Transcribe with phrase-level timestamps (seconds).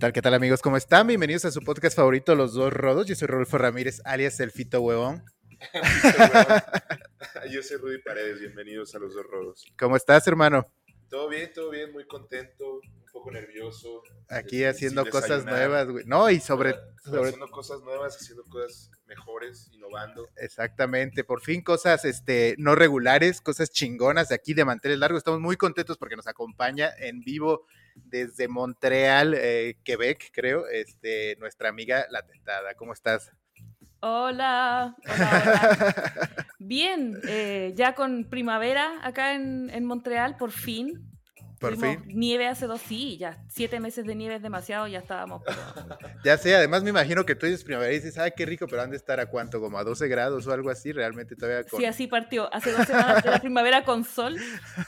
[0.00, 0.62] tal, qué tal amigos?
[0.62, 1.06] ¿Cómo están?
[1.06, 3.06] Bienvenidos a su podcast favorito, Los Dos Rodos.
[3.06, 5.22] Yo soy Rodolfo Ramírez, alias El Fito Huevón.
[7.50, 9.66] Yo soy Rudy Paredes, bienvenidos a los dos rodos.
[9.78, 10.66] ¿Cómo estás, hermano?
[11.10, 14.02] Todo bien, todo bien, muy contento, un poco nervioso.
[14.30, 16.06] Aquí Este, haciendo cosas nuevas, güey.
[16.06, 20.30] No, y sobre, sobre Haciendo cosas nuevas, haciendo cosas mejores, innovando.
[20.36, 25.18] Exactamente, por fin cosas este, no regulares, cosas chingonas de aquí de manteles largos.
[25.18, 27.66] Estamos muy contentos porque nos acompaña en vivo
[28.04, 32.74] desde Montreal, eh, Quebec, creo, este, nuestra amiga La Tentada.
[32.74, 33.32] ¿Cómo estás?
[34.00, 36.30] Hola, hola, hola.
[36.58, 41.09] Bien, eh, ya con primavera acá en, en Montreal, por fin.
[41.60, 42.02] Por fin.
[42.06, 45.42] Nieve hace dos, sí, ya siete meses de nieve es demasiado, ya estábamos.
[46.24, 48.82] Ya sé, además me imagino que tú dices primavera y dices, ay, qué rico, pero
[48.82, 51.80] han de estar a cuánto, como a 12 grados o algo así, realmente todavía con...
[51.80, 52.52] Sí, así partió.
[52.52, 54.36] Hace dos semanas de la primavera con sol,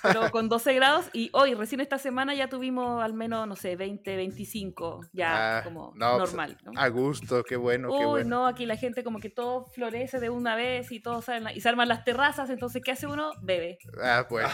[0.03, 1.07] pero con 12 grados.
[1.15, 5.63] Y hoy, recién esta semana, ya tuvimos al menos, no sé, 20, 25, ya Ah,
[5.65, 6.59] como no, pues, normal.
[6.65, 6.73] ¿no?
[6.77, 8.29] A gusto, qué bueno, qué Uy, bueno.
[8.29, 11.61] no, aquí la gente como que todo florece de una vez y todo salen, y
[11.63, 13.33] se arman las terrazas, entonces ¿qué hace uno?
[13.41, 13.79] Bebe.
[14.03, 14.47] Ah, pues,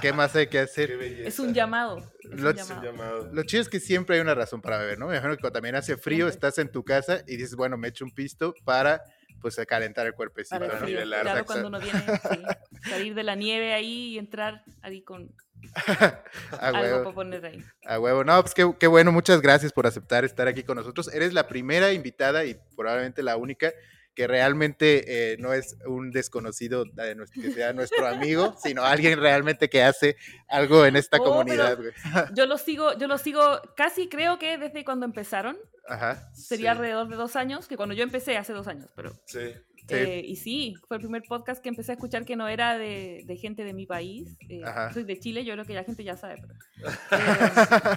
[0.00, 0.90] ¿qué más hay que Qué hacer?
[0.92, 1.98] Es un llamado.
[1.98, 2.82] Es Lo- un Es un llamado.
[2.92, 3.30] llamado.
[3.32, 5.06] Lo chido es que siempre hay una razón para beber, ¿no?
[5.06, 6.34] Me imagino que cuando también hace frío, Siempre.
[6.34, 9.02] estás en tu casa y dices, bueno, me echo un pisto para,
[9.40, 10.58] pues, calentar el cuerpecito.
[10.58, 11.22] Para nivelar.
[11.22, 11.46] claro, Exacto.
[11.62, 12.00] cuando uno viene,
[12.84, 15.30] sí, salir de la nieve ahí y entrar ahí con
[15.76, 17.64] A algo huevo, para poner ahí.
[17.86, 18.24] a huevo.
[18.24, 21.12] No, pues qué, qué bueno, muchas gracias por aceptar estar aquí con nosotros.
[21.14, 23.72] Eres la primera invitada y probablemente la única
[24.14, 29.18] que realmente eh, no es un desconocido de nuestro, que sea nuestro amigo, sino alguien
[29.18, 30.16] realmente que hace
[30.48, 31.78] algo en esta Oh, comunidad.
[32.34, 35.56] Yo lo sigo, yo lo sigo casi creo que desde cuando empezaron,
[35.88, 36.30] Ajá.
[36.34, 36.76] sería Sí.
[36.78, 39.52] alrededor de dos años, que cuando yo empecé hace dos años, pero Sí.
[39.88, 39.94] Sí.
[39.96, 43.22] eh, y sí, fue el primer podcast que empecé a escuchar que no era de,
[43.26, 44.36] de gente de mi país.
[44.48, 44.62] eh,
[44.94, 46.54] soy de Chile, yo creo que la gente ya sabe, pero
[47.10, 47.96] eh,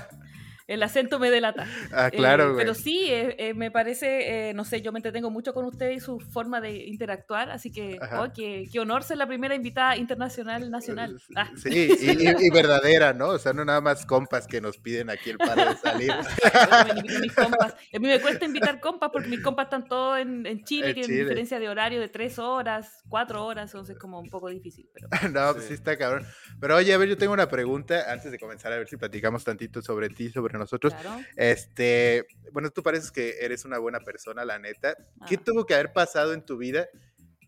[0.68, 1.68] el acento me delata.
[1.94, 2.58] Ah, Eh, claro, güey.
[2.58, 5.92] pero sí, eh, eh, me parece, eh, no sé, yo me entretengo mucho con usted
[5.92, 9.96] y su forma de interactuar, así que, oh, qué, qué honor ser la primera invitada
[9.98, 11.22] internacional nacional.
[11.36, 13.28] Ah, Sí, y, y- y verdadera, ¿no?
[13.30, 16.12] O sea, no nada más compas que nos piden aquí el paro de salir.
[17.06, 17.74] me mis compas.
[17.74, 20.94] A mí me cuesta invitar compas porque mis compas están todos en, en Chile, En
[20.96, 21.24] tienen Chile.
[21.24, 24.90] diferencia de horario de tres horas, cuatro horas, entonces es como un poco difícil.
[24.94, 25.08] Pero...
[25.32, 25.70] No, pues Sí.
[25.70, 26.26] sí está cabrón.
[26.60, 29.44] Pero oye, a ver, yo tengo una pregunta antes de comenzar a ver si platicamos
[29.44, 30.94] tantito sobre ti, sobre nosotros.
[30.94, 31.22] Claro.
[31.36, 34.96] Este, bueno, tú pareces que eres una buena persona, la neta.
[35.28, 35.42] ¿Qué Ah.
[35.44, 36.88] tuvo que haber pasado en tu vida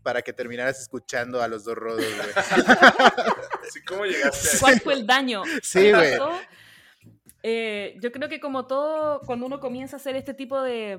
[0.04, 2.30] para que terminaras escuchando a los dos rodos, güey?
[3.88, 4.60] Como llegaste a...
[4.60, 5.44] ¿Cuál fue el daño?
[5.62, 6.18] Sí, ¿Qué güey.
[6.18, 6.32] pasó?
[7.44, 10.98] Eh, yo creo que como todo, cuando uno comienza a hacer este tipo de,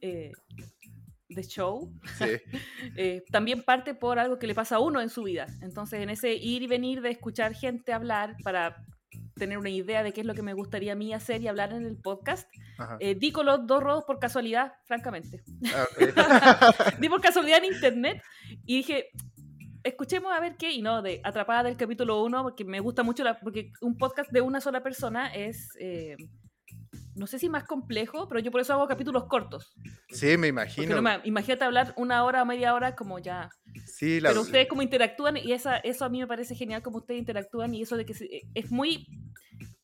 [0.00, 0.32] eh,
[1.28, 2.24] de show, Sí,
[2.96, 5.46] eh, también parte por algo que le pasa a uno en su vida.
[5.60, 8.84] Entonces, en ese ir y venir de escuchar gente hablar para
[9.34, 11.72] tener una idea de qué es lo que me gustaría a mí hacer y hablar
[11.72, 12.48] en el podcast,
[13.00, 15.42] eh, di con los dos rodos por casualidad, francamente.
[15.74, 16.98] Ah, ok.
[17.00, 18.22] di por casualidad en internet
[18.64, 19.10] y dije,
[19.82, 23.24] escuchemos a ver qué, y no, de atrapada del capítulo 1, porque me gusta mucho,
[23.24, 26.16] la, porque un podcast de una sola persona es, eh,
[27.14, 29.74] no sé si más complejo, pero yo por eso hago capítulos cortos.
[30.08, 30.96] Sí, me imagino.
[30.96, 33.50] no me- imagínate hablar una hora o media hora como ya...
[33.86, 36.98] Sí, la, Pero ustedes como interactúan, y esa, eso a mí me parece genial como
[36.98, 39.06] ustedes interactúan, y eso de que se- es muy...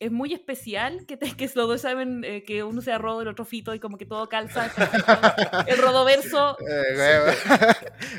[0.00, 3.26] Es muy especial que, te- que los dos saben eh, que uno sea rodo, el
[3.28, 4.70] otro fito, y como que todo calza.
[5.66, 6.56] El rodoverso.
[6.60, 7.32] Eh, huevo.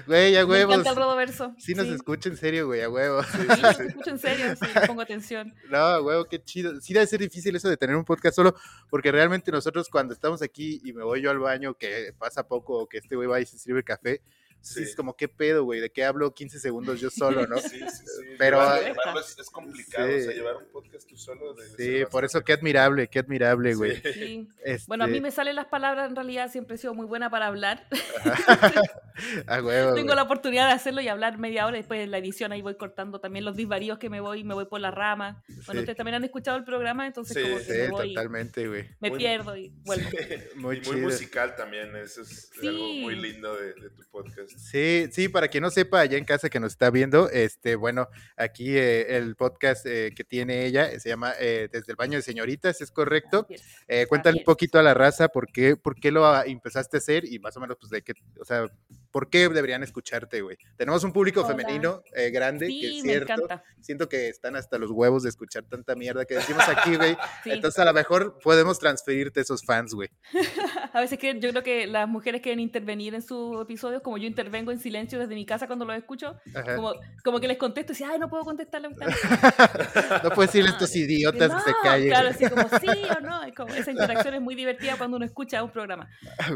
[0.05, 0.73] Güey, a Me huevos.
[0.73, 1.55] encanta el rodoverso.
[1.57, 3.23] Sí nos escucha en serio, güey, a huevo.
[3.23, 5.53] Sí, los escucho en serio, sí, pongo atención.
[5.69, 6.81] No, huevo, qué chido.
[6.81, 8.55] Sí debe ser difícil eso de tener un podcast solo,
[8.89, 12.77] porque realmente nosotros cuando estamos aquí y me voy yo al baño, que pasa poco,
[12.79, 14.21] o que este güey va y se sirve café,
[14.61, 14.83] sí.
[14.83, 15.79] Es como, ¿qué pedo, güey?
[15.79, 17.57] ¿De qué hablo 15 segundos yo solo, no?
[17.61, 18.25] Sí, sí, sí.
[18.37, 20.13] Pero- Llevarlo- es, es complicado, Sí.
[20.15, 21.55] o sea, llevar un podcast tú solo.
[21.77, 23.95] Sí, por eso qué admirable, qué admirable, güey.
[24.01, 24.13] Sí.
[24.13, 24.49] Sí.
[24.63, 27.29] Este, Bueno, a mí me salen las palabras, en realidad siempre he sido muy buena
[27.29, 27.87] para hablar.
[29.47, 30.15] A huevo, Tengo güey.
[30.15, 33.19] la oportunidad de hacerlo y hablar media hora, después en la edición ahí voy cortando
[33.19, 35.43] también los disvaríos que me voy, me voy por la rama.
[35.47, 35.79] Bueno, Sí.
[35.79, 38.87] ustedes también han escuchado el programa, entonces Sí, como que Sí, me voy, totalmente, güey.
[39.01, 40.09] me Muy- pierdo y vuelvo.
[40.55, 44.48] Muy y muy musical también, eso es algo muy lindo de, de tu podcast.
[44.57, 48.07] Sí, sí, para quien no sepa, allá en casa que nos está viendo, este, bueno,
[48.37, 52.17] aquí eh, el podcast eh, que tiene ella eh, se llama eh, Desde el baño
[52.17, 53.47] de señoritas, ¿es correcto?
[53.87, 56.99] Eh, cuéntale un poquito a la raza por qué, por qué lo ah, empezaste a
[56.99, 58.65] hacer y más o menos, pues, de qué, o sea,
[59.11, 60.57] por qué deberían escucharte, güey.
[60.77, 61.49] Tenemos un público Hola.
[61.55, 63.33] femenino eh, grande, que Sí, es me cierto.
[63.33, 63.63] encanta.
[63.81, 67.17] Siento que están hasta los huevos de escuchar tanta mierda que decimos aquí, güey.
[67.43, 67.51] Sí.
[67.51, 70.09] Entonces, a lo mejor podemos transferirte esos fans, güey.
[70.93, 74.25] A veces que yo creo que las mujeres quieren intervenir en sus episodios, como yo
[74.27, 76.35] intervengo en silencio desde mi casa cuando los escucho,
[76.75, 78.89] como, como que les contesto y digo, ay, no puedo contestarle.
[80.23, 82.09] No puedes decirle a estos idiotas que se No, callen.
[82.09, 83.43] Claro, así como sí o no.
[83.43, 86.09] es como- esa interacción es muy divertida cuando uno escucha un programa.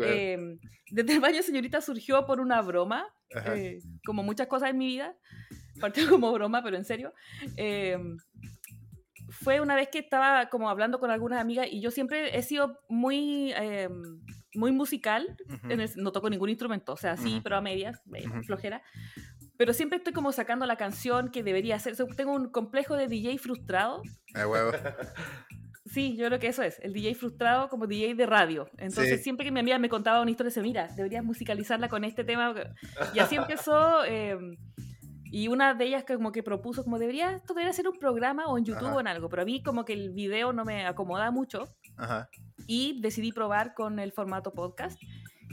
[0.03, 0.57] Eh,
[0.93, 3.07] desde el baño señorita surgió por una broma,
[3.47, 5.15] eh, como muchas cosas en mi vida.
[5.81, 7.13] Partió como broma, pero en serio.
[7.57, 7.97] Eh,
[9.29, 12.79] fue una vez que estaba como hablando con algunas amigas y yo siempre he sido
[12.89, 13.89] muy, eh,
[14.53, 15.35] muy musical.
[15.49, 15.71] Ujú.
[15.71, 17.43] en el- no toco ningún instrumento, o sea, sí, Ujú.
[17.43, 18.43] pero a medias, eh, Ujú.
[18.43, 18.83] flojera.
[19.57, 21.93] Pero siempre estoy como sacando la canción que debería ser.
[21.93, 24.03] O sea, Tengo un complejo de DJ frustrado.
[24.35, 24.71] A huevo.
[25.93, 28.67] Sí, yo creo que eso es, el DJ frustrado como DJ de radio.
[28.77, 29.23] Entonces, Sí.
[29.23, 32.53] siempre que mi amiga me contaba una historia, decía, mira, deberías musicalizarla con este tema.
[33.13, 34.03] Y así empezó.
[34.05, 34.37] eh,
[35.35, 38.45] y una de ellas que como que propuso, como debería, esto debería ser un programa
[38.47, 38.95] o en YouTube Ajá.
[38.95, 39.29] o en algo.
[39.29, 41.63] Pero a mí como que el video no me acomoda mucho
[41.97, 42.29] Ajá.
[42.67, 44.99] y decidí probar con el formato podcast.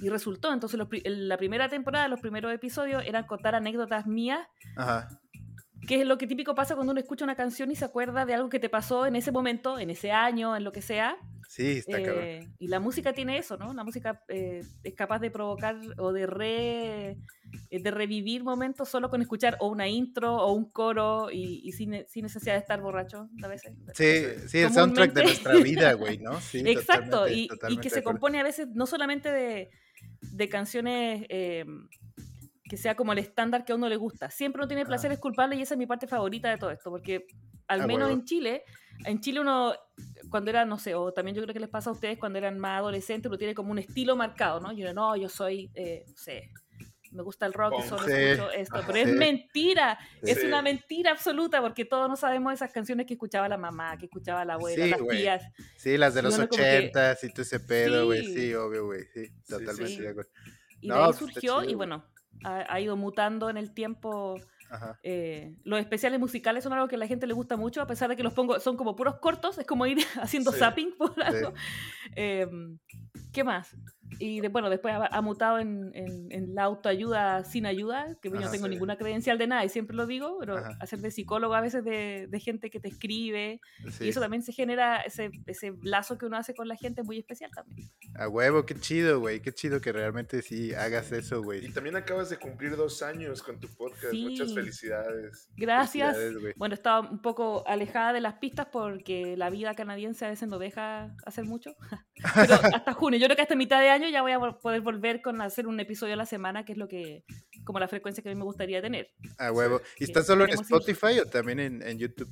[0.03, 4.41] Y resultó, entonces los la primera temporada, los primeros episodios eran contar anécdotas mías
[4.77, 5.20] Ajá.
[5.87, 8.35] Que es lo que típico pasa cuando uno escucha una canción y se acuerda de
[8.35, 11.17] algo que te pasó en ese momento, en ese año, en lo que sea.
[11.49, 12.25] Sí, está cabrón.
[12.25, 13.75] Eh, y la música tiene eso, ¿no?
[13.75, 17.11] La música eh, es capaz de provocar o de, re,
[17.71, 21.73] eh, de revivir momentos solo con escuchar o una intro o un coro y, y
[21.73, 23.73] sin, sin necesidad de estar borracho a veces.
[23.95, 26.41] Sí, sí, el soundtrack de nuestra vida, güey, ¿no?
[26.41, 29.71] Sí, Exacto, totalmente, y, que se compone a veces no solamente de,
[30.21, 31.65] de canciones eh,
[32.71, 34.31] que sea como el estándar que a uno le gusta.
[34.31, 34.91] Siempre uno tiene Ajá.
[34.91, 37.27] placeres culpables y esa es mi parte favorita de todo esto, porque
[37.67, 38.21] al Ah, menos huevo.
[38.21, 38.63] en Chile,
[39.05, 39.75] en Chile uno,
[40.31, 42.59] cuando era, no sé, o también yo creo que les pasa a ustedes cuando eran
[42.61, 44.71] más adolescentes, uno tiene como un estilo marcado, ¿no?
[44.73, 46.49] Y uno, no, yo soy, eh, no sé,
[47.13, 50.47] me gusta el rock solo escucho esto, pero es mentira, es Sí.
[50.47, 54.45] una mentira absoluta, porque todos no sabemos esas canciones que escuchaba la mamá, que escuchaba
[54.45, 55.19] la abuela, Sí, las güey.
[55.19, 55.43] tías.
[55.77, 58.25] Sí, las de los que- ochentas y todo ese pedo, güey.
[58.27, 58.35] Sí.
[58.35, 59.03] Sí, obvio, güey.
[59.13, 60.31] Sí, totalmente de acuerdo.
[60.83, 62.05] Y No, de ahí pues, surgió, chido, y bueno,
[62.45, 64.37] ha, ha ido mutando en el tiempo.
[64.73, 65.01] Ajá.
[65.03, 68.09] eh, los especiales musicales son algo que a la gente le gusta mucho, a pesar
[68.09, 70.61] de que los pongo, son como puros cortos, es como ir haciendo Sí.
[70.61, 71.53] zapping por algo.
[72.15, 72.79] Em,
[73.33, 73.75] ¿Qué más?
[74.19, 78.29] Y de- bueno, después ha, ha mutado en, en- en la autoayuda sin ayuda, que
[78.29, 78.71] yo Ajá, no tengo sí.
[78.71, 80.77] ninguna credencial de nada y siempre lo digo, pero Ajá.
[80.81, 83.61] hacer de psicólogo a veces de, de gente que te escribe
[83.91, 84.07] Sí.
[84.07, 87.19] y eso también se genera ese, ese lazo que uno hace con la gente muy
[87.19, 87.89] especial también.
[88.17, 89.41] A huevo, qué chido, güey.
[89.41, 91.73] Qué chido que realmente sí hagas eso, Y güey.
[91.73, 94.11] también acabas de cumplir dos años con tu podcast.
[94.11, 94.25] Sí.
[94.25, 95.49] Muchas felicidades.
[95.57, 96.17] Gracias.
[96.17, 96.55] Felicidades.
[96.57, 100.59] Bueno, estaba un poco alejada de las pistas porque la vida canadiense a veces no
[100.59, 101.75] deja hacer mucho.
[102.35, 105.21] Pero hasta junio, yo creo que hasta mitad de año ya voy a poder volver
[105.23, 107.25] con hacer un episodio a la semana, que es lo que,
[107.65, 109.11] como la frecuencia que a mí me gustaría tener.
[109.39, 109.81] A huevo.
[109.97, 110.55] ¿Y Sí, estás solo en ir.
[110.57, 112.29] Spotify o también en, en YouTube?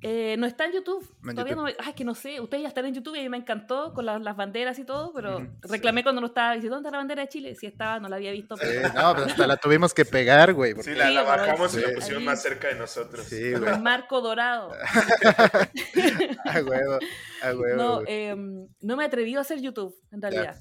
[0.00, 1.02] Eh, no está en YouTube.
[1.24, 1.74] En Todavía YouTube.
[1.76, 1.84] no.
[1.84, 2.40] Ay, que no sé.
[2.40, 4.84] Ustedes ya están en YouTube y a mí me encantó con la- las banderas y
[4.84, 6.54] todo, pero reclamé cuando no estaba.
[6.54, 7.56] Dice, ¿dónde está la bandera de Chile?
[7.56, 8.54] Si estaba, no la había visto.
[8.60, 10.74] Pero- no, pues hasta la tuvimos que pegar, güey.
[10.74, 12.26] porque- Sí, la, bajamos y la pusieron Ahí.
[12.26, 13.26] más cerca de nosotros.
[13.26, 13.74] Sí, con güey.
[13.74, 14.70] un marco dorado.
[16.44, 16.98] A huevo,
[17.42, 17.76] a huevo.
[17.76, 20.56] No, em, no me he atrevido a hacer YouTube, en realidad.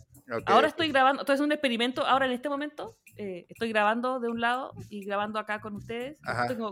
[0.45, 4.27] Ahora estoy grabando, esto es un experimento, ahora en este momento eh, estoy grabando de
[4.27, 6.19] un lado y grabando acá con ustedes.
[6.47, 6.71] Tengo,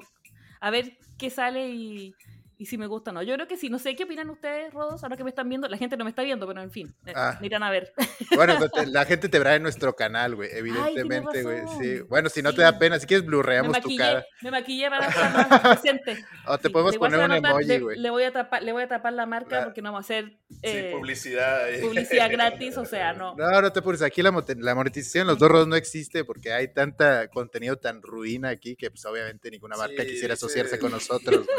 [0.59, 2.13] a ver qué sale y,
[2.57, 3.23] y si me gusta o no.
[3.23, 5.67] Yo creo que sí, no sé qué opinan ustedes, Rodos, ahora que me están viendo.
[5.67, 7.37] La gente no me está viendo, pero en fin, eh, Ah.
[7.41, 7.93] me irán a ver.
[8.35, 11.61] Bueno, pues, te- la gente te verá en nuestro canal, güey, evidentemente, güey.
[11.79, 12.01] Sí.
[12.09, 12.57] Bueno, si no Sí.
[12.57, 14.25] te da pena, si quieres blurreamos tu cara.
[14.41, 16.25] me maquillé para estar más presente.
[16.47, 17.99] O te Sí, podemos poner un emoji, le, güey.
[17.99, 20.13] le voy a tapar, le voy a tapar la marca La- porque no vamos a
[20.13, 21.69] hacer Sí, eh, publicidad.
[21.73, 21.79] eh.
[21.81, 23.35] publicidad gratis, o sea, no.
[23.35, 24.01] No, no te apures.
[24.01, 28.49] Aquí la, la monetización los dos rodos no existe porque hay tanta contenido tan ruina
[28.49, 31.45] aquí que, pues, obviamente, ninguna marca Sí, quisiera asociarse con nosotros.
[31.45, 31.57] güey.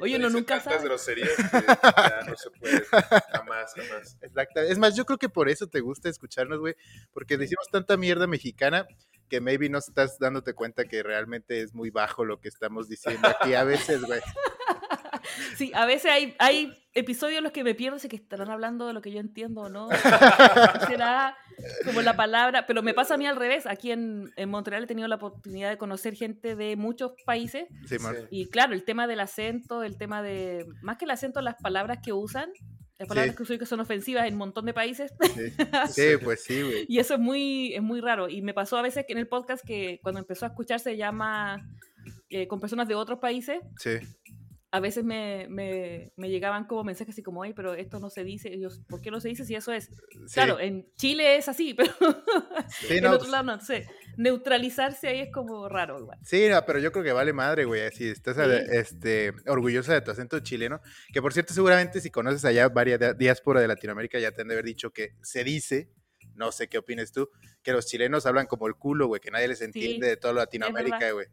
[0.00, 0.84] Oye, Dice nunca tantas sabe.
[0.84, 2.84] groserías que ya no se puede.
[3.32, 4.16] Jamás, jamás.
[4.20, 4.60] Exacto.
[4.60, 6.74] Es más, yo creo que por eso te gusta escucharnos, güey,
[7.12, 8.86] porque decimos tanta mierda mexicana
[9.28, 13.28] que maybe no estás dándote cuenta que realmente es muy bajo lo que estamos diciendo
[13.28, 14.20] aquí a veces, güey.
[15.56, 18.86] Sí, a veces hay, hay episodios en los que me pierdo, sé que estarán hablando
[18.86, 19.88] de lo que yo entiendo o no.
[20.86, 21.36] Será
[21.84, 23.66] como la palabra, pero me pasa a mí al revés.
[23.66, 27.66] Aquí en, en Montreal he tenido la oportunidad de conocer gente de muchos países.
[27.86, 27.96] Sí.
[28.30, 31.98] y claro, el tema del acento, el tema de, más que el acento, las palabras
[32.02, 32.50] que usan,
[32.98, 33.36] Las palabras Sí.
[33.36, 35.12] que uso que son ofensivas en un montón de países.
[35.34, 35.52] Sí,
[35.90, 36.86] Sí, pues sí, güey.
[36.88, 38.28] Y eso es muy, es muy raro.
[38.28, 41.12] Y me pasó a veces que en el podcast que cuando empezó a escucharse ya
[41.12, 41.60] más
[42.30, 43.98] eh, con personas de otros países, Sí.
[44.72, 48.24] A veces me, me, me llegaban como mensajes así como, ay, pero esto no se
[48.24, 48.50] dice.
[48.52, 49.86] Y yo, ¿por qué no se dice si eso es?
[49.86, 50.34] sí.
[50.34, 51.90] Claro, en Chile es así, pero
[52.80, 53.86] Sí, en no, otro pues, lado no sé.
[54.16, 56.18] Neutralizarse ahí es como raro igual.
[56.24, 57.90] Sí, no, pero yo creo que vale madre, güey.
[57.92, 58.42] Si estás Sí.
[58.72, 60.80] este, orgullosa de tu acento chileno,
[61.12, 64.48] que por cierto, seguramente si conoces allá varias di- diáspora de Latinoamérica, ya te han
[64.48, 65.90] de haber dicho que se dice,
[66.36, 67.28] no sé qué opines tú,
[67.62, 71.10] que los chilenos hablan como el culo, güey, que nadie les entiende de toda Latinoamérica,
[71.12, 71.26] güey.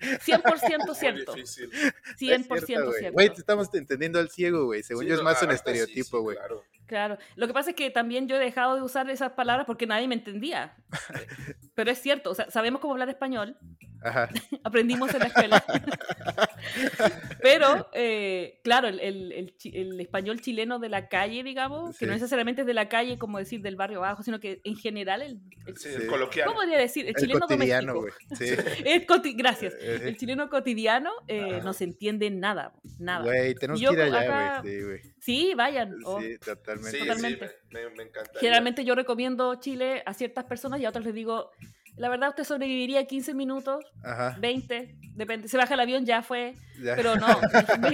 [0.00, 1.34] 100% Muy cierto.
[1.34, 1.70] difícil.
[2.18, 3.28] 100% Es cierto, güey.
[3.30, 4.82] te estamos entendiendo al ciego, güey.
[4.82, 6.36] Según Sí, yo es más un ahorita sí, estereotipo, sí, güey.
[6.36, 6.64] claro.
[6.86, 7.16] Claro.
[7.36, 10.08] Lo que pasa es que también yo he dejado de usar esas palabras porque nadie
[10.08, 10.76] me entendía.
[11.74, 13.56] Pero es cierto, o sea, sabemos cómo hablar español,
[14.02, 14.28] Ajá.
[14.64, 15.64] aprendimos en la escuela.
[17.42, 22.60] Pero, eh, claro, el, el- el español chileno de la calle, digamos, que no necesariamente
[22.62, 25.76] es de la calle, como decir del barrio abajo, sino que en general, el, el-
[25.76, 25.94] Sí, Sí.
[26.02, 26.46] el coloquial.
[26.48, 27.04] ¿cómo podría decir?
[27.06, 28.26] El El chileno cotidiano, doméstico.
[28.36, 28.36] güey.
[28.38, 28.54] Sí.
[28.86, 29.74] El coti- gracias.
[29.80, 33.24] Eh, El chileno cotidiano eh, no se entiende nada, nada.
[33.24, 34.72] Güey, tenemos Yo que ir allá, güey.
[34.78, 35.00] Sí, güey.
[35.20, 35.96] Sí, vayan.
[36.04, 36.20] oh.
[36.20, 36.90] Sí, totalmente.
[36.90, 37.48] Sí, Totalmente.
[37.48, 38.32] sí, me, me, me encanta.
[38.40, 41.50] Generalmente yo recomiendo Chile a ciertas personas y a otras les digo,
[41.96, 44.36] la verdad usted sobreviviría 15 minutos, Ajá.
[44.40, 45.48] 20, depende.
[45.48, 46.54] Se baja el avión, ya fue.
[46.82, 46.96] ya.
[46.96, 47.26] Pero no,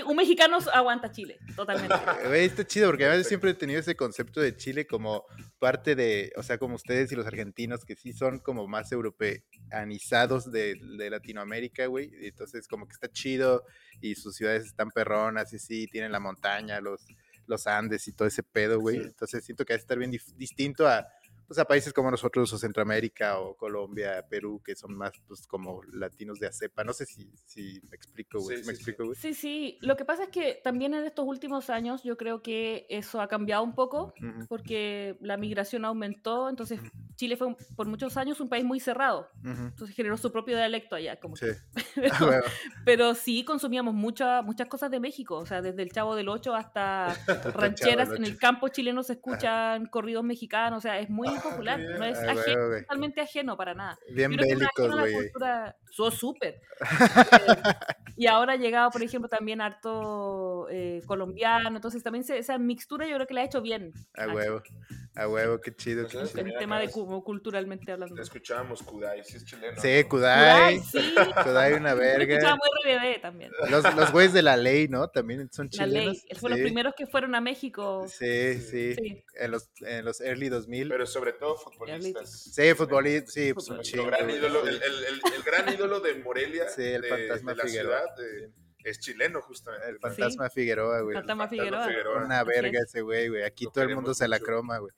[0.06, 1.94] un mexicano aguanta Chile, totalmente.
[2.34, 5.24] Está chido porque a veces siempre he tenido ese concepto de Chile como
[5.58, 10.50] parte de, o sea, como ustedes y los argentinos que sí son como más europeanizados
[10.52, 12.10] de, de Latinoamérica, güey.
[12.22, 13.64] Entonces como que está chido
[14.00, 17.04] y sus ciudades están perronas y sí, tienen la montaña, los,
[17.46, 18.98] los Andes y todo ese pedo, güey.
[18.98, 19.02] Sí.
[19.06, 21.06] Entonces siento que va a estar bien distinto a,
[21.48, 25.82] pues, a países como nosotros o Centroamérica o Colombia, Perú, que son más pues como
[25.84, 26.84] latinos de a cepa.
[26.84, 28.58] No sé si, si me explico, güey.
[28.58, 28.90] Sí, ¿Me sí, sí.
[28.90, 29.16] explico, güey?
[29.16, 32.86] Sí, sí, lo que pasa es que también en estos últimos años yo creo que
[32.90, 34.12] eso ha cambiado un poco
[34.48, 36.80] porque la migración aumentó, entonces
[37.18, 40.56] Chile fue un- por muchos años un país muy cerrado, ujú, entonces generó su propio
[40.56, 41.46] dialecto allá, como Sí.
[41.46, 41.74] que-
[42.12, 42.44] Ah, huevo.
[42.84, 46.54] pero sí consumíamos mucha, muchas cosas de México, o sea, desde el Chavo del Ocho
[46.54, 47.08] hasta
[47.54, 51.80] rancheras, en el campo chileno se escuchan corridos mexicanos, o sea, es muy Ah, popular,
[51.80, 52.80] no es Ah, ajeno, güey.
[52.82, 53.98] totalmente ajeno para nada.
[54.14, 55.04] Bien bélicos, güey.
[55.04, 55.14] ahí.
[55.30, 56.60] cultura, so súper.
[56.80, 57.74] Eh,
[58.16, 63.06] y ahora ha llegado, por ejemplo, también harto eh, colombiano, entonces también se- esa mixtura
[63.06, 63.92] yo creo que la ha hecho bien.
[64.16, 64.62] A huevo,
[65.18, 66.02] a huevo, qué chido.
[66.02, 66.40] Pues qué es chido.
[66.40, 68.20] En Mira, tema de como culturalmente hablando.
[68.22, 69.80] Escuchábamos Kudai, sí es chileno.
[69.80, 70.08] Sí, ¿no?
[70.08, 71.14] Kudai, Kudai, sí.
[71.44, 72.34] Kudai una verga.
[72.34, 73.52] escuchaba muy RBD también.
[73.70, 75.08] Los, los güeyes de la ley, ¿no?
[75.08, 76.14] También son La chilenos.
[76.14, 76.22] ley.
[76.28, 78.06] Él fue los Sí, primeros que fueron a México.
[78.08, 79.24] Sí, sí, Sí.
[79.40, 80.88] En, los, en los early 2000.
[80.88, 82.30] Pero sobre todo futbolistas.
[82.54, 84.06] sí, futbolistas, sí, pues un chingo.
[84.06, 84.68] gran ídolo, sí.
[84.68, 87.98] el, el- el- el gran ídolo de Morelia, Sí, el de, fantasma de la Figueroa.
[87.98, 88.50] ciudad, de-
[88.84, 89.88] es chileno justamente.
[89.88, 91.14] El fantasma Figueroa, güey.
[91.14, 91.86] Fantasma Fantasma Figueroa.
[91.88, 92.24] Figueroa.
[92.24, 92.84] Una verga es.
[92.88, 93.42] ese güey, güey.
[93.42, 94.46] Aquí Lo todo el mundo queremos se la mucho.
[94.46, 94.92] croma, güey.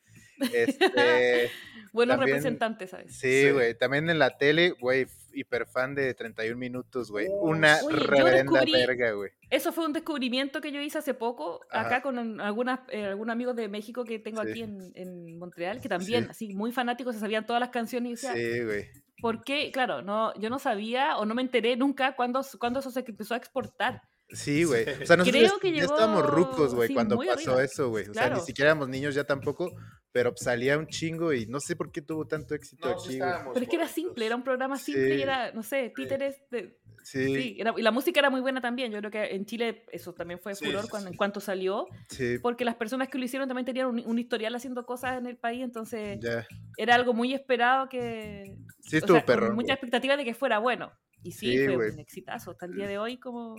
[0.53, 1.51] Este,
[1.93, 3.17] Buenos También- representantes, ¿sabes?
[3.17, 3.51] sí, Sí.
[3.51, 3.77] güey.
[3.77, 7.27] También en la tele, güey, hiper fan de 31 minutos, güey.
[7.41, 9.31] Una Uy, yo reverenda descubrí- verga, güey.
[9.51, 11.87] Eso fue un descubrimiento que yo hice hace poco, Ajá.
[11.87, 14.51] acá con un- algunas, eh, algunos amigos de México que tengo Sí.
[14.51, 16.31] aquí en, en Montreal, que también, Sí.
[16.31, 18.87] así, muy fanáticos, se sabían todas las canciones y decía, Sí, güey.
[19.21, 19.73] ¿por qué?
[19.73, 23.35] Claro, no, yo no sabía o no me enteré nunca cuando, cuando eso se empezó
[23.35, 24.03] a exportar.
[24.33, 24.83] Sí, güey.
[25.03, 27.65] O sea, nosotros Creo que ya estábamos llegó, rucos, güey, sí, cuando pasó arriba.
[27.65, 28.09] eso, güey.
[28.09, 28.45] O sea, ni Claro.
[28.45, 29.73] siquiera éramos niños ya tampoco,
[30.13, 33.55] pero salía un chingo y no sé por qué tuvo tanto éxito No, aquí, estábamos
[33.55, 35.23] Pero es que era simple, era un programa simple y Sí.
[35.23, 36.79] era, no sé, títeres de...
[37.03, 38.93] Sí, Sí, era- y la música era muy buena también.
[38.93, 41.15] Yo creo que en Chile eso también fue Sí, furor cuando, sí.
[41.15, 44.55] en cuanto salió, sí, porque las personas que lo hicieron también tenían un, un historial
[44.55, 46.47] haciendo cosas en el país, entonces ya.
[46.77, 48.55] era algo muy esperado que...
[48.83, 50.93] Sí o estuvo sea, perrón, mucha expectativa de que fuera bueno.
[51.23, 51.91] Y sí, Sí, fue güey.
[51.91, 52.51] un exitazo.
[52.53, 53.55] Hasta el día de hoy como...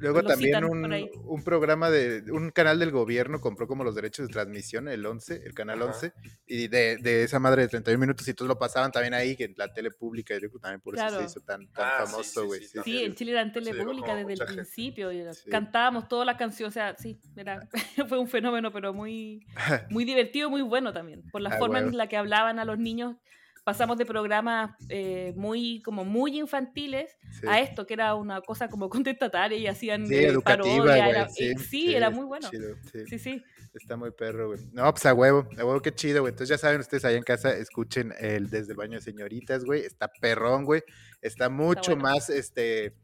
[0.00, 4.32] Luego también un, un programa de un canal del gobierno compró como los derechos de
[4.32, 5.92] transmisión, el 11, el canal Ajá.
[5.92, 6.12] 11,
[6.46, 9.44] y de, de esa madre de 31 minutos y todos lo pasaban también ahí, que
[9.44, 11.18] en la tele pública, yo creo que también por eso Claro.
[11.20, 12.60] se hizo tan, tan Ah, sí, famoso, sí, güey.
[12.60, 12.98] sí, sí, también.
[12.98, 15.12] Sí, en Chile era en tele Sí, llegó pública desde el principio.
[15.12, 15.50] y Sí.
[15.50, 17.68] Cantábamos toda la canción, o sea, sí, era,
[18.08, 19.46] fue un fenómeno, pero muy,
[19.90, 21.22] muy divertido, muy bueno también.
[21.30, 21.90] Por la Ah, forma huevo.
[21.90, 23.16] en la que hablaban a los niños,
[23.64, 27.46] pasamos de programas eh, muy, como muy infantiles sí.
[27.48, 31.44] a esto, que era una cosa como contestataria y hacían Sí, eh, parodia, era- sí,
[31.48, 32.48] eh, sí, era muy bueno.
[32.50, 32.76] chido,
[33.08, 33.18] sí.
[33.18, 33.44] Sí.
[33.74, 34.60] Está muy perro, güey.
[34.72, 36.32] No, pues a huevo, a huevo, qué chido, güey.
[36.32, 39.82] Entonces ya saben ustedes allá en casa, escuchen el Desde el Baño de Señoritas, güey.
[39.82, 40.82] Está perrón, güey.
[41.22, 42.02] Está mucho bueno.
[42.02, 42.94] más, este,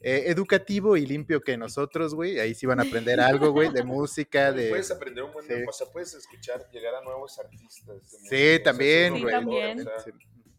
[0.00, 2.40] eh, educativo y limpio que nosotros, güey.
[2.40, 4.70] Ahí sí van a aprender algo, güey, de música, de...
[4.70, 5.52] Puedes aprender un buen sí.
[5.68, 8.10] o sea, puedes escuchar, llegar a nuevos artistas.
[8.28, 9.34] de Sí, también, Sí, güey.
[9.34, 9.80] mejor, también.
[9.80, 10.10] o sea, Sí.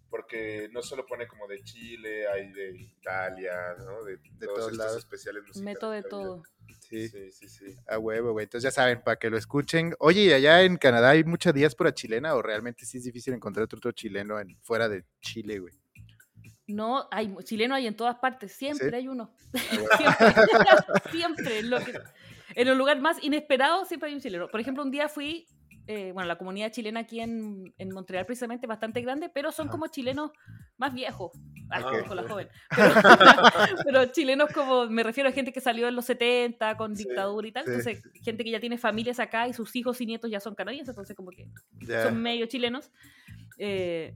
[0.09, 4.03] porque no solo pone como de Chile, hay de Italia, ¿no?
[4.03, 4.97] De, De todos, todos estos lados.
[4.97, 5.63] especiales musicales.
[5.63, 6.43] Meto de todo.
[6.89, 7.07] Sí.
[7.07, 7.75] Sí, sí, sí.
[7.87, 8.43] a huevo, güey.
[8.43, 9.95] Entonces ya saben, para que lo escuchen.
[9.99, 13.63] Oye, ¿y allá en Canadá hay mucha diáspora chilena o realmente sí es difícil encontrar
[13.63, 15.73] otro, otro chileno en, fuera de Chile, güey?
[16.67, 18.95] No, hay chileno hay en todas partes, siempre ¿Sí?
[18.95, 19.33] hay uno.
[19.71, 19.87] A huevo.
[19.97, 20.27] siempre,
[21.11, 21.59] siempre.
[21.59, 21.99] En, lo que-
[22.55, 24.47] en el lugar más inesperado siempre hay un chileno.
[24.47, 25.47] Por ejemplo, un día fui,
[25.87, 29.71] eh, bueno, la comunidad chilena aquí en, en Montreal precisamente bastante grande, pero son Ajá.
[29.71, 30.31] como chilenos
[30.77, 31.31] más viejos.
[31.73, 32.49] Ah, con la joven.
[32.75, 37.05] Pero, pero chilenos como, me refiero a gente que salió en los 70 con Sí,
[37.05, 37.63] dictadura y tal.
[37.63, 37.69] sí.
[37.71, 40.89] Entonces, gente que ya tiene familias acá y sus hijos y nietos ya son canadienses,
[40.89, 41.47] entonces como que
[42.03, 42.91] son medio chilenos.
[43.57, 44.13] Eh,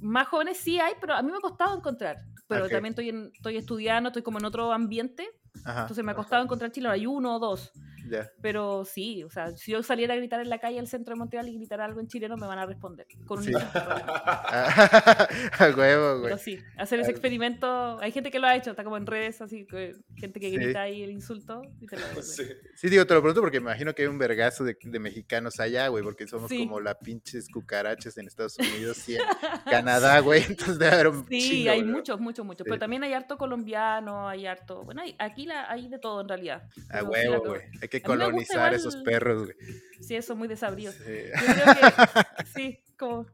[0.00, 2.16] más jóvenes sí hay, pero a mí me ha costado encontrar.
[2.48, 2.70] Pero Ok.
[2.72, 5.28] también estoy, en- estoy estudiando, estoy como en otro ambiente,
[5.64, 6.94] Ajá, entonces me ha costado encontrar chilenos.
[6.94, 7.72] Hay uno o dos,
[8.10, 8.30] ya.
[8.40, 11.18] pero sí, o sea, si yo saliera a gritar en la calle al centro de
[11.18, 13.06] Montreal y gritara algo en chileno, me van a responder.
[13.26, 13.52] Con un Sí.
[13.56, 15.28] a
[15.76, 16.22] huevo, güey.
[16.24, 19.40] Pero sí, hacer ese experimento, hay gente que lo ha hecho, está como en redes,
[19.40, 20.56] así que gente que Sí.
[20.56, 22.02] grita ahí el insulto y te lo.
[22.22, 22.44] Sí.
[22.74, 25.58] Sí, digo, te lo pregunto porque me imagino que hay un vergazo de, de mexicanos
[25.60, 26.58] allá, güey, porque somos Sí.
[26.66, 29.20] como la pinches cucarachas en Estados Unidos y en
[29.68, 30.42] Canadá, güey.
[30.42, 32.64] Entonces debe haber un Sí, chingo, hay muchos, muchos, muchos.
[32.64, 32.70] Sí.
[32.70, 34.84] Pero también hay harto colombiano, hay harto.
[34.84, 36.62] Bueno, hay, aquí la, hay de todo en realidad.
[36.90, 37.62] A sí, huevo, güey.
[37.82, 39.56] Hay que gusta colonizar esos igual- perros, güey.
[40.00, 40.92] Sí, eso muy desabrido.
[40.92, 40.98] Sí.
[41.00, 43.26] Yo creo que sí, como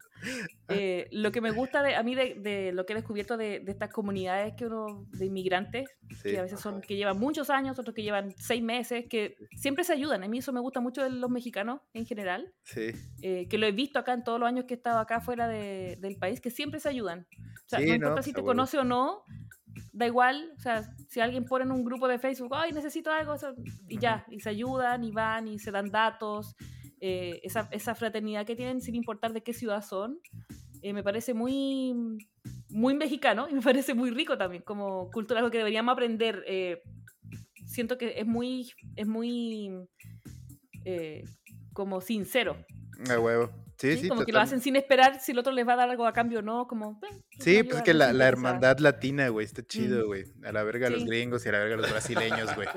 [0.69, 3.59] eh, lo que me gusta de, a mí de, de lo que he descubierto de,
[3.59, 5.89] de estas comunidades que uno de inmigrantes
[6.23, 6.31] Sí.
[6.31, 9.83] que a veces son que llevan muchos años, otros que llevan seis meses, que siempre
[9.83, 10.23] se ayudan.
[10.23, 12.91] A mí eso me gusta mucho de los mexicanos en general, Sí.
[13.23, 15.49] eh, que lo he visto acá en todos los años que he estado acá fuera
[15.49, 17.27] de- del país, que siempre se ayudan.
[17.65, 19.25] O sea, Sí, no no, importa pues, si te conoce o no,
[19.93, 20.53] da igual.
[20.57, 23.55] O sea, si alguien pone en un grupo de Facebook, ay, necesito algo, eso",
[23.89, 26.55] y ya, y se ayudan, y van, y se dan datos.
[27.05, 30.21] eh, esa, esa fraternidad que tienen sin importar de qué ciudad son,
[30.83, 31.95] eh, me parece muy,
[32.71, 36.45] muy mexicano y me parece muy rico también, como cultura, algo que deberíamos aprender.
[36.47, 36.81] eh,
[37.67, 39.73] siento que es muy, es muy
[41.73, 42.57] como sincero.
[43.11, 43.51] A huevo.
[43.83, 46.07] Sí, como que lo hacen sin esperar si el otro les va a dar algo
[46.07, 47.01] a cambio o no, como...
[47.03, 48.29] "Eh, Sí, pues es que la, la interesada".
[48.29, 50.25] hermandad latina, güey, está chido, güey.
[50.45, 51.07] A la verga los Sí.
[51.09, 52.69] gringos y a la verga los brasileños, güey.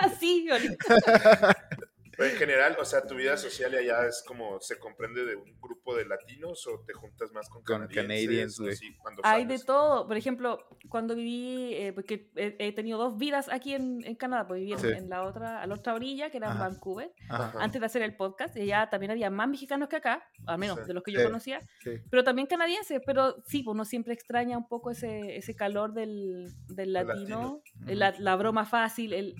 [0.00, 0.46] Ah, sí.
[2.16, 5.58] Pero en general, o sea, tu vida social allá es como, ¿se comprende de un
[5.60, 8.80] grupo de latinos o te juntas más con Con canadienses?
[9.22, 10.06] Hay de todo.
[10.06, 10.58] Por ejemplo,
[10.88, 14.72] cuando viví, eh, porque he, he tenido dos vidas aquí en, en Canadá, pues viví
[14.72, 14.88] en, Sí.
[14.88, 16.68] en la otra, a la otra orilla, que era en Ajá.
[16.68, 17.52] Vancouver, Ajá.
[17.62, 20.78] antes de hacer el podcast, y allá también había más mexicanos que acá, al menos
[20.80, 20.86] Sí.
[20.86, 21.26] de los que yo Sí.
[21.26, 21.90] conocía, Sí.
[22.10, 26.48] pero también canadienses, pero sí, pues uno siempre extraña un poco ese, ese calor del,
[26.68, 27.62] del latino, latino.
[27.88, 29.34] el- la, la broma fácil, el,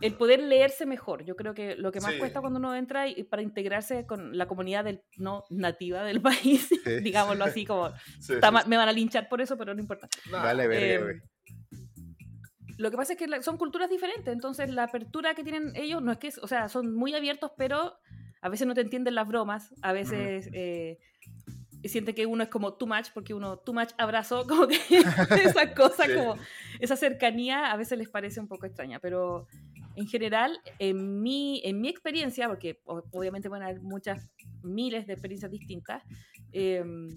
[0.00, 1.24] el poder leerse mejor.
[1.24, 2.18] Yo creo que lo que más Sí.
[2.18, 6.20] cuesta cuando uno entra y, para integrarse con la comunidad del, no nativa del
[6.58, 6.68] país,
[7.02, 7.90] digámoslo así, como
[8.20, 8.68] Sí, está sí, sí.
[8.68, 10.08] me van a linchar por eso, pero no importa.
[10.30, 11.20] Nah, Vale, verga, Em.
[12.78, 16.00] Lo que pasa es que la- son culturas diferentes, entonces la apertura que tienen ellos
[16.02, 17.98] no es que, o sea, son muy abiertos, pero
[18.40, 20.98] a veces no te entienden las bromas, a veces eh,
[21.84, 24.78] siente que uno es como too much, porque uno too much abrazo, como que
[25.44, 26.14] esa cosa, Sí.
[26.14, 26.36] como
[26.78, 29.46] esa cercanía a veces les parece un poco extraña, pero
[30.00, 34.28] en general, en mi, en mi experiencia, porque obviamente van a haber muchas
[34.62, 36.02] miles de experiencias distintas,
[36.52, 37.08] em,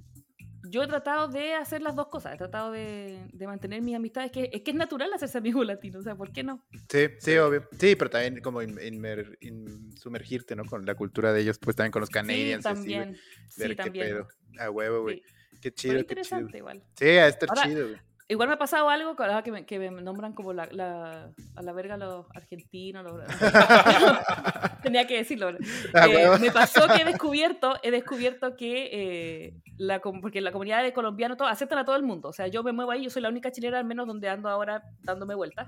[0.69, 4.31] yo he tratado de hacer las dos cosas, he tratado de, de mantener mis amistades,
[4.31, 6.65] que es que es natural hacerse amigo latino, o sea, ¿por qué no?
[6.89, 7.67] Sí, sí, obvio.
[7.77, 10.63] Sí, pero también como in- inmer- in- sumergirte, ¿no?
[10.63, 12.63] Con la cultura de ellos, pues también con los canadiens.
[12.63, 13.19] sí, así, también, Ver
[13.49, 14.05] sí, qué también.
[14.07, 14.27] pedo.
[14.59, 15.17] A huevo, güey.
[15.17, 15.23] Sí.
[15.61, 15.99] Qué Pero chido, qué chido.
[15.99, 16.83] interesante igual.
[16.97, 17.99] Sí, a estar Ahora- chido, güey.
[18.29, 21.31] Igual me ha pasado algo que, ahora que, me, que me nombran como la, la-
[21.55, 23.03] a la verga los argentinos.
[23.03, 23.21] los-
[24.83, 25.49] Tenía que decirlo.
[25.93, 30.83] Ah, Eh, me pasó que he descubierto, he descubierto que eh, la, porque la comunidad
[30.83, 32.29] de colombianos todo, aceptan a todo el mundo.
[32.29, 34.49] O sea, yo me muevo ahí, yo soy la única chilena al menos donde ando
[34.49, 35.67] ahora dándome vueltas.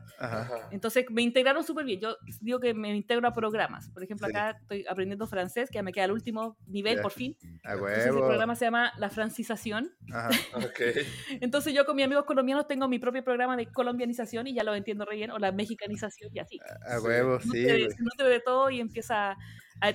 [0.71, 1.99] Entonces me integraron súper bien.
[1.99, 3.89] Yo digo que me integro a programas.
[3.89, 4.35] Por ejemplo, Sí.
[4.35, 7.01] acá estoy aprendiendo francés, que ya me queda el último nivel Ya.
[7.01, 7.35] por fin.
[7.63, 9.91] A Entonces el programa se llama La Francización.
[10.11, 10.29] Ajá.
[10.55, 10.79] Ok.
[11.41, 14.75] Entonces yo con mis amigos colombianos tengo mi propio programa de colombianización y ya lo
[14.75, 16.59] entiendo re bien, o la mexicanización y así.
[16.87, 17.05] A Sí.
[17.05, 17.91] huevo, sí, güey.
[17.91, 19.35] se nutre de todo y empieza,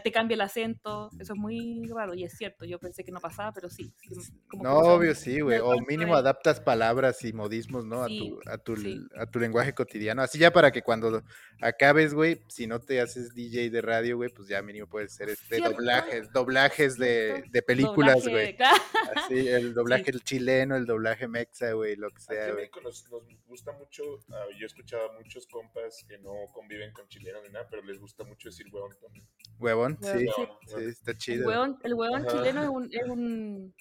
[0.02, 3.20] te cambia el acento, eso es muy raro y es cierto, yo pensé que no
[3.20, 3.92] pasaba, pero sí.
[4.00, 5.58] sí, como No, obvio, sí, güey.
[5.58, 8.06] O mínimo adaptas palabras y modismos, ¿no?
[8.06, 9.00] Sí, a, tu, a, tu, sí.
[9.16, 10.22] a tu lenguaje cotidiano.
[10.22, 11.22] Así ya para que cuando
[11.60, 15.30] acabes, güey, si no te haces DJ de radio, güey, pues ya mínimo puedes ser
[15.30, 15.76] este Cierto.
[15.76, 18.56] doblajes, doblajes de, de películas, doblaje, güey.
[18.56, 18.82] claro.
[19.16, 22.70] Así, el doblaje el chileno, el doblaje mexa, güey, lo que sea, güey.
[22.82, 27.08] Nos, nos gusta mucho, ah, yo he escuchado a muchos compas que no conviven con
[27.08, 28.66] chilenos ni nada, pero les gusta mucho decir
[29.00, 29.26] también.
[29.74, 30.34] Huevón, sí, Huevón,
[30.66, 30.84] sí, sí.
[30.84, 31.76] está El chido.
[31.82, 32.36] el hueón Ajá.
[32.36, 33.74] chileno es, un, es, un-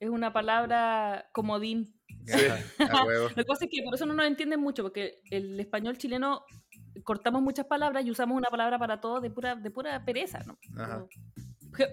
[0.00, 1.94] es una palabra comodín.
[2.32, 3.28] Ajá, a huevo.
[3.30, 6.44] Lo que pasa es que por eso no nos entienden mucho, porque el español chileno
[7.04, 10.58] cortamos muchas palabras y usamos una palabra para todo de pura, de pura pereza, ¿no?
[10.80, 11.06] Ajá.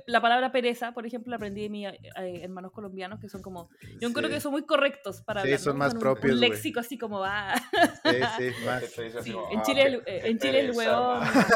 [0.08, 2.00] La palabra pereza, por ejemplo, la aprendí de mis eh,
[2.44, 3.70] hermanos colombianos, que son como...
[4.02, 4.36] Yo creo Sí.
[4.36, 5.80] que son muy correctos para Sí, hablar, son ¿no?
[5.80, 7.56] más un- propios, Un léxico así como va...
[8.04, 8.84] Sí, sí, más.
[9.24, 11.24] Sí, como, en "Ah, Chile, el, eh, en Chile el pereza, huevón...
[11.24, 11.48] hermano".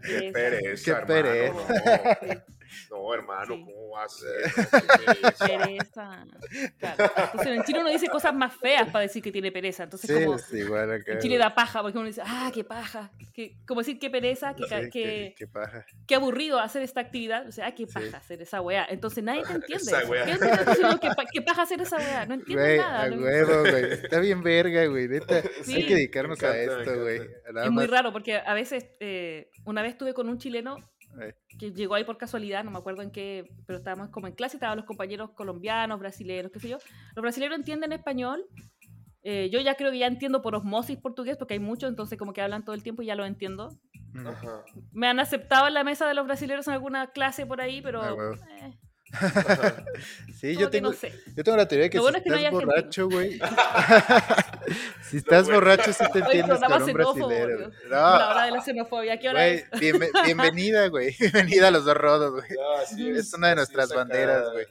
[0.02, 1.04] Qué pereza.
[1.06, 2.44] pereza, Qué pereza.
[2.90, 3.64] No, No, hermano, Sí.
[3.64, 4.32] ¿cómo va a ser?
[5.22, 6.24] No, pereza.
[6.78, 7.04] Claro.
[7.16, 9.84] Entonces en Chile uno dice cosas más feas para decir que tiene pereza.
[9.84, 10.36] Entonces Sí, como...
[10.36, 11.12] es igual acá.
[11.12, 13.10] En Chile da paja, porque uno dice, ah, qué paja.
[13.34, 15.84] Que, como decir, qué pereza, qué, Sí, qué, qué, qué paja.
[16.06, 17.46] qué aburrido hacer esta actividad.
[17.48, 17.92] O sea, ah, qué Sí.
[17.92, 18.86] paja hacer esa weá.
[18.88, 19.84] Entonces nadie te entiende.
[19.84, 20.24] Esa weá.
[21.32, 22.26] ¿Qué paja hacer esa weá?
[22.26, 23.02] No entiendes Güey, nada.
[23.02, 23.92] a no- huevo, güey.
[23.92, 25.08] Está bien verga, güey.
[25.62, 25.74] Sí.
[25.76, 27.20] hay que dedicarnos a esto, güey.
[27.64, 30.76] Es muy raro, porque a veces, eh, una vez estuve con un chileno
[31.58, 34.56] que llegó ahí por casualidad, no me acuerdo en qué, pero estábamos como en clase,
[34.56, 36.78] estaban los compañeros colombianos, brasileños, qué sé yo.
[37.14, 38.44] Los brasileños entienden español.
[39.24, 42.32] eh, yo ya creo que ya entiendo por osmosis portugués, porque hay mucho, entonces como
[42.32, 43.68] que hablan todo el tiempo y ya lo entiendo.
[44.26, 44.64] Ajá.
[44.92, 48.02] Me han aceptado en la mesa de los brasileños en alguna clase por ahí, pero
[48.02, 48.34] Ah, huevo.
[48.34, 48.78] eh,
[50.40, 51.12] Sí, yo tengo, no sé.
[51.36, 53.38] yo tengo la teoría de que Lo si bueno es que no estás borracho, güey.
[55.08, 55.60] si estás bueno.
[55.60, 56.92] borracho, sí te entiendes xenófobo,
[57.28, 57.56] brasilero.
[57.58, 57.70] Güey.
[57.88, 59.64] La No, hora de la xenofobia, ¿qué hora es?
[60.24, 61.14] bienvenida, güey.
[61.18, 62.50] Bienvenida a los dos rodos, güey.
[62.88, 64.66] Sí, Es una de nuestras banderas, güey.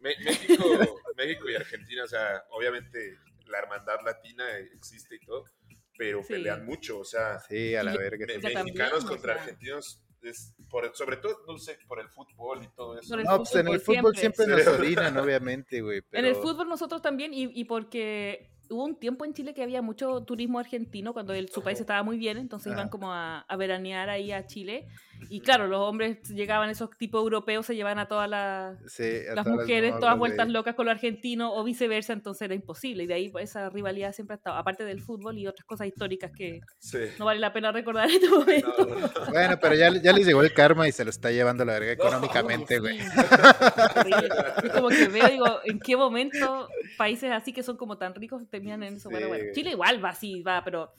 [0.00, 4.44] Pues México, México y Argentina, o sea, obviamente la hermandad latina
[4.76, 5.44] existe y todo,
[5.96, 6.34] pero Sí.
[6.34, 8.24] pelean mucho, o sea, Sí, a la verga.
[8.26, 9.42] también, mexicanos o contra sea.
[9.42, 13.08] argentinos, es por, sobre todo, no sé, por el fútbol y todo eso.
[13.10, 14.64] Por el No, pues en el fútbol siempre, siempre.
[14.64, 15.98] nos orinan, obviamente, güey.
[16.12, 19.62] En el pero- fútbol nosotros también, y, y porque hubo un tiempo en Chile que
[19.62, 22.80] había mucho turismo argentino cuando el- su país estaba muy bien, entonces Ajá.
[22.82, 24.86] iban como a, a veranear ahí a Chile.
[25.30, 29.46] Y claro, los hombres llegaban, esos tipos europeos, se llevaban a todas las, Sí, las
[29.46, 33.04] mujeres, todas vueltas locas con los argentinos o viceversa, entonces era imposible.
[33.04, 35.86] Y de ahí pues, esa rivalidad siempre ha estado, aparte del fútbol y otras cosas
[35.86, 36.98] históricas que Sí.
[37.18, 38.74] no vale la pena recordar en este momento.
[38.78, 39.10] No, no, no.
[39.30, 41.92] Bueno, pero ya, ya les llegó el karma y se lo está llevando la verga
[41.92, 42.98] económicamente, güey.
[43.00, 48.42] Sí, como que veo, digo, ¿en qué momento países así que son como tan ricos
[48.50, 49.10] terminan en eso?
[49.10, 49.52] Bueno, Sí, bueno.
[49.54, 50.92] Chile igual va así, va, pero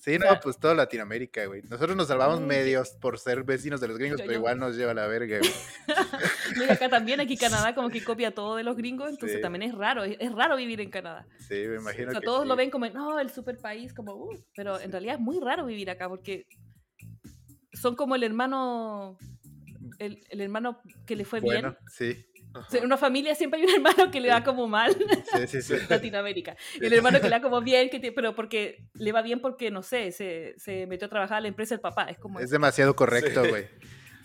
[0.00, 1.62] Sí, no, pues todo Latinoamérica, güey.
[1.62, 4.74] Nosotros nos salvamos medios por ser vecinos de los gringos, Yo- pero yo- igual nos
[4.76, 5.50] lleva la verga, güey.
[6.58, 9.42] mira, acá también, aquí Canadá como que copia todo de los gringos, entonces Sí.
[9.42, 11.26] también es raro, es, raro vivir en Canadá.
[11.38, 12.48] Sí, me imagino O sea, que todos sí.
[12.48, 15.66] lo ven como, no, el super país, como, uh, pero en realidad es muy raro
[15.66, 16.46] vivir acá porque
[17.72, 19.18] son como el hermano,
[19.98, 21.76] el, el hermano que le fue Bueno, bien.
[21.90, 22.26] sí,
[22.72, 24.96] En una familia siempre hay un hermano que le va como mal.
[25.36, 25.74] sí, sí, sí.
[25.88, 26.56] Latinoamérica.
[26.80, 29.70] El hermano que le da como bien, que tiene- pero porque le va bien porque,
[29.70, 32.04] no sé, se, se metió a trabajar a la empresa del papá.
[32.04, 32.40] Es como...
[32.40, 33.50] Es demasiado correcto, Sí.
[33.50, 33.68] güey.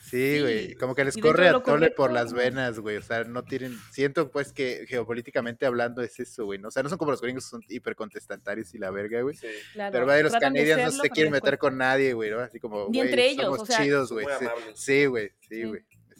[0.05, 0.75] Sí, güey.
[0.75, 2.97] Como que les Y corre a tole por las venas, güey.
[2.97, 3.75] O sea, no tienen.
[3.91, 6.59] Siento, pues, que geopolíticamente hablando es eso, güey.
[6.59, 6.67] ¿no?
[6.67, 9.35] O sea, no son como los gringos, son hipercontestatarios y la verga, güey.
[9.35, 9.47] Sí.
[9.73, 12.39] claro, Pero, güey, los tratan de canadiens no se quieren meter con nadie, güey, ¿no?
[12.39, 12.87] Así como.
[12.89, 14.25] Ni güey, entre ellos, somos o sea, chidos, güey.
[14.39, 14.79] Sí, amables.
[14.79, 15.31] Sí, güey.
[15.49, 15.63] Sí,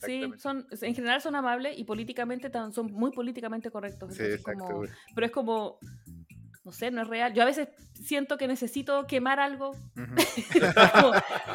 [0.03, 0.31] Sí.
[0.38, 4.13] son, en general son amables y políticamente tan- son muy políticamente correctos.
[4.15, 5.79] Sí, exacto, como- pero es como,
[6.63, 7.34] no sé, no es real.
[7.34, 10.15] Yo a veces siento que necesito quemar algo, Ujú.
[10.93, 11.13] como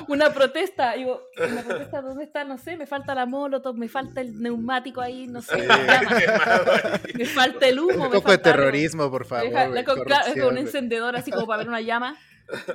[0.09, 0.92] una protesta.
[0.94, 2.44] Digo, ¿una protesta dónde está?
[2.44, 5.57] No sé, me falta la molotov, me falta el neumático ahí, no sé.
[5.61, 5.66] Sí.
[5.68, 7.12] ahí.
[7.14, 7.92] Me falta el humo.
[7.92, 8.62] Un me poco de falta algo.
[8.62, 9.48] terrorismo, por favor.
[9.50, 12.16] Deja- la claro, es un encendedor así como para ver una llama.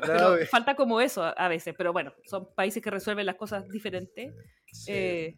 [0.06, 1.74] Pero falta como eso a, a veces.
[1.78, 4.34] Pero bueno, son países que resuelven las cosas diferentes.
[4.72, 4.92] Sí.
[4.92, 5.36] eh,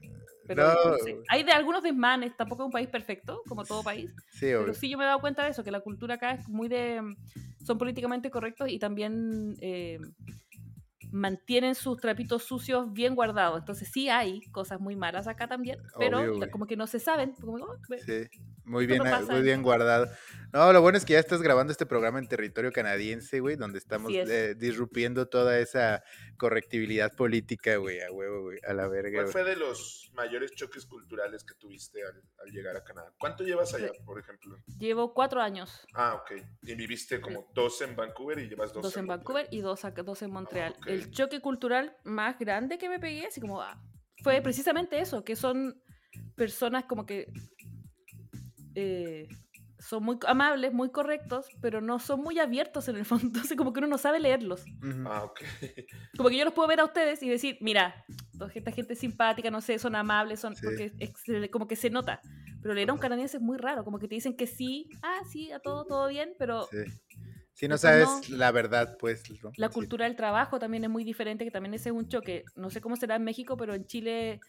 [0.48, 0.92] pero No.
[0.92, 1.18] no sé.
[1.30, 4.10] hay de algunos desmanes, tampoco es un país perfecto, como todo país.
[4.32, 6.48] Sí, Pero sí yo me he dado cuenta de eso, que la cultura acá es
[6.48, 7.02] muy de...
[7.66, 10.00] Son políticamente correctos y también eh,
[11.12, 13.60] mantienen sus trapitos sucios bien guardados.
[13.60, 17.34] Entonces sí hay cosas muy malas acá también, pero Obvio, como que no se saben.
[17.34, 18.24] Como, oh, Sí,
[18.68, 20.08] muy bien, no ah, muy en- bien guardado.
[20.54, 23.80] No, lo bueno es que ya estás grabando este programa en territorio canadiense, güey, donde
[23.80, 24.30] estamos es.
[24.30, 26.04] eh, disrumpiendo toda esa
[26.38, 29.22] correctividad política, güey, a huevo, güey, a la verga.
[29.24, 33.12] ¿Cuál fue de los mayores choques culturales que tuviste al, al llegar a Canadá?
[33.20, 34.56] ¿Cuánto llevas allá, por ejemplo?
[34.80, 35.86] Llevo cuatro años.
[35.94, 36.42] Ah, ok.
[36.62, 39.18] Y viviste como dos en Vancouver y llevas dos, Dos, en Montreal.
[39.20, 40.76] Vancouver y dos, acá- dos en Montreal.
[40.86, 43.82] El choque cultural más grande que me pegué, así como, ah,
[44.24, 45.82] fue precisamente eso, que son
[46.36, 47.28] personas como que
[48.80, 49.28] eh,
[49.80, 53.74] son muy amables, muy correctos, pero no son muy abiertos en el fondo, entonces como
[53.74, 54.64] que uno no sabe leerlos.
[55.06, 55.40] Ah, ok.
[56.18, 58.06] Como que yo los puedo ver a ustedes y decir, mira,
[58.38, 60.62] toda esta gente es simpática, no sé, son amables, son Sí.
[60.64, 62.22] porque es- como que se nota.
[62.62, 65.20] Pero leer a un canadiense es muy raro, como que te dicen que sí, ah,
[65.32, 66.78] sí, a todo, todo bien, pero Sí.
[67.58, 69.26] Si no sabes la verdad, pues.
[69.44, 69.52] ¿no?
[69.56, 69.74] La Sí.
[69.74, 72.52] cultura del trabajo también es muy diferente, que también ese es un choque.
[72.56, 74.42] No sé cómo será en México, pero en Chile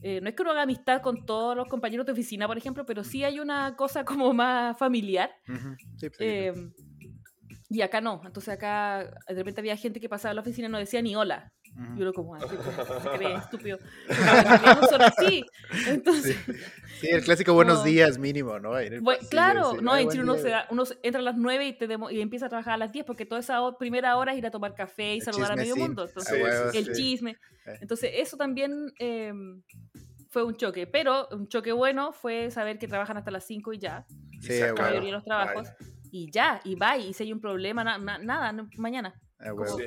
[0.00, 2.86] eh, no es que uno haga amistad con todos los compañeros de oficina, por ejemplo,
[2.86, 5.30] pero sí hay una cosa como más familiar.
[5.48, 6.52] Ujú, sí, pues, eh,
[7.68, 8.22] y acá no.
[8.24, 11.14] Entonces acá de repente había gente que pasaba a la oficina y no decía ni
[11.16, 11.48] hola.
[11.96, 13.34] Y uno como, "Ay, ¿cómo se cree
[13.68, 13.78] estúpido.
[14.08, 15.44] No son así.
[15.86, 16.36] Entonces,
[17.00, 17.84] Sí, el clásico buenos No.
[17.84, 18.74] días mínimo, ¿no?
[18.74, 20.42] Ahí en el Bue- pasillo, claro, sí, no, "Ay, en Chile uno, día".
[20.42, 22.76] se da- uno entra a las 9 y, te demo- y empieza a trabajar a
[22.76, 25.52] las 10 porque toda esa primera hora es ir a tomar café y El saludar
[25.52, 25.86] a medio chismecín.
[25.94, 26.04] mundo.
[26.06, 26.92] Entonces, Sí, huevo, sí, el sí.
[26.92, 27.30] chisme.
[27.66, 27.78] Eh.
[27.80, 29.32] Entonces, eso también eh,
[30.28, 30.86] fue un choque.
[30.86, 34.04] Pero un choque bueno fue saber que trabajan hasta las 5 y ya.
[34.32, 34.88] Y Sí, La acaba.
[34.88, 35.68] mayoría de los trabajos.
[35.78, 35.88] Bye.
[36.12, 36.98] Y ya, y bye.
[37.08, 39.14] Y si hay un problema, na- na- nada, no- mañana.
[39.38, 39.78] Ah, huevo.
[39.78, 39.84] Sí,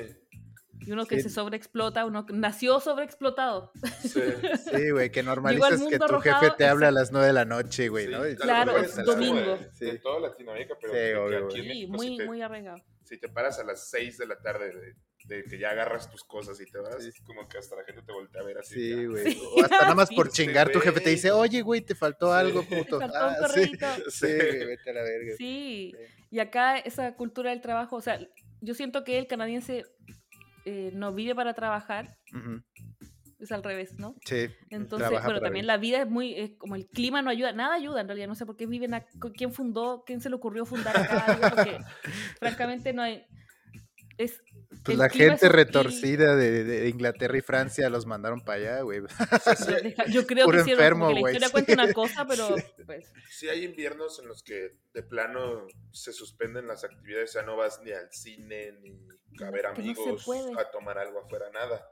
[0.86, 1.22] Y uno que Sí.
[1.22, 3.72] se sobreexplota, uno que nació sobreexplotado.
[4.02, 4.20] sí.
[4.84, 7.88] Sí, güey, que normalizas que tu jefe te habla a las 9 de la noche,
[7.88, 8.28] güey, Sí, ¿no?
[8.28, 9.56] Y- Claro, es domingo.
[9.56, 9.84] De, Sí.
[9.86, 11.56] de toda Latinoamérica, pero Sí, que- que obvio, aquí obvio.
[11.56, 12.78] en Sí, México, muy, si, te, muy arraigado.
[13.04, 14.94] si te paras a las 6 de la tarde de,
[15.36, 17.10] de que ya agarras tus cosas y te vas, Sí.
[17.24, 18.74] como que hasta la gente te voltea a ver así.
[18.74, 19.08] Sí, ya.
[19.08, 19.32] güey.
[19.32, 19.40] Sí.
[19.56, 20.14] O hasta nada más Sí.
[20.16, 22.38] por chingar, tu jefe te dice, oye, güey, te faltó Sí.
[22.38, 22.98] algo, Te puto.
[23.00, 23.70] faltó un Ah, sí.
[24.10, 25.34] Sí, vete a la verga.
[25.38, 25.96] Sí, Sí.
[26.30, 28.20] y acá esa cultura del trabajo, o sea,
[28.60, 29.84] yo siento que el canadiense
[30.64, 32.16] eh, no vive para trabajar,
[33.38, 34.16] es al revés, ¿no?
[34.24, 34.48] Sí.
[34.70, 35.64] Entonces, bueno, también vivir.
[35.66, 38.34] la vida es muy, es como el clima no ayuda, nada ayuda en realidad, no
[38.34, 41.78] sé por qué viven, acá, quién fundó, quién se le ocurrió fundar acá, porque
[42.38, 43.24] francamente no hay,
[44.18, 44.42] es...
[44.82, 49.00] Pues la gente retorcida de, de Inglaterra y Francia los mandaron para allá, güey.
[50.10, 51.52] Yo creo Puro que enfermo, que la güey, historia sí.
[51.52, 52.54] cuenta una cosa, pero
[52.86, 57.42] pues, Sí hay inviernos en los que de plano se suspenden las actividades, o sea,
[57.42, 58.98] no vas ni al cine, ni
[59.44, 60.52] a ver no amigos, puede.
[60.60, 61.90] a tomar algo afuera, nada.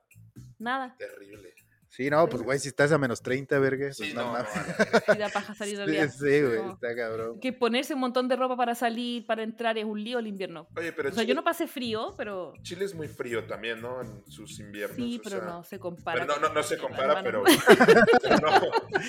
[0.59, 1.55] nada, Terrible.
[1.95, 3.85] Sí, no, pues, güey, si estás a menos 30, verga.
[3.89, 5.15] Pues, Sí, no, no, verga.
[5.15, 6.09] y da paja salir del Sí, día.
[6.09, 6.73] sí, güey, No.
[6.73, 7.39] está cabrón.
[7.39, 10.67] Que ponerse un montón de ropa para salir, para entrar, es un lío el invierno.
[10.75, 13.83] Oye, pero O sea, Chile, yo no pasé frío, pero Chile es muy frío también,
[13.83, 14.01] ¿no?
[14.01, 14.97] En sus inviernos.
[14.97, 16.25] sí, o pero sea, no se compara.
[16.27, 17.43] Pero no, no, no se compara, pero,
[18.23, 18.61] pero no,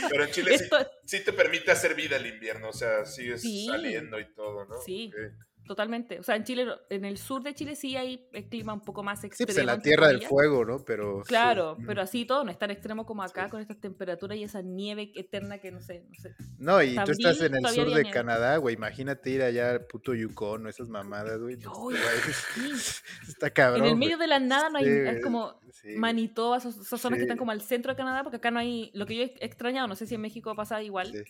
[0.10, 3.42] pero en Chile sí, Esto, sí te permite hacer vida el invierno, o sea, sigues
[3.42, 3.66] Sí.
[3.66, 4.76] saliendo y todo, ¿no?
[4.86, 5.10] Sí.
[5.14, 5.34] Ok.
[5.66, 6.20] Totalmente.
[6.20, 9.04] O sea, en Chile, en el sur de Chile sí hay el clima un poco
[9.04, 9.48] más Sí, extremo.
[9.48, 10.84] pues en la tierra del fuego, ¿no?
[10.86, 11.22] Pero.
[11.26, 11.84] Claro, sí.
[11.88, 13.52] pero así todo no es tan extremo como acá Sí.
[13.52, 16.36] con estas temperaturas y esa nieve eterna que no sé, no sé.
[16.58, 18.12] No, y tú estás en el sur de nieve.
[18.12, 18.76] Canadá, güey.
[18.76, 21.58] Imagínate ir allá al puto Yukon o esas mamadas, güey.
[21.58, 22.62] no, sí.
[23.30, 23.82] Está cabrón.
[23.82, 24.00] en el güey.
[24.08, 25.90] medio de la nada no hay, Sí, es como sí.
[25.98, 27.26] Manitoba, esas, esas zonas que Sí.
[27.26, 29.88] están como al centro de Canadá, porque acá no hay, lo que yo he extrañado,
[29.88, 31.24] no sé si en México pasa igual, Sí.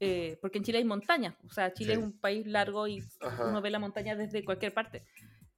[0.00, 2.00] Eh, porque en Chile hay montañas, o sea, Chile Sí.
[2.00, 3.46] es un país largo y Ajá.
[3.48, 5.04] uno ve la montaña desde cualquier parte.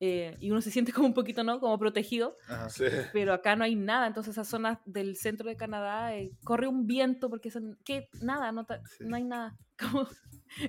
[0.02, 1.60] eh, y uno se siente como un poquito, ¿no?
[1.60, 2.70] Como protegido, Ajá.
[2.70, 2.84] Sí.
[3.12, 6.86] pero acá no hay nada, entonces esas zonas del centro de Canadá eh, corre un
[6.86, 8.08] viento porque son, ¿qué?
[8.22, 9.04] Nada, no, ta- Sí.
[9.06, 9.58] no hay nada.
[9.78, 10.08] Como-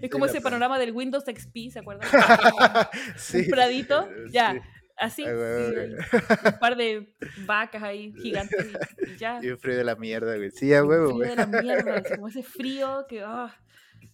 [0.02, 2.10] es como ese panorama del Windows XP, ¿se acuerdan?
[3.18, 4.60] Sí, un pradito, eh, ya, sí.
[5.02, 5.98] Así, Ay, güey, un
[6.62, 7.14] par de
[7.46, 9.40] vacas ahí gigantes y, y ya.
[9.42, 10.52] Y un frío de la mierda, güey.
[10.52, 11.30] Sí, a huevo, frío güey.
[11.30, 13.54] de la mierda, como ese frío que, ah,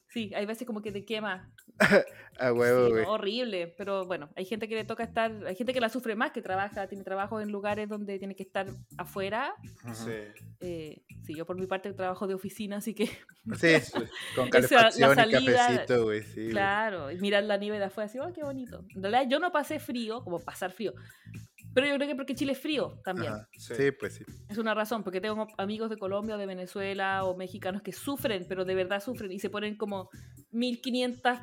[0.07, 1.51] sí, hay veces como que te quema.
[2.39, 3.03] A huevo, Sí, güey.
[3.03, 6.15] no, horrible, pero bueno, hay gente que le toca estar, hay gente que la sufre
[6.15, 9.55] más, que trabaja, tiene trabajo en lugares donde tiene que estar afuera.
[9.93, 10.11] Sí.
[10.59, 13.73] Eh, sí, yo por mi parte trabajo de oficina, así que Sí,
[14.35, 16.21] con Esa, la calefacción y salida, cafecito, güey.
[16.21, 18.85] Sí, claro, y mirar la nieve de afuera, así, oh, qué bonito.
[18.95, 20.93] En realidad yo no pasé frío, como pasar frío,
[21.73, 23.33] pero yo creo que porque Chile es frío también.
[23.33, 23.49] Ajá.
[23.57, 23.73] Sí.
[23.75, 24.23] Sí, pues sí.
[24.47, 28.45] Es una razón, porque tengo amigos de Colombia, o de Venezuela o mexicanos que sufren,
[28.47, 30.09] pero de verdad sufren y se ponen como
[30.51, 31.39] 1500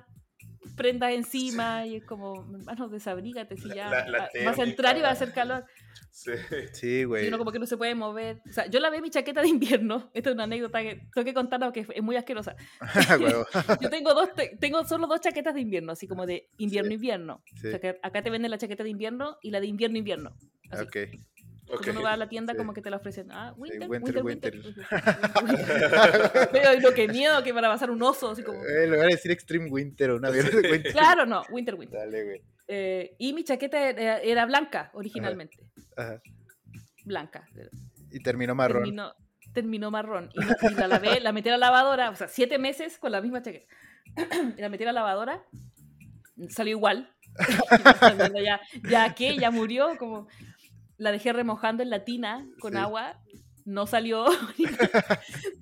[0.76, 4.62] prendas encima y es como, hermano, desabrígate si La- ya la- la va- vas a
[4.64, 5.64] entrar y va a hacer calor.
[6.10, 6.30] Sí.
[6.72, 7.26] Sí, Y güey.
[7.28, 8.40] uno como que no se puede mover.
[8.48, 10.10] O sea, yo lavé mi chaqueta de invierno.
[10.14, 12.54] Esta es una anécdota que tengo que contarla porque es muy asquerosa.
[12.80, 13.46] A huevo.
[13.80, 17.42] Yo tengo dos, te- tengo solo dos chaquetas de invierno, así como de invierno-invierno.
[17.60, 17.66] Sí.
[17.66, 20.36] O sea, que acá te venden la chaqueta de invierno y la de invierno-invierno.
[20.72, 20.96] Ok.
[21.66, 21.76] Ok.
[21.82, 22.58] Cuando uno va a la tienda, Sí.
[22.58, 23.32] como que te la ofrecen.
[23.32, 24.74] Ah, winter, winter, winter, winter.
[25.42, 26.48] winter.
[26.52, 28.62] Pero qué miedo que van a pasar un oso, así como.
[28.64, 30.92] Eh, a decir Extreme Winter o una de Winter.
[30.92, 32.00] Claro, no, winter, winter.
[32.00, 32.42] Dale, güey.
[32.68, 35.56] Eh, y mi chaqueta era, era blanca originalmente.
[35.96, 36.20] Ajá.
[37.04, 37.48] Blanca.
[38.10, 38.82] Y terminó marrón.
[38.84, 39.14] Terminó,
[39.52, 40.30] terminó marrón.
[40.34, 43.42] Y la lavé, la metí a la lavadora, o sea, siete meses con la misma
[43.42, 43.66] chaqueta.
[44.56, 45.44] y la metí a la lavadora,
[46.48, 47.10] salió igual.
[48.44, 50.28] ya, ya que, ya murió, como
[50.96, 52.78] la dejé remojando en la tina con Sí.
[52.78, 53.18] agua.
[53.66, 54.26] No salió.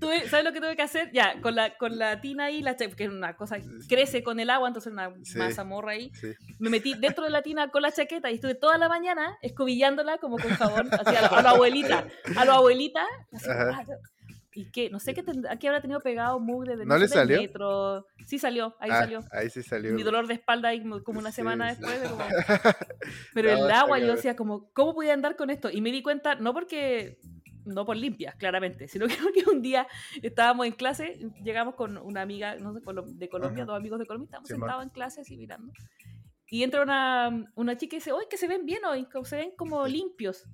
[0.00, 1.10] Tuve- ¿Sabes lo que tuve que hacer?
[1.12, 4.40] Ya, con la, con la tina ahí, la porque es una cosa que crece con
[4.40, 5.38] el agua, entonces una Sí.
[5.38, 6.10] masa morra ahí.
[6.14, 6.32] Sí.
[6.58, 10.18] Me metí dentro de la tina con la chaqueta y estuve toda la mañana escobillándola
[10.18, 13.06] como con jabón, así a la, a la abuelita, a la abuelita.
[13.32, 13.46] así
[14.54, 17.40] y que no sé qué, a qué habrá tenido pegado mugre de ¿No le salió?
[17.40, 18.06] metro.
[18.26, 19.20] Sí salió, ahí Ah, salió.
[19.32, 19.94] Ahí sí salió.
[19.94, 21.80] Mi dolor de espalda ahí como una Sí, semana sí.
[21.80, 22.00] después.
[22.02, 22.24] de como-
[23.34, 25.70] Pero No, el agua, yo decía como, ¿cómo podía andar con esto?
[25.70, 27.18] Y me di cuenta, no porque,
[27.64, 29.86] no por limpias, claramente, sino que un día
[30.22, 33.72] estábamos en clase, llegamos con una amiga no sé, de Colombia, Ajá.
[33.72, 34.60] dos amigos de Colombia, estábamos Simón.
[34.68, 35.72] sentados en clase así mirando.
[36.52, 39.08] Y entra una, una chica y dice, ¡Uy, que se ven bien hoy!
[39.24, 40.44] Se ven como limpios.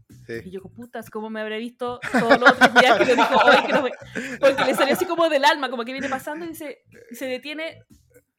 [0.45, 3.67] Y yo, putas, ¿cómo me habré visto todos los otros días que lo dijo hoy?
[3.67, 3.91] Que no me-".
[4.39, 7.27] Porque le salió así como del alma, como que viene pasando y se, y se
[7.27, 7.83] detiene.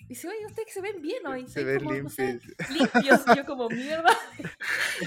[0.09, 1.47] Y dice, oye, ustedes que se ven bien hoy.
[1.47, 2.69] Se ven no sé, limpios.
[2.93, 3.21] limpios.
[3.37, 4.09] Yo como, mierda.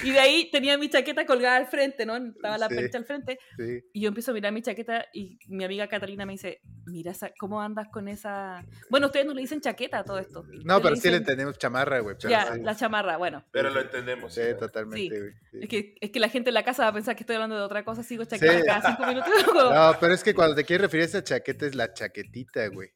[0.05, 2.17] Y de ahí tenía mi chaqueta colgada al frente, ¿no?
[2.17, 2.77] Estaba la Sí.
[2.77, 3.39] percha al frente.
[3.57, 3.81] Sí.
[3.93, 7.33] Y yo empiezo a mirar mi chaqueta y mi amiga Catalina me dice, mira, esa-
[7.39, 8.65] ¿cómo andas con esa...?
[8.91, 10.45] Bueno, ustedes no le dicen chaqueta a todo esto.
[10.65, 12.15] No, pero sí le dicen, entendemos chamarra, güey.
[12.21, 12.61] Ya, sí.
[12.63, 13.45] la chamarra, bueno.
[13.51, 14.33] Pero lo entendemos.
[14.33, 14.57] Sí, ¿no?
[14.59, 15.33] totalmente, güey.
[15.51, 15.59] sí.
[15.63, 17.57] Es que, es que la gente en la casa va a pensar que estoy hablando
[17.57, 18.63] de otra cosa, sigo chaqueta Sí.
[18.65, 19.31] cada cinco minutos.
[19.75, 22.91] No, pero es que cuando te quieres referir a esa chaqueta es la chaquetita, güey.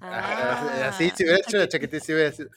[0.00, 2.50] Ah, Así, si hubiera hecho la chaquetita, sí hubiera sido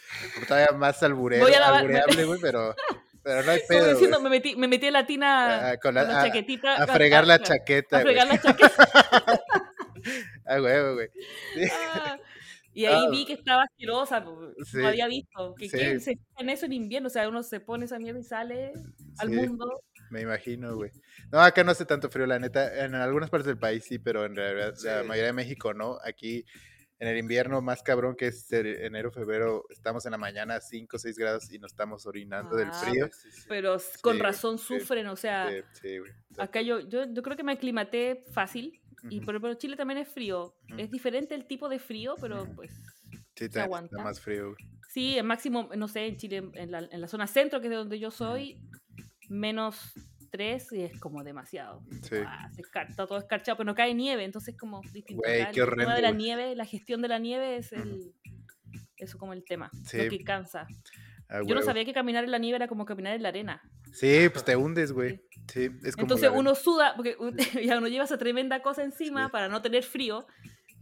[0.47, 2.75] todavía más alburero, albureable, güey, pero,
[3.23, 5.95] pero no hay pedo, diciendo, me metí, me metí en la tina Ah, con con
[5.95, 6.75] la- la, a- chaquetita.
[6.83, 8.89] A fregar la chaqueta, A fregar la chaqueta.
[10.45, 11.09] Ah, güey, güey.
[11.55, 11.63] Sí.
[11.93, 12.17] Ah,
[12.71, 13.09] Y ahí Ah.
[13.09, 14.77] vi que estaba asquerosa, po, Sí.
[14.77, 15.55] no había visto.
[15.55, 15.77] Que Sí.
[15.77, 17.07] ¿quién se en eso en invierno?
[17.07, 18.73] O sea, uno se pone esa mierda y sale
[19.17, 19.81] al mundo.
[20.11, 20.91] Me imagino, güey.
[21.31, 22.83] No, acá no hace tanto frío, la neta.
[22.85, 25.97] En algunas partes del país sí, pero en realidad la mayoría de México no.
[26.03, 26.45] Aquí
[26.99, 30.97] en el invierno más cabrón que es enero, febrero, estamos en la mañana a 5
[30.97, 33.09] o 6 grados y nos estamos orinando del Ah, frío.
[33.11, 33.41] Sí, sí.
[33.47, 36.11] Pero con Sí, razón sí, sufren, o sea, Sí, sí, güey.
[36.37, 38.81] acá yo, yo, yo creo que me aclimaté fácil.
[39.09, 40.55] Y pero, pero Chile también es frío.
[40.77, 42.71] Es diferente el tipo de frío, pero pues
[43.11, 43.95] Sí, se está, aguanta.
[43.95, 44.55] está más frío.
[44.89, 47.71] Sí, el máximo, no sé, en Chile, en la, en la zona centro, que es
[47.71, 48.59] de donde yo soy,
[49.29, 49.93] menos
[50.29, 51.83] 3 y es como demasiado.
[52.03, 52.15] Sí.
[52.25, 55.23] Ah, se está todo escarchado, pero no cae nieve, entonces como distinto.
[55.25, 58.13] Qué el tema de la nieve, la gestión de la nieve es el...
[58.97, 59.97] Eso como el tema, Sí.
[59.97, 60.67] lo que cansa.
[61.29, 63.61] Ah, Yo no sabía que caminar en la nieve era como caminar en la arena.
[63.93, 65.21] Sí, pues te hundes, güey.
[65.51, 67.15] Sí, es como Entonces uno suda, porque
[67.65, 70.25] ya uno lleva esa tremenda cosa encima para no tener frío,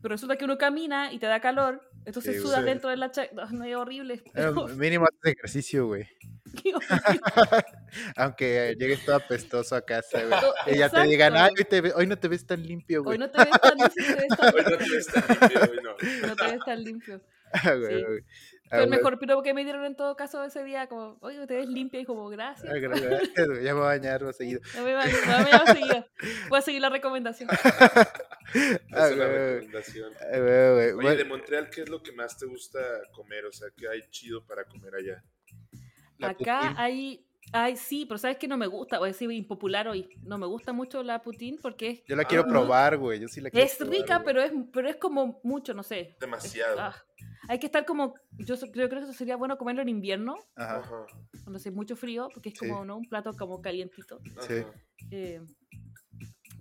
[0.01, 2.71] pero resulta que uno camina y te da calor, entonces Sí, suda güey.
[2.73, 3.11] dentro de la...
[3.11, 4.23] cha- No, es horrible.
[4.77, 6.07] Mínimo haces ejercicio, güey.
[8.15, 10.29] Aunque llegues todo apestoso a casa, güey.
[10.41, 13.03] No, Y ya te digan, ay, hoy, te ve- hoy no te ves tan limpio,
[13.03, 13.13] güey.
[13.15, 15.61] Hoy no te ves tan, no te ves tan- Hoy no te ves tan limpio,
[15.71, 15.95] hoy no.
[16.27, 17.21] no te ves tan limpio.
[17.53, 18.03] Ah, güey, Sí.
[18.05, 18.19] güey.
[18.69, 21.55] Fue el mejor piropo que me dieron en todo caso ese día, como, oye, te
[21.55, 22.69] ves limpia, y como, gracias.
[22.69, 24.59] Ya me voy a bañar más seguido.
[24.75, 26.05] No me va- no me va a seguir.
[26.49, 27.49] Voy a seguir la recomendación.
[27.49, 29.27] Ah, Es güey.
[29.29, 30.11] recomendación.
[30.13, 30.91] Güey.
[31.07, 32.79] Oye, de Montreal, ¿qué es lo que más te gusta
[33.13, 33.45] comer?
[33.45, 35.23] O sea, ¿qué hay chido para comer allá?
[36.17, 36.75] La Acá Putin.
[36.77, 40.09] hay, hay, sí, pero sabes que no me gusta, voy a decir impopular hoy.
[40.23, 42.47] No me gusta mucho la poutine porque es, Yo la quiero Ah.
[42.49, 43.19] probar, güey.
[43.19, 45.99] Yo sí la quiero es probar, rica, pero es, pero es como mucho, no sé.
[46.01, 46.79] Es- Demasiado.
[46.79, 46.95] ah,
[47.49, 50.37] hay que estar como, yo, so- yo creo que eso sería bueno comerlo en invierno,
[50.55, 51.05] Ajá.
[51.43, 52.67] Cuando hace mucho frío, porque es Sí.
[52.67, 52.97] como, ¿no?
[52.97, 54.19] Un plato como calientito.
[54.41, 54.63] Sí.
[55.11, 55.39] Eh,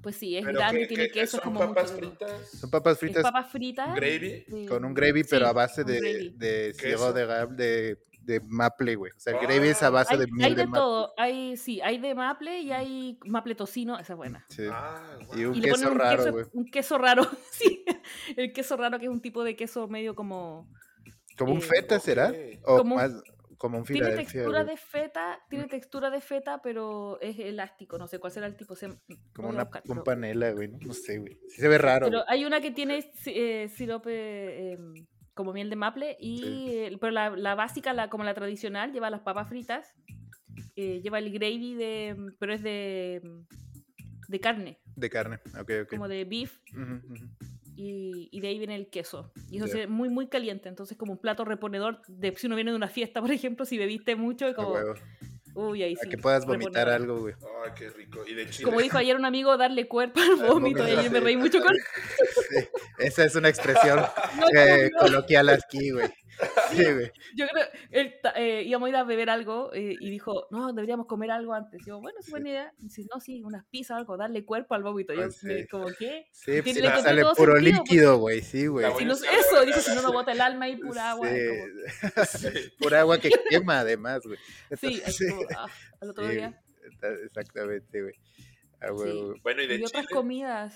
[0.02, 2.06] pues sí, es Pero grande, ¿qué- tiene queso, ¿Son como papas mucho.
[2.06, 2.50] fritas?
[2.52, 3.92] Son papas fritas papas fritas.
[3.96, 4.66] ¿Gravy?
[4.68, 6.72] con un gravy, sí, pero a base de, de de,
[7.56, 9.12] de, de maple, güey.
[9.16, 10.78] O sea, el Ah, gravy es a base Hay, de hay miel de de maple.
[10.80, 14.44] todo, hay, sí, hay de maple y hay maple tocino, esa es buena.
[14.48, 14.66] Sí.
[14.70, 16.44] Ah, Y un Y le queso ponen un raro, güey.
[16.52, 17.84] un queso raro, sí,
[18.36, 20.68] el queso raro que es un tipo de queso medio como,
[21.38, 22.32] ¿Como un eh, feta será?
[22.64, 23.12] O Como un- más,
[23.58, 28.18] como un tiene textura de feta, tiene textura de feta, pero es elástico, no sé
[28.18, 28.88] cuál será el tipo, se,
[29.34, 30.68] Como una buscar, un pero- panela, güey.
[30.68, 31.38] No, No sé, güey.
[31.48, 34.94] Sí se ve raro, Pero hay una que tiene eh, sirope em,
[35.36, 36.38] como miel de maple, y,
[36.88, 36.96] Sí.
[37.00, 39.94] pero la, la básica, la, como la tradicional, lleva las papas fritas,
[40.74, 43.44] eh, lleva el gravy, de, em, pero es de, em,
[44.28, 45.38] de carne, De carne.
[45.60, 45.88] Ok, ok.
[45.90, 46.58] como de beef,
[47.76, 49.32] y, y de ahí viene el queso.
[49.50, 52.70] Y eso ve muy, muy caliente, entonces como un plato reponedor, de si uno viene
[52.70, 54.94] de una fiesta, por ejemplo, si bebiste mucho, A como, huevo.
[55.54, 56.08] uy, ahí A sí.
[56.08, 57.02] que puedas vomitar reponedor.
[57.02, 57.34] algo, güey.
[57.66, 58.20] Ay, qué rico.
[58.26, 58.64] Y de chile.
[58.64, 61.74] Como dijo ayer un amigo, darle cuerpo al vómito, y yo me reí mucho con
[62.48, 63.98] Sí, esa es una expresión
[64.40, 64.98] No, eh, no.
[65.00, 66.08] coloquial aquí, güey.
[66.70, 67.10] Sí, güey.
[67.34, 71.06] Yo creo, él eh, íbamos a ir a beber algo eh, y dijo, no, deberíamos
[71.06, 71.80] comer algo antes.
[71.86, 72.72] Yo, bueno, es buena idea.
[72.78, 75.14] Y dice, no, sí, unas pizzas o algo, darle cuerpo al vómito.
[75.14, 75.66] Yo, sí.
[75.70, 76.26] como, ¿qué?
[76.32, 78.42] Sí, pues si le sale puro sentido, líquido, güey.
[78.42, 78.86] Sí, güey.
[78.98, 81.28] Si no, eso, dice, si no, no bota el alma y pura agua.
[81.28, 81.36] Sí.
[81.36, 82.72] es como- Sí.
[82.78, 84.38] Pura agua que quema, además, güey.
[84.78, 85.66] sí, como, ah,
[86.00, 86.60] al otro sí, día.
[87.24, 88.14] Exactamente, güey.
[88.80, 88.92] Ah.
[89.42, 90.74] Bueno, y de Y otras comidas.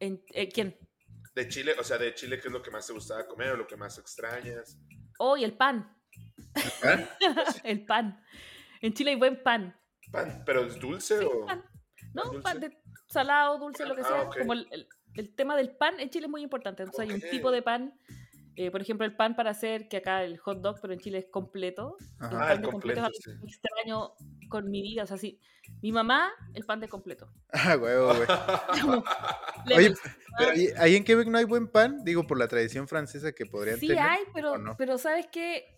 [0.00, 0.76] En, eh, ¿Quién?
[1.34, 3.56] De Chile, o sea, de Chile, ¿qué es lo que más te gustaba comer o
[3.56, 4.78] lo que más extrañas?
[5.18, 5.96] Oh, y el pan.
[6.82, 7.08] ¿Pan?
[7.64, 8.22] el pan.
[8.80, 9.78] En Chile hay buen pan.
[10.10, 10.42] ¿Pan?
[10.44, 11.46] ¿Pero es dulce Sí, o...?
[11.46, 11.64] pan.
[12.14, 12.76] No, ¿Pan pan de
[13.08, 14.40] salado, dulce, lo que Ah, sea.
[14.40, 16.82] Como el, el- el tema del pan en Chile es muy importante.
[16.84, 17.94] Entonces hay un tipo de pan.
[18.56, 21.18] eh, por ejemplo, el pan para hacer, que acá el hot dog, pero en Chile
[21.18, 21.96] es completo.
[22.18, 22.30] Ajá.
[22.30, 24.14] El Ah, pan el de completo, completo, es algo que extraño
[24.50, 25.04] con mi vida.
[25.04, 25.40] O sea, sí.
[25.80, 27.32] Mi mamá, el pan de completo.
[27.52, 28.28] Ah, huevo, güey.
[29.76, 29.94] Oye,
[30.38, 33.46] pero ¿y- ahí en Quebec no hay buen pan, digo, por la tradición francesa que
[33.46, 34.02] podrían Sí tener.
[34.02, 34.76] hay, pero, ¿o no?
[34.76, 35.76] pero ¿sabes qué?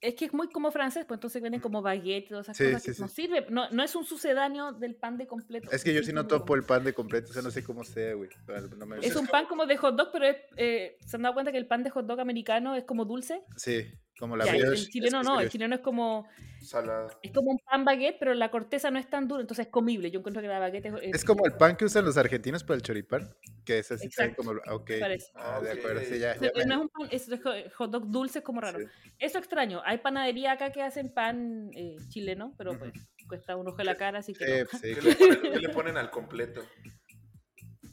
[0.00, 2.82] Es que es muy como francés, pues entonces vienen como baguettes, todas esas Sí, cosas
[2.82, 3.02] sí, que sí.
[3.02, 3.46] no sirve.
[3.50, 5.70] No, no es un sucedáneo del pan de completo.
[5.72, 7.82] Es que yo sí no topo el pan de completo, o sea, no sé cómo
[7.82, 8.28] sea, güey.
[8.76, 11.34] No me- Es un pan como de hot dog, pero es, eh, ¿se han dado
[11.34, 13.42] cuenta que el pan de hot dog americano es como dulce?
[13.56, 13.84] Sí,
[14.18, 16.26] como la Ya, el- brioche, el chileno no, el chileno es como,
[16.60, 17.08] Salado.
[17.22, 20.10] es como un pan baguette, pero la corteza no es tan dura, entonces es comible.
[20.10, 20.94] Yo encuentro que la baguette es...
[21.02, 24.42] Es como el pan que usan los argentinos para el choripán, que es así Exacto,
[24.42, 24.52] como...
[24.72, 24.90] Ok,
[25.34, 28.10] ah, de acuerdo, sí, ya, ya me- no es un pan, es es hot dog
[28.10, 28.78] dulce, es como raro.
[28.78, 28.84] sí.
[29.18, 29.82] Eso extraño.
[29.84, 32.92] Hay panadería acá que hacen pan eh, chileno, pero pues
[33.28, 34.66] cuesta un ojo de la cara, así que Sí, no.
[34.70, 36.62] pues, sí, ¿Qué le, ponen, qué le ponen al completo?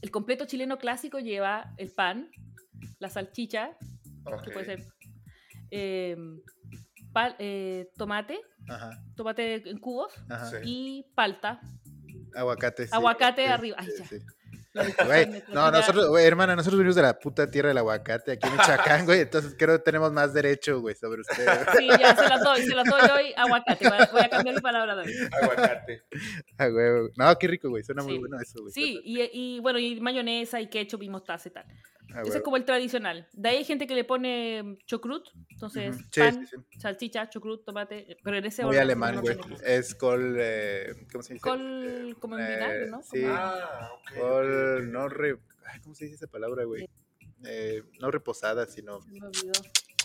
[0.01, 2.29] El completo chileno clásico lleva el pan,
[2.99, 3.77] la salchicha,
[4.43, 4.92] que puede ser
[5.73, 6.15] eh,
[7.13, 10.51] pal- eh, tomate, Ajá, tomate en cubos ajá.
[10.63, 11.59] Y palta.
[12.35, 12.87] Aguacate.
[12.87, 13.77] sí, Aguacate sí, arriba.
[13.79, 14.07] Ay, sí, ya.
[14.07, 14.17] sí.
[14.73, 17.77] La Güey, discusión de- no, nosotros, güey, hermana, nosotros venimos de la puta tierra del
[17.77, 21.59] aguacate aquí en Michoacán, güey, entonces creo que tenemos más derecho, güey, sobre ustedes.
[21.77, 23.87] Sí, ya se las doy, se las doy hoy aguacate.
[24.11, 25.29] Voy a- cambiar mi palabra también.
[25.31, 26.01] Aguacate.
[26.57, 28.73] Ah, güey, no, qué rico, güey, suena muy bueno eso, güey.
[28.73, 31.65] Sí, y, y bueno, y mayonesa y ketchup y mostaza y tal.
[32.13, 33.27] Ah, Ese es como el tradicional.
[33.33, 35.95] De ahí hay gente que le pone chocrut, entonces.
[36.11, 36.79] Sí, pan, sí, sí.
[36.79, 39.37] salchicha, chocrut, tomate, pero en ese Muy orden, alemán, güey.
[39.65, 41.43] Es col, eh, ¿cómo se dice?
[41.43, 43.01] Col como en vinagre, Eh, ¿no?
[43.01, 43.23] sí.
[43.25, 44.19] Ah, ok.
[44.19, 44.91] Col, ok, ok.
[44.93, 45.39] no re...
[45.65, 46.87] ay, ¿Cómo se dice esa palabra, güey?
[47.45, 49.01] Eh, no reposada, sino...
[49.01, 49.51] Se me olvidó.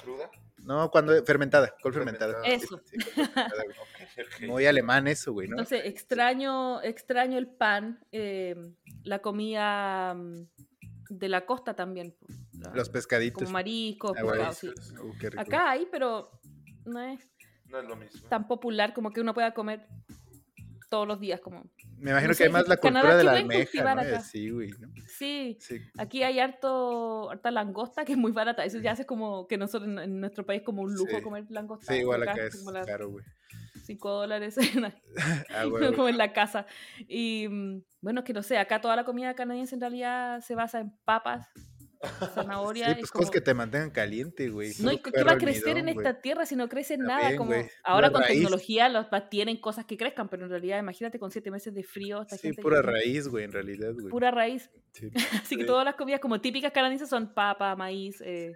[0.03, 0.31] ¿Cruda?
[0.65, 1.25] No, cuando...
[1.25, 2.43] Fermentada, col fermentada.
[2.43, 2.65] Fermentada.
[2.65, 2.81] Eso.
[2.85, 3.53] Sí, fermentada.
[4.47, 5.55] Muy alemán eso, güey, ¿no?
[5.55, 8.57] Entonces, extraño, extraño el pan, eh,
[9.05, 10.47] la comida mm,
[11.09, 12.15] de la costa también.
[12.53, 13.43] la- Los pescaditos.
[13.45, 14.69] como mariscos, Ah, pescado, sí.
[15.01, 15.41] Uh.
[15.41, 16.31] Acá hay, pero
[16.85, 17.21] no es
[17.67, 18.29] No es lo mismo.
[18.29, 19.87] tan popular como que uno pueda comer
[20.91, 21.41] todos los días.
[21.41, 21.65] Como...
[21.99, 24.21] Me imagino no que sé, hay más la Canadá, cultura de ¿qué la almeja.
[24.21, 24.89] Sí, güey, ¿no?
[25.07, 25.81] Sí, Sí.
[25.99, 28.65] aquí hay harto, harta langosta que es muy barata.
[28.65, 31.23] Eso ya hace como que nosotros en, en nuestro país como un lujo Sí.
[31.23, 31.93] comer langosta.
[31.93, 33.25] Sí, igual acá acá es como la- caro, güey.
[33.89, 34.57] 5 dólares
[35.51, 36.67] Ah, güey, como en la casa.
[37.09, 40.81] Y mm, bueno, que no sé, acá toda la comida canadiense en realidad se basa
[40.81, 41.49] en papas,
[42.35, 42.85] zanahoria.
[42.87, 44.73] Sí, es pues como- cosas que te mantengan caliente, güey.
[44.81, 47.19] No, ¿qué va a crecer en almidón, esta tierra si no crece nada?
[47.21, 48.35] También, Como güey, ahora pura con raíz.
[48.39, 52.23] tecnología los tienen cosas que crezcan, pero en realidad imagínate con siete meses de frío,
[52.23, 54.09] esta Sí, gente pura que- raíz, güey, en realidad, güey.
[54.11, 54.71] pura raíz.
[54.93, 55.11] Sí,
[55.43, 58.53] Así que todas las comidas como típicas canadienses son papa, maíz, eh,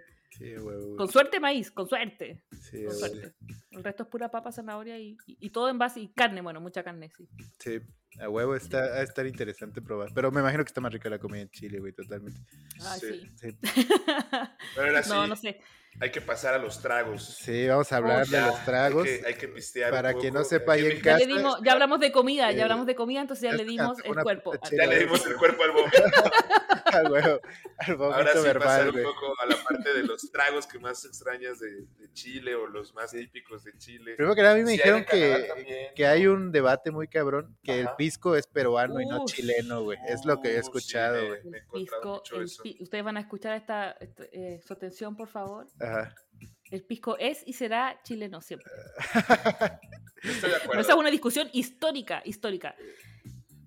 [0.97, 2.97] con suerte maíz, con suerte, Sí, con güey.
[2.99, 3.33] suerte.
[3.71, 6.61] El resto es pura papa, zanahoria y, y- y todo en base, y carne, bueno,
[6.61, 7.27] mucha carne, sí.
[7.59, 7.79] Sí,
[8.19, 10.09] a huevo está, a estar interesante probar.
[10.13, 12.39] Pero me imagino que está más rica la comida en Chile, güey, totalmente.
[12.81, 13.31] Ay, Sí.
[13.35, 13.51] sí.
[13.51, 13.57] Sí,
[14.75, 15.59] Pero ahora sí, no, no sé.
[15.99, 17.23] Hay que pasar a los tragos.
[17.41, 19.07] sí vamos a hablar de los tragos.
[19.07, 21.25] Hay que, hay que pistear un Para quien no sepa, ahí en Aquí Ya, le
[21.25, 23.69] casa- dimos, ya hablamos de comida, Eh, ya hablamos de comida, entonces ya le que
[23.71, 24.55] dimos el cuerpo.
[24.57, 24.83] chela.
[24.85, 26.03] Ya le dimos el cuerpo al vómito.
[26.85, 27.39] A huevo,
[27.77, 29.03] al vómito Ahora sí pasar verbal, un güey.
[29.05, 32.93] poco a la parte de los tragos que más extrañas de, de Chile o los
[32.93, 34.15] más típicos de Chile.
[34.15, 37.57] Primero que nada, a mí me dijeron que, también, que hay un debate muy cabrón,
[37.63, 39.97] que el pisco es peruano y no chileno, güey.
[40.07, 41.43] Es lo que he sí, escuchado, me- güey.
[41.45, 44.73] me he El encontrado pisco, mucho el ustedes van a escuchar esta, esta- eh, su
[44.73, 45.65] atención, por favor.
[45.83, 46.15] Ajá.
[46.71, 48.71] El pisco es y será chileno siempre.
[50.23, 50.81] Estoy de acuerdo.
[50.81, 52.75] Esa es una discusión histórica, histórica.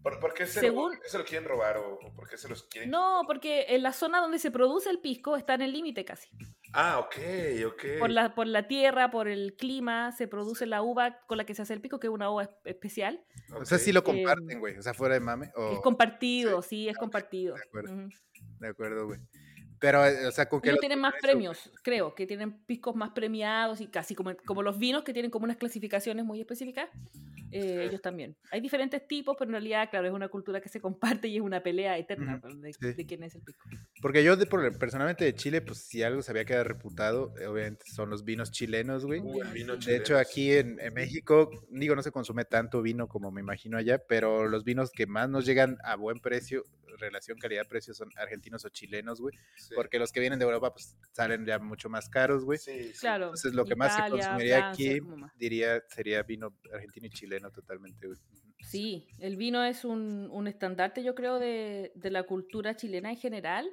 [0.02, 2.48] ¿Por, por qué se, Según- lo, se lo quieren robar o, o por qué se
[2.48, 2.90] los quieren?
[2.90, 6.28] No, porque en la zona donde se produce el pisco está en el límite casi.
[6.72, 7.16] Ah, ok,
[7.66, 7.84] ok.
[7.98, 11.54] Por la, por la tierra, por el clima, se produce la uva con la que
[11.56, 13.24] se hace el pisco, que es una uva es- especial.
[13.52, 14.78] O sea, sí lo Em, comparten, güey.
[14.78, 15.50] O sea, fuera de mame.
[15.56, 17.56] o- Es compartido, sí, es compartido.
[17.56, 18.08] de acuerdo.
[18.60, 19.20] De acuerdo, güey.
[19.78, 22.96] Pero, eh, o sea, con que Ellos lo tienen más premios, creo, que tienen piscos
[22.96, 26.88] más premiados y casi como, como los vinos que tienen como unas clasificaciones muy específicas,
[27.50, 28.36] eh, ellos también.
[28.50, 31.42] Hay diferentes tipos, pero en realidad, claro, es una cultura que se comparte y es
[31.42, 32.94] una pelea eterna Ujú, de, sí.
[32.96, 33.66] de quién es el pisco.
[34.02, 37.46] Porque yo, de, por- personalmente de Chile, pues si algo se había quedado reputado, eh,
[37.46, 39.20] obviamente son los vinos chilenos, güey.
[39.20, 43.30] El vino De hecho, aquí en, en México, digo, no se consume tanto vino como
[43.30, 46.64] me imagino allá, pero los vinos que más nos llegan a buen precio,
[46.96, 49.34] relación calidad-precio, son argentinos o chilenos, güey.
[49.56, 49.74] sí.
[49.74, 52.58] Porque los que vienen de Europa, pues salen ya mucho más caros, güey.
[52.58, 53.00] Sí, sí.
[53.00, 53.26] Claro.
[53.26, 55.00] Entonces, lo que más se consumiría Francia, aquí,
[55.36, 58.18] diría, sería vino argentino y chileno totalmente, güey.
[58.60, 63.16] Sí, el vino es un, un estandarte, yo creo, de, de la cultura chilena en
[63.16, 63.68] general.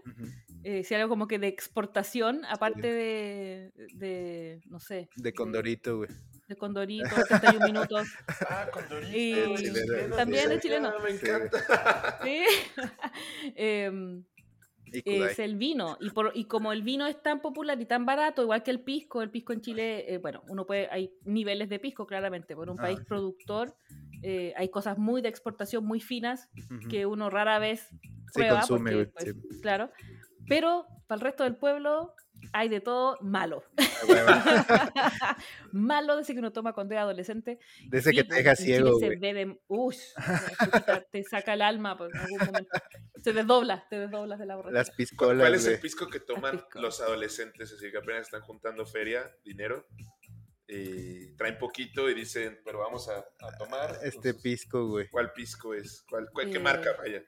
[0.63, 6.09] Eh, si algo como que de exportación, aparte de, de, no sé, De Condorito, güey.
[6.47, 8.07] De Condorito, 31 minutos.
[8.49, 9.17] Ah, Condorito.
[9.17, 10.55] Y el chileno, también sí.
[10.55, 10.93] es chileno.
[10.95, 11.25] Ah, me Sí.
[11.25, 12.19] encanta.
[12.23, 12.43] ¿sí?
[13.55, 14.23] Em,
[14.91, 15.97] es el vino.
[16.01, 18.81] Y, por, y como el vino es tan popular y tan barato, igual que el
[18.81, 22.55] pisco, el pisco en Chile, eh, bueno, uno puede, hay niveles de pisco, claramente.
[22.55, 23.05] Por un Ah, país sí.
[23.07, 23.75] productor,
[24.21, 26.49] eh, hay cosas muy de exportación, muy finas,
[26.89, 27.99] que uno rara vez Sí,
[28.33, 28.59] prueba.
[28.59, 29.91] consume, porque, pues, Claro.
[30.47, 32.13] Pero para el resto del pueblo
[32.51, 33.63] hay de todo malo.
[35.71, 37.59] Malo de ese que uno toma cuando es adolescente.
[37.87, 39.95] De ese que te deja ciego, se bebe, uy,
[41.11, 42.69] te, saca el alma por algún momento.
[43.23, 44.79] Se desdobla, te desdoblas de la borrachera.
[44.79, 46.81] Las ¿Cuál piscolas, es el pisco que toman pisco.
[46.81, 47.71] los adolescentes?
[47.73, 49.87] Así que apenas están juntando feria, dinero,
[50.67, 53.91] y traen poquito y dicen, pero vamos a, a tomar.
[54.03, 55.07] Este Entonces, pisco, güey.
[55.09, 56.03] ¿Cuál pisco es?
[56.09, 56.91] ¿Cuál, cuál- ¿Qué Eh, marca?
[56.97, 57.23] Vaya.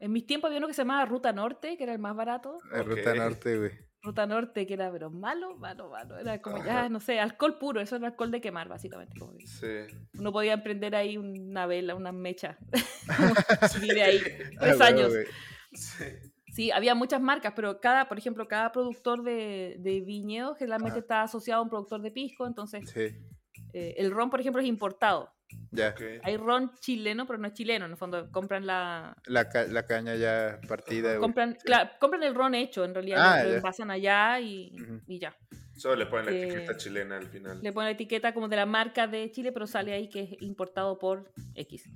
[0.00, 2.58] En mis tiempos había uno que se llamaba Ruta Norte, que era el más barato.
[2.70, 3.70] La ruta norte, güey.
[4.04, 6.18] Ruta Norte, que era, pero malo, malo, malo.
[6.18, 6.66] Era como Ajá.
[6.66, 9.18] ya, no sé, alcohol puro, eso era alcohol de quemar, básicamente.
[9.18, 9.66] Como que Sí.
[10.18, 12.58] uno podía emprender ahí una vela, una mecha.
[13.80, 14.18] Vive ahí
[14.56, 15.12] Ah, tres años.
[15.72, 16.04] sí.
[16.52, 21.00] Sí, había muchas marcas, pero cada, por ejemplo, cada productor de, de viñedo generalmente Ajá.
[21.00, 23.08] está asociado a un productor de pisco, entonces Sí,
[23.72, 25.33] eh, el ron, por ejemplo, es importado.
[25.70, 25.90] Ya.
[25.90, 26.00] Ok.
[26.22, 29.16] Hay ron chileno, pero no es chileno, en el fondo compran la...
[29.26, 31.18] La, ca- la caña ya partida.
[31.18, 35.00] Compran, claro, compran el ron hecho, en realidad Ah, lo, envasan allá y, Ujú.
[35.06, 35.36] y ya.
[35.76, 37.60] Solo le ponen la Eh, etiqueta chilena al final.
[37.62, 40.42] Le ponen la etiqueta como de la marca de Chile, pero sale ahí que es
[40.42, 41.90] importado por X.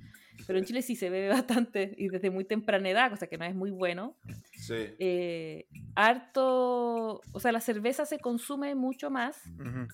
[0.45, 1.29] Pero en Chile sí se bebe
[1.67, 4.17] bastante y desde muy temprana edad, cosa que no es muy bueno.
[4.57, 4.95] Sí.
[4.99, 9.87] Eh, harto, o sea, la cerveza se consume mucho más, Ujú.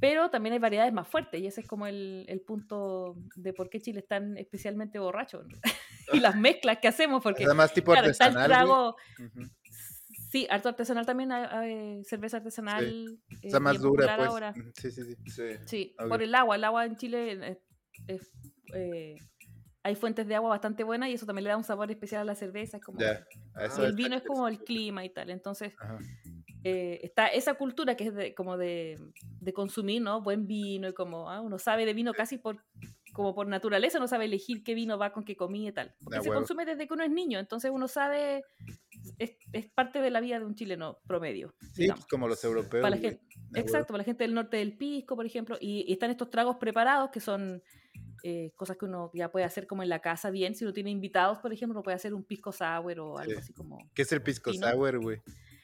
[0.00, 3.68] Pero también hay variedades más fuertes y ese es como el, el punto de por
[3.68, 5.44] qué Chile es tan especialmente borracho.
[6.12, 8.94] y las mezclas que hacemos, porque Además, tipo claro, está el artesanal,
[10.30, 12.84] sí, harto artesanal también, hay, hay cerveza artesanal.
[13.30, 14.28] eh, Está más dura, pues.
[14.28, 14.54] ahora.
[14.74, 15.16] Sí, sí, sí.
[15.26, 15.42] Sí.
[15.66, 16.56] Sí, por el agua.
[16.56, 17.58] El agua en Chile es-
[18.06, 18.30] es,
[18.74, 19.16] eh,
[19.82, 22.24] hay fuentes de agua bastante buenas y eso también le da un sabor especial a
[22.24, 22.76] la cerveza.
[22.78, 25.30] es como- eso y el vino es como el clima y tal.
[25.30, 25.98] Entonces Ajá.
[26.64, 28.98] Eh, está esa cultura que es de, como de,
[29.40, 30.20] de consumir, ¿no?
[30.22, 32.62] Buen vino y como ah, uno sabe de vino casi por
[33.12, 35.94] como por naturaleza, uno sabe elegir qué vino va con qué comida y tal.
[36.02, 36.40] Porque se huevo.
[36.40, 38.44] consume desde que uno es niño, entonces uno sabe,
[39.18, 41.54] es, es parte de la vida de un chileno promedio.
[41.72, 42.06] Sí, digamos.
[42.06, 42.82] como los europeos.
[42.82, 43.10] Para la güey.
[43.10, 43.48] gente, huevo.
[43.56, 46.56] Exacto, para la gente del norte del pisco, por ejemplo, y, y están estos tragos
[46.56, 47.62] preparados que son
[48.22, 50.54] eh, cosas que uno ya puede hacer como en la casa bien.
[50.54, 53.38] Si uno tiene invitados, por ejemplo, uno puede hacer un pisco sour o algo Sí.
[53.38, 53.78] así como...
[53.94, 54.70] ¿Qué es el pisco ¿no?
[54.70, 55.20] sour, güey?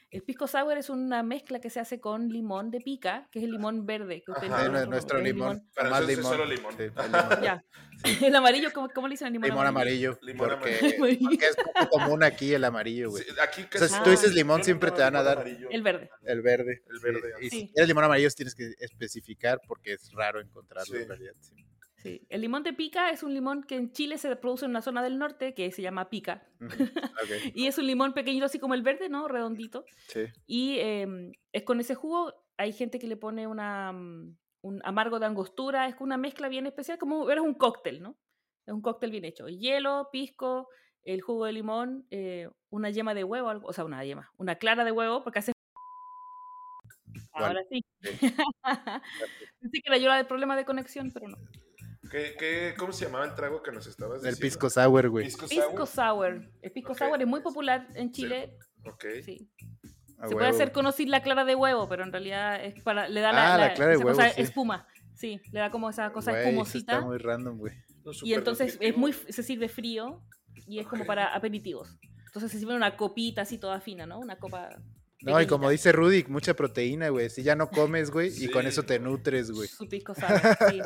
[0.09, 3.45] El pisco sour es una mezcla que se hace con limón de pica, que es
[3.45, 4.23] el limón verde.
[4.25, 4.69] Que ustedes Ajá.
[4.69, 5.67] otro- nuestro es limón.
[5.75, 6.31] Para Más nosotros es limón.
[6.33, 6.73] solo limón.
[6.77, 7.43] Sí, el limón.
[7.43, 7.65] Ya.
[8.27, 10.19] El amarillo, ¿cómo, cómo le dicen al limón, Limón amarillo.
[10.21, 11.29] Limón porque, amarillo.
[11.29, 13.23] porque es poco común aquí el amarillo, güey.
[13.23, 15.37] Sí, aquí O sea, si tú dices limón, no siempre te van a limón dar
[15.39, 15.67] amarillo.
[15.71, 16.09] El verde.
[16.25, 16.83] el verde.
[16.87, 17.45] El verde, sí.
[17.45, 17.59] Y Sí.
[17.61, 21.01] si quieres limón amarillo, tienes que especificar porque es raro encontrarlo Sí.
[21.01, 21.33] en realidad.
[21.39, 21.55] sí.
[21.97, 22.25] Sí.
[22.29, 25.01] El limón de pica es un limón que en Chile se produce en una zona
[25.01, 26.47] del norte que se llama pica.
[27.55, 29.27] Y es un limón pequeñito así como el verde, ¿no?
[29.27, 29.83] Redondito.
[30.07, 30.25] sí.
[30.45, 35.19] Y em, es con ese jugo, hay gente que le pone una, mm, un amargo
[35.19, 38.17] de angostura, es con una mezcla bien especial, como eres un cóctel, ¿no?
[38.65, 39.47] Es un cóctel bien hecho.
[39.47, 40.67] Hielo, pisco,
[41.03, 44.55] el jugo de limón, eh, una yema de huevo, algo- o sea, una yema, una
[44.55, 45.51] clara de huevo, porque hace...
[47.33, 47.81] Ahora sí.
[49.61, 51.37] Pensé que era yo la del problema de conexión, pero no.
[52.09, 54.41] ¿Qué, qué, ¿Cómo se llamaba el trago que nos estabas El diciendo?
[54.41, 55.25] pisco sour, güey.
[55.25, 56.49] Pisco Pisco sour.
[56.61, 56.97] El pisco Ok.
[56.99, 58.57] sour es muy popular en Chile.
[58.85, 59.05] Ok.
[59.23, 59.49] Sí.
[60.19, 63.21] A Se puede hacer conocir la clara de huevo, pero en realidad es para le
[63.21, 64.41] da la, Ah, la clara de huevo, cosa sí.
[64.41, 64.87] espuma.
[65.13, 66.93] Sí, le da como esa cosa eso espumosita.
[66.93, 67.73] Está muy random, güey.
[68.03, 70.23] No, Y entonces es muy se sirve frío
[70.67, 71.07] y es como Ok.
[71.07, 71.97] para aperitivos.
[72.25, 74.19] Entonces se sirve una copita así toda fina, ¿no?
[74.19, 74.69] Una copa
[75.21, 77.29] No, y como dice Rudy, mucha proteína, güey.
[77.29, 79.67] Si ya no comes, güey, y con eso te nutres, güey.
[79.67, 80.39] su pisco sour,
[80.69, 80.79] sí.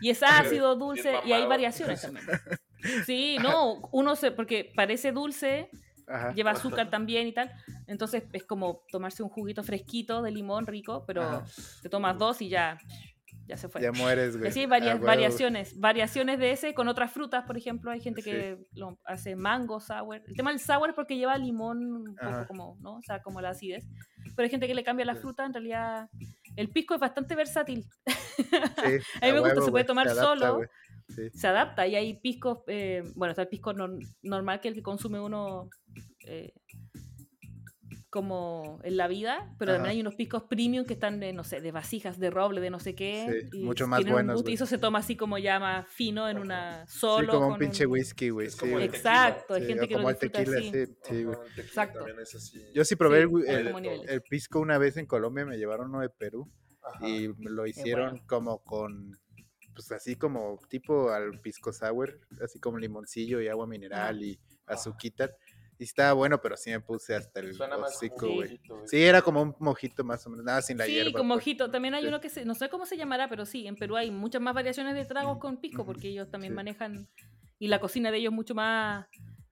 [0.00, 2.24] Y es ácido, dulce y hay variaciones también.
[3.04, 5.70] Sí, no, uno se porque parece dulce,
[6.06, 6.32] Ajá.
[6.34, 7.50] lleva azúcar también y tal.
[7.86, 11.44] Entonces es como tomarse un juguito fresquito de limón rico, pero Ajá.
[11.82, 12.78] te tomas dos y ya
[13.46, 13.82] ya se fue.
[13.82, 14.50] Ya mueres, güey.
[14.64, 15.06] A varias, huevo.
[15.06, 18.30] variaciones, variaciones de ese con otras frutas, por ejemplo, hay gente Sí.
[18.30, 20.22] que lo hace mango sour.
[20.26, 22.46] El tema del sour es porque lleva limón un poco Ajá.
[22.46, 22.96] como, ¿no?
[22.96, 23.86] O sea, como la acidez.
[24.36, 26.08] Pero hay gente que le cambia la fruta, en realidad
[26.56, 27.84] el pisco es bastante versátil.
[28.36, 30.60] Sí, A mí me gusta, huevo, se puede tomar adapta, solo.
[31.08, 31.30] Sí.
[31.34, 34.82] Se adapta y hay piscos, eh, bueno, está el pisco nor- normal que el que
[34.82, 35.68] consume uno
[36.26, 36.52] eh,
[38.14, 39.90] como en la vida, pero también Ajá.
[39.90, 42.78] hay unos piscos premium que están de, no sé, de vasijas de roble, de no
[42.78, 43.48] sé qué.
[43.50, 44.52] Sí, y mucho más un buenos, güey.
[44.52, 47.32] Y eso se toma así como ya más fino en una solo.
[47.32, 48.50] sí, como un pinche whisky, güey.
[48.50, 48.72] Sí.
[48.74, 50.86] Exacto, hay Sí, gente que como lo el disfruta tequila, así.
[50.86, 51.34] sí, sí, güey.
[51.34, 51.98] Ajá, el tequila Exacto.
[51.98, 52.64] también es así.
[52.72, 56.00] Yo sí probé Sí, el, el- el pisco una vez en Colombia, me llevaron uno
[56.00, 56.48] de Perú
[56.84, 57.08] Ajá.
[57.08, 58.26] y lo hicieron bueno.
[58.28, 59.18] como con,
[59.74, 65.30] pues así como tipo al pisco sour, así como limoncillo y agua mineral y azuquita.
[65.78, 68.60] Y estaba bueno, pero sí me puse hasta el Suena hocico, como güey.
[68.86, 71.12] Sí, era como un mojito más o menos, nada sin la sí, hierba.
[71.12, 71.36] con pues.
[71.38, 71.70] mojito.
[71.70, 72.08] También hay Sí.
[72.08, 74.54] uno que se, no sé cómo se llamará, pero sí, en Perú hay muchas más
[74.54, 76.56] variaciones de tragos con pisco, porque ellos también sí.
[76.56, 77.08] manejan,
[77.58, 79.06] y la cocina de ellos es mucho más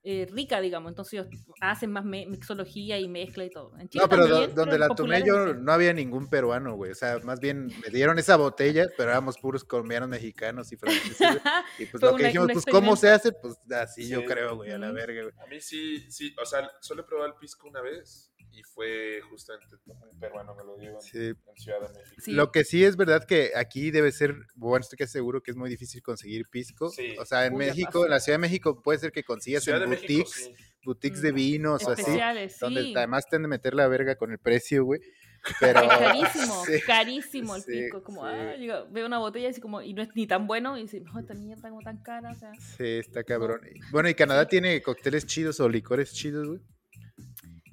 [0.05, 1.29] eh, rica, digamos, entonces ellos
[1.61, 3.79] hacen más me- mixología y mezcla y todo.
[3.79, 6.91] En Chile No, pero también, donde pero la tomé yo no había ningún peruano, güey.
[6.91, 11.19] O sea, más bien me dieron esa botella, pero éramos puros colombianos, mexicanos y franceses.
[11.79, 13.31] Y pues lo que una- dijimos, pues, ¿cómo se hace?
[13.33, 15.35] Pues así yo creo, güey, a la verga, güey.
[15.39, 19.21] A mí sí, sí, o sea, solo he probado el pisco una vez y fue
[19.31, 21.19] justamente un peruano me lo dio en, Sí.
[21.19, 22.17] en Ciudad de México.
[22.23, 22.33] Sí.
[22.33, 25.57] Lo que sí es verdad que aquí debe ser, bueno, estoy casi seguro que es
[25.57, 26.91] muy difícil conseguir pisco.
[26.91, 27.17] Sí.
[27.19, 29.83] O sea, en Uy, México, en la Ciudad de México puede ser que consigas Ciudad
[29.83, 30.19] en boutiques,
[30.51, 30.65] México, sí.
[30.85, 31.35] boutiques de Mm.
[31.35, 32.19] vinos o así,
[32.61, 35.01] donde además te han de meter la verga con el precio, güey.
[35.61, 36.81] Pero Es carísimo, Sí.
[36.87, 38.03] carísimo el Sí, pisco.
[38.05, 38.29] Como, sí.
[38.33, 41.01] ah, digo, veo una botella así como, y no es ni tan bueno, y dice,
[41.01, 42.53] no, esta mierda como tan cara, o sea.
[42.77, 43.61] Sí, está cabrón.
[43.91, 46.61] Bueno, ¿y Canadá tiene cócteles chidos o licores chidos, güey?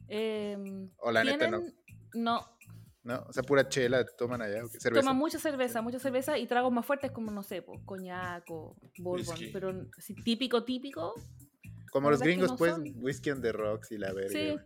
[0.10, 1.62] Em, O la neta no.
[2.14, 2.42] no,
[3.02, 3.26] ¿No?
[3.30, 4.80] O sea, pura chela toman allá, ¿o qué?
[4.80, 5.02] cerveza.
[5.02, 8.76] Toman mucha cerveza, mucha cerveza y tragos más fuertes como, no sé, pues, coñac o
[9.00, 9.30] bourbon.
[9.30, 9.48] Whisky.
[9.54, 11.14] Pero así, típico, típico,
[11.92, 14.30] Como los gringos, no pues, son- whisky on the rocks y la verga.
[14.30, 14.58] Sí.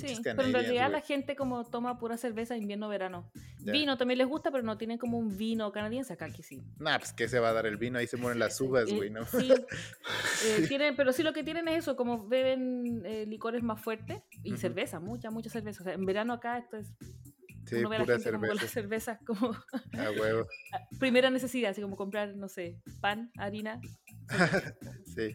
[0.00, 0.22] Pinches sí.
[0.24, 3.30] Pero en realidad la gente como toma pura cerveza invierno-verano.
[3.60, 6.62] Vino también les gusta, pero no tienen como un vino canadiense acá que sí.
[6.78, 7.98] Nah, pues, ¿qué se va a dar el vino?
[7.98, 9.24] Ahí se mueren las uvas, Eh, güey, ¿no?
[9.26, 9.52] Sí,
[10.46, 14.22] Eh, tienen, pero sí lo que tienen es eso, como beben eh, licores más fuertes
[14.42, 15.82] y cerveza, mucha, mucha cerveza.
[15.82, 16.92] O sea, en verano acá esto es,
[17.66, 19.16] Sí, uno ve a la pura gente como las cerveza.
[19.16, 19.52] cervezas como
[20.02, 20.46] A huevo.
[20.98, 23.80] primera necesidad, así como comprar, no sé, pan, harina.
[25.14, 25.34] Sí,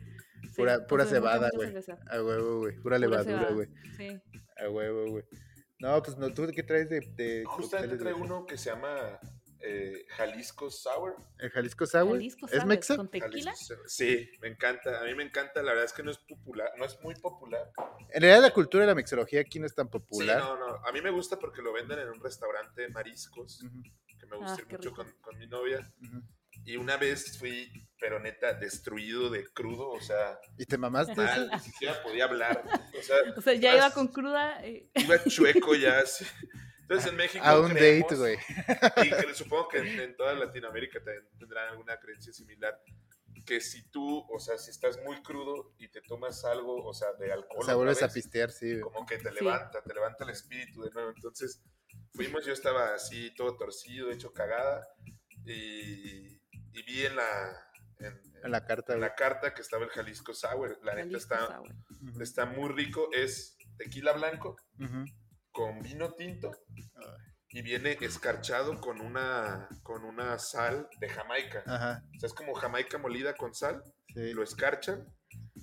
[0.50, 1.74] Sí, Pura- pura consumen mucha, cebada, güey.
[2.08, 2.74] a huevo, güey.
[2.76, 3.68] Pura Pura levadura, güey.
[3.98, 4.22] Sí.
[4.58, 5.24] A huevo, güey.
[5.80, 8.30] No, pues no, ¿tú qué traes de, de Justamente traigo güey?
[8.32, 9.20] uno que se llama
[9.60, 11.16] eh, Jalisco Sour.
[11.40, 12.12] ¿El Jalisco Sour?
[12.18, 12.96] Jalisco ¿Es mexa?
[12.96, 13.54] ¿Con tequila?
[13.88, 15.02] Sí, me encanta.
[15.02, 15.62] A mí me encanta.
[15.64, 17.72] La verdad es que no es popular, no es muy popular.
[18.12, 20.40] En realidad la cultura de la mixología aquí no es tan popular.
[20.42, 20.86] Sí, no, no.
[20.86, 23.82] A mí me gusta porque lo venden en un restaurante de mariscos, Ujú,
[24.20, 25.92] que me gusta Ah, ir mucho con, con mi novia.
[26.02, 26.22] ujú.
[26.66, 31.50] Y una vez fui, pero neta, destruido de crudo, o sea, ¿Y te mamaste mal,
[31.52, 32.64] ni siquiera podía hablar.
[32.98, 34.64] O sea, O sea, ya iba con cruda.
[34.66, 36.00] eh, iba chueco ya.
[36.04, 36.26] así.
[36.82, 37.44] Entonces en México.
[37.46, 38.38] A un creemos- date, güey.
[39.08, 42.80] Y que supongo que en, en toda Latinoamérica también tendrán alguna creencia similar.
[43.46, 47.12] Que si tú, o sea, si estás muy crudo y te tomas algo, o sea,
[47.14, 47.62] de alcohol.
[47.62, 48.70] O sea, vuelves a vez, pistear, sí.
[48.72, 48.82] güey.
[48.82, 49.36] Como que te Sí.
[49.36, 51.10] levanta, te levanta el espíritu de nuevo.
[51.16, 51.62] Entonces,
[52.14, 54.88] fuimos, yo estaba así, todo torcido, hecho cagada.
[55.46, 56.33] Y,
[56.74, 57.68] y vi en la,
[58.00, 60.80] en, En la carta, en la carta que estaba el Jalisco Sour.
[60.84, 61.62] La neta está,
[62.20, 63.10] está muy rico.
[63.14, 64.56] Es tequila blanco
[65.52, 66.52] con vino tinto
[67.50, 71.64] y viene escarchado con una, con una sal de Jamaica.
[71.68, 74.34] Ajá, O sea, es como Jamaica molida con sal, sí.
[74.34, 75.08] lo escarchan.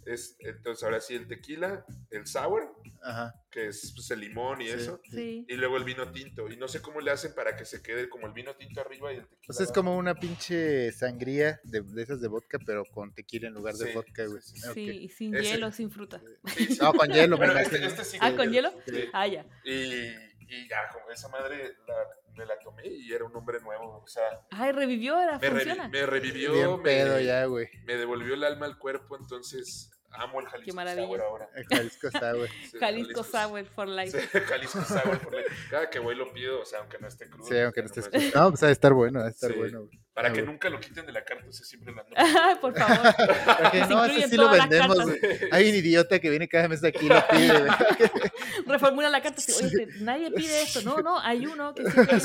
[0.07, 3.35] Es, entonces, ahora sí, el tequila, el sour, Ajá.
[3.51, 4.71] que es pues, el limón y Sí.
[4.73, 5.45] eso, Sí.
[5.49, 6.49] y luego el vino tinto.
[6.49, 9.13] Y no sé cómo le hacen para que se quede como el vino tinto arriba
[9.13, 9.43] y el tequila.
[9.47, 13.55] Pues es como una pinche sangría de, de esas de vodka, pero con tequila en
[13.55, 14.41] lugar de Sí, vodka, güey.
[14.43, 14.75] sí, sí, Ok.
[14.75, 16.23] Sí, y sin Ese- hielo, sin fruta.
[16.57, 16.79] Sí, sí.
[16.81, 18.71] No, con hielo, me este, este sí Ah, ¿con hielo?
[18.87, 19.05] Sí.
[19.13, 19.45] Ah, ya.
[19.65, 19.73] Y,
[20.49, 22.09] y ya, como esa madre la-
[22.41, 24.01] me la tomé y era un hombre nuevo.
[24.03, 27.69] O sea, Ay, revivió, ahora me, revi- me revivió, Bien me, pedo ya, güey.
[27.85, 29.17] me devolvió el alma al cuerpo.
[29.17, 31.07] Entonces, amo el Jalisco maravilla.
[31.07, 31.49] Sour ahora.
[31.55, 32.49] El Jalisco Sour.
[32.73, 34.19] Sí, Jalisco Sour for life.
[34.21, 35.19] Sí, Jalisco Sour.
[35.21, 35.45] por ley.
[35.71, 37.47] Cada que voy lo pido, o sea, aunque no esté crudo.
[37.47, 38.35] Sí, aunque no nomás- estés.
[38.35, 39.59] No, pues ha de estar bueno, ha de estar Sí.
[39.59, 40.01] bueno, güey.
[40.13, 40.53] Para Ah, que güey.
[40.53, 42.15] nunca lo quiten de la carta, o sea, siempre lo ando.
[42.61, 43.15] Por favor.
[43.17, 44.99] Porque no, ese incluyen sí lo vendemos.
[45.53, 47.71] Hay un idiota que viene cada mes aquí y lo pide, güey.
[48.67, 49.39] Reformula la carta.
[49.39, 50.83] así, Oye, nadie pide esto.
[50.83, 52.21] No, no, hay uno que siempre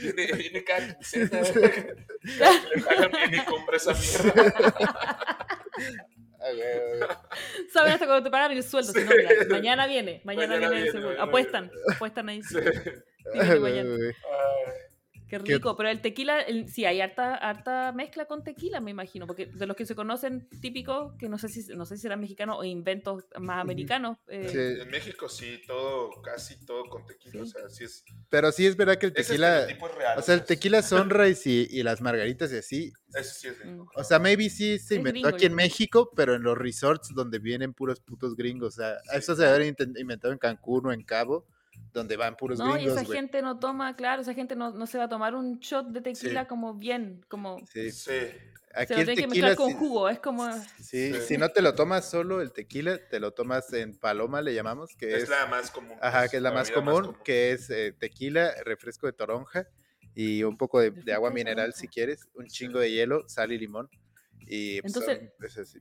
[0.00, 1.40] Viene, viene cada quincena.
[1.42, 4.42] Le pagan bien y compra esa mierda.
[7.72, 8.92] Saben hasta cuando te pagan el sueldo.
[8.92, 9.16] si no, Sí.
[9.16, 11.08] mira, mañana viene, mañana, Mañana viene el viene, seguro.
[11.10, 12.42] mañana Apuestan, apuestan ahí.
[12.42, 12.56] Sí.
[13.34, 13.88] Ah, mañana.
[13.94, 14.12] Ay,
[15.28, 19.26] Qué rico, pero el tequila, el- sí, hay harta, harta mezcla con tequila, me imagino,
[19.26, 22.20] porque de los que se conocen típicos, que no sé si, no sé si serán
[22.20, 24.18] mexicanos o inventos más americanos.
[24.28, 24.82] eh, Sí.
[24.82, 27.42] En México sí, todo, casi todo con tequila.
[27.42, 28.04] O sea, sí es.
[28.28, 30.18] Pero sí es verdad que el tequila, es real.
[30.18, 33.58] o sea, el es- tequila sunrise y, y las margaritas y así, Ese sí es
[33.58, 33.88] gringo.
[33.96, 35.54] o sea, maybe sí se inventó gringo, aquí en.
[35.54, 39.16] México, pero en los resorts donde vienen puros putos gringos, o sea, Sí.
[39.16, 41.46] eso se debe haber inventado en Cancún o en Cabo,
[41.92, 43.18] donde van puros No, y gringos, esa güey.
[43.18, 46.00] gente no toma, claro, esa gente no, no se va a tomar un shot de
[46.00, 46.46] tequila Sí.
[46.48, 47.90] como bien, como Sí.
[47.92, 48.12] Sí.
[48.76, 50.50] Aquí se lo tiene que mezclar con sí- jugo, es como...
[50.80, 51.20] Sí, Sí.
[51.28, 54.96] si no te lo tomas solo el tequila, te lo tomas en paloma, le llamamos,
[54.96, 55.96] que Es, es, la más común.
[56.02, 59.68] ajá, que es la más común, que es eh, tequila, refresco de toronja
[60.16, 63.52] y un poco de, de agua de mineral si quieres, un chingo de hielo, sal
[63.52, 63.88] y limón.
[64.40, 65.78] Y pues, Entonces- son- es así.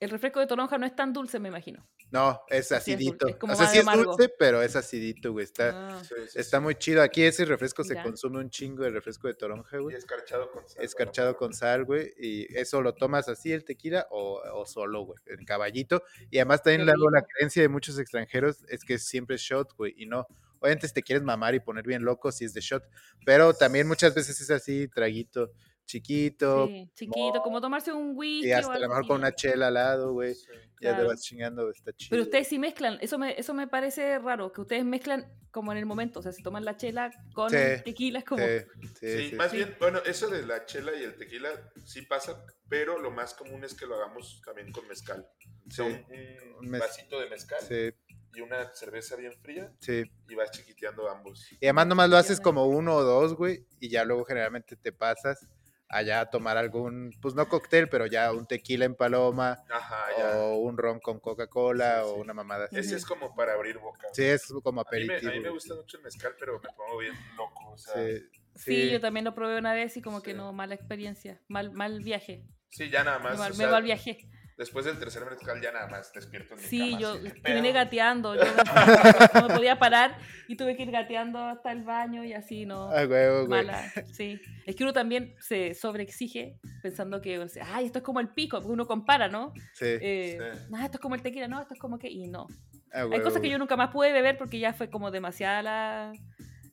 [0.00, 1.86] El refresco de toronja no es tan dulce, me imagino.
[2.10, 3.28] No, es Sí, es dul- acidito.
[3.28, 4.04] es como o sea, sí es amargo.
[4.16, 5.44] dulce, pero es acidito, güey.
[5.44, 6.62] Está, Ah, Sí, sí, está sí.
[6.62, 7.02] muy chido.
[7.02, 9.96] Aquí ese refresco se consume un chingo de refresco de toronja, Y güey.
[9.96, 10.84] escarchado con sal.
[10.84, 11.36] escarchado ¿no?
[11.36, 15.44] con sal, güey, y eso lo tomas así el tequila o, o solo, güey, en
[15.44, 16.02] caballito.
[16.30, 19.94] Y además también la, la creencia de muchos extranjeros es que siempre es shot, güey,
[19.98, 20.26] y no.
[20.60, 22.82] Obviamente si te quieres mamar y poner bien loco si es de shot,
[23.24, 25.52] pero también muchas veces es así, traguito
[25.88, 29.34] chiquito, sí, chiquito, como tomarse un whisky y o hasta a lo mejor con una
[29.34, 30.46] chela al lado, güey, Sí.
[30.80, 32.10] ya te vas chingando, está chido.
[32.10, 35.78] Pero ustedes sí mezclan, eso me, eso me parece raro, que ustedes mezclan como en
[35.78, 38.44] el momento, o sea, se toman la chela con Sí, el tequila, es como...
[38.46, 38.58] Sí,
[39.00, 39.56] sí, Sí, sí, más sí.
[39.56, 41.48] bien, bueno, eso de la chela y el tequila
[41.84, 45.26] sí pasa, pero lo más común es que lo hagamos también con mezcal.
[45.66, 47.90] O sea, Sí, un, un un mez- vasito de mezcal sí,
[48.34, 50.02] y una cerveza bien fría sí.
[50.28, 51.50] y vas chiquiteando ambos.
[51.58, 54.92] Y además nomás lo haces como uno o dos, güey, y ya luego generalmente te
[54.92, 55.48] pasas
[55.88, 60.36] allá a tomar algún, pues no cóctel, pero ya un tequila en paloma, Ajá, ya.
[60.38, 62.20] o un ron con Coca-Cola, Sí, o sí.
[62.20, 62.76] una mamada así.
[62.78, 64.06] Ese es como para abrir boca.
[64.12, 65.30] Sí, es como a, mí me, aperitivo.
[65.30, 67.70] a mí me gusta mucho el mezcal, pero me pongo bien loco.
[67.72, 68.22] O sea, Sí,
[68.54, 68.90] Sí, sí.
[68.90, 72.44] yo también lo probé una vez y como que no, mala experiencia, mal, mal viaje,
[72.70, 73.38] sí, ya nada me más.
[73.38, 74.28] mal, o me sea, mal viaje.
[74.58, 77.40] Después del tercer mezcal ya nada más despierto en mi Sí, cama, yo así, ¿qué
[77.40, 78.42] terminé gateando, yo
[79.34, 82.90] no me podía parar y tuve que ir gateando hasta el baño y así, no,
[82.90, 83.64] Ah, huevo, güey.
[83.64, 83.80] mala,
[84.12, 84.40] sí.
[84.66, 88.30] Es que uno también se sobreexige pensando que, o sea, ay, esto es como el
[88.30, 89.52] pico, porque uno compara, ¿no?
[89.74, 90.66] Sí, Eh, Sí.
[90.74, 92.48] "Ah, esto es como el tequila, no, esto es como que, y no.
[92.92, 93.52] ah, Hay huevo, cosas que güey.
[93.52, 96.12] yo nunca más pude beber porque ya fue como demasiada la...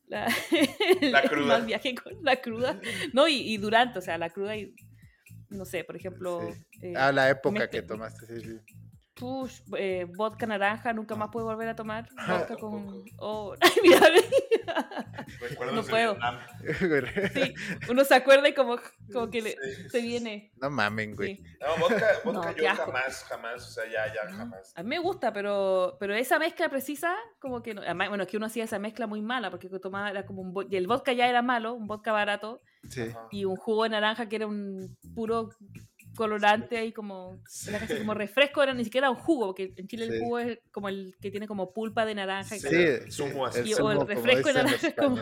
[0.07, 0.27] La,
[1.01, 1.47] La el cruda.
[1.57, 2.79] mal viaje con la cruda.
[3.13, 4.71] No, y, y durante, o sea, la cruda y,
[5.55, 6.41] no sé, por ejemplo...
[6.51, 6.65] Sí.
[6.81, 8.75] eh, Ah, la época me- que tomaste, sí, sí.
[9.15, 12.09] push, eh, vodka naranja, nunca más puedo volver a tomar.
[12.27, 13.03] Vodka con...
[13.17, 13.99] Oh, ay, mira,
[15.73, 16.17] No puedo.
[17.33, 17.53] Sí,
[17.89, 18.77] uno se acuerda y como,
[19.13, 19.89] como que le, Sí.
[19.89, 20.51] se viene.
[20.57, 21.37] No mamen, güey.
[21.37, 21.43] sí.
[21.61, 22.85] No, vodka, vodka No, yo asco.
[22.85, 24.73] jamás, jamás, o sea, ya, ya, No, jamás.
[24.75, 27.81] A mí me gusta, pero, pero esa mezcla precisa, como que no.
[27.81, 30.67] Además, bueno, es que uno hacía esa mezcla muy mala, porque tomaba era como un
[30.69, 33.03] y el vodka ya era malo, un vodka barato, Sí.
[33.31, 35.49] Y un jugo de naranja que era un puro
[36.15, 40.07] colorante ahí como era casi como refresco, era ni siquiera un jugo, porque en Chile
[40.07, 40.13] Sí.
[40.13, 43.11] el jugo es como el que tiene como pulpa de naranja y Sí.
[43.11, 43.73] Zumo así.
[43.73, 45.17] o el refresco de naranja, como-.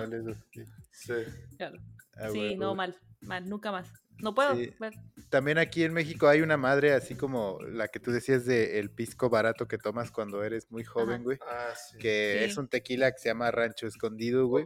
[0.91, 1.13] Sí.
[1.57, 1.77] Claro.
[2.15, 3.91] Ah, sí, no, mal, mal, nunca más.
[4.19, 4.55] No puedo.
[4.55, 4.93] Ver.
[5.29, 8.89] También aquí en México hay una madre así como la que tú decías de el
[8.89, 11.37] pisco barato que tomas cuando eres muy joven, güey.
[11.41, 11.97] Ah, sí.
[11.97, 12.45] Que Sí.
[12.45, 14.65] es un tequila que se llama Rancho Escondido, güey.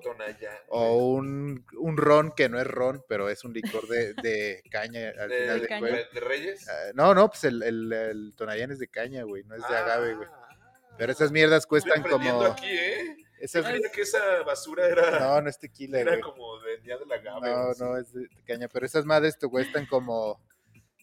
[0.68, 5.12] O un, un ron que no es ron, pero es un licor de, de caña
[5.20, 5.88] al de, final de, caña.
[6.14, 6.68] de Reyes.
[6.70, 9.76] Ah, no, no, pues el, el, el Tonayán es de caña, güey, no es de
[9.76, 10.28] agave, güey.
[10.32, 10.44] Ah.
[10.98, 12.42] Pero esas mierdas cuestan como...
[12.44, 13.18] aquí, ¿eh?
[13.40, 16.22] Esas, Yo creía que esa basura era, no, no es tequila, era güey.
[16.22, 17.50] como de día del agave.
[17.50, 20.42] No, no, es de caña, pero esas madres te cuestan como,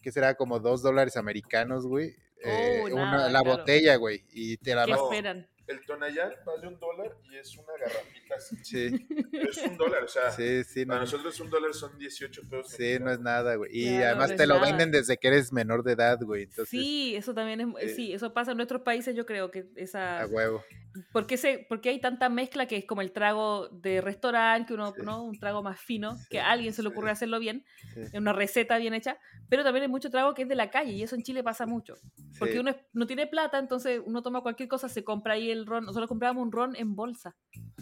[0.01, 0.35] ¿qué será?
[0.35, 2.15] Como dos dólares americanos, güey.
[2.43, 3.57] Eh, Oh, una- nada, la claro.
[3.59, 4.25] botella, güey.
[4.31, 5.01] Y te la ¿Qué vas...
[5.01, 5.47] Esperan?
[5.67, 8.55] El Tonayán vale un dólar y es una garrafita así.
[8.63, 11.97] Sí, Pero es un dólar, o sea, sí, sí, para no, nosotros un dólar son
[11.97, 12.71] 18 pesos.
[12.71, 13.71] sí, no es nada, güey.
[13.73, 14.67] Y Claro, además no te lo nada.
[14.67, 16.43] venden desde que eres menor de edad, güey.
[16.43, 19.65] Entonces, sí, eso también es, eh, sí, eso pasa en nuestros países, yo creo que
[19.75, 20.63] esa a huevo.
[21.11, 24.67] ¿Por qué, se, por qué hay tanta mezcla que es como el trago de restaurante,
[24.69, 25.01] que uno, Sí.
[25.03, 25.23] ¿no?
[25.25, 26.93] Un trago más fino, Sí, que a alguien se le sí.
[26.93, 29.17] ocurre hacerlo bien, Sí, en una receta bien hecha,
[29.49, 31.65] pero también hay mucho trago que es de la calle y eso en Chile pasa
[31.65, 31.95] mucho.
[32.39, 32.59] Porque sí.
[32.59, 35.85] uno es- no tiene plata, entonces uno toma cualquier cosa, se compra ahí el ron.
[35.85, 37.35] Nosotros comprábamos un ron en bolsa.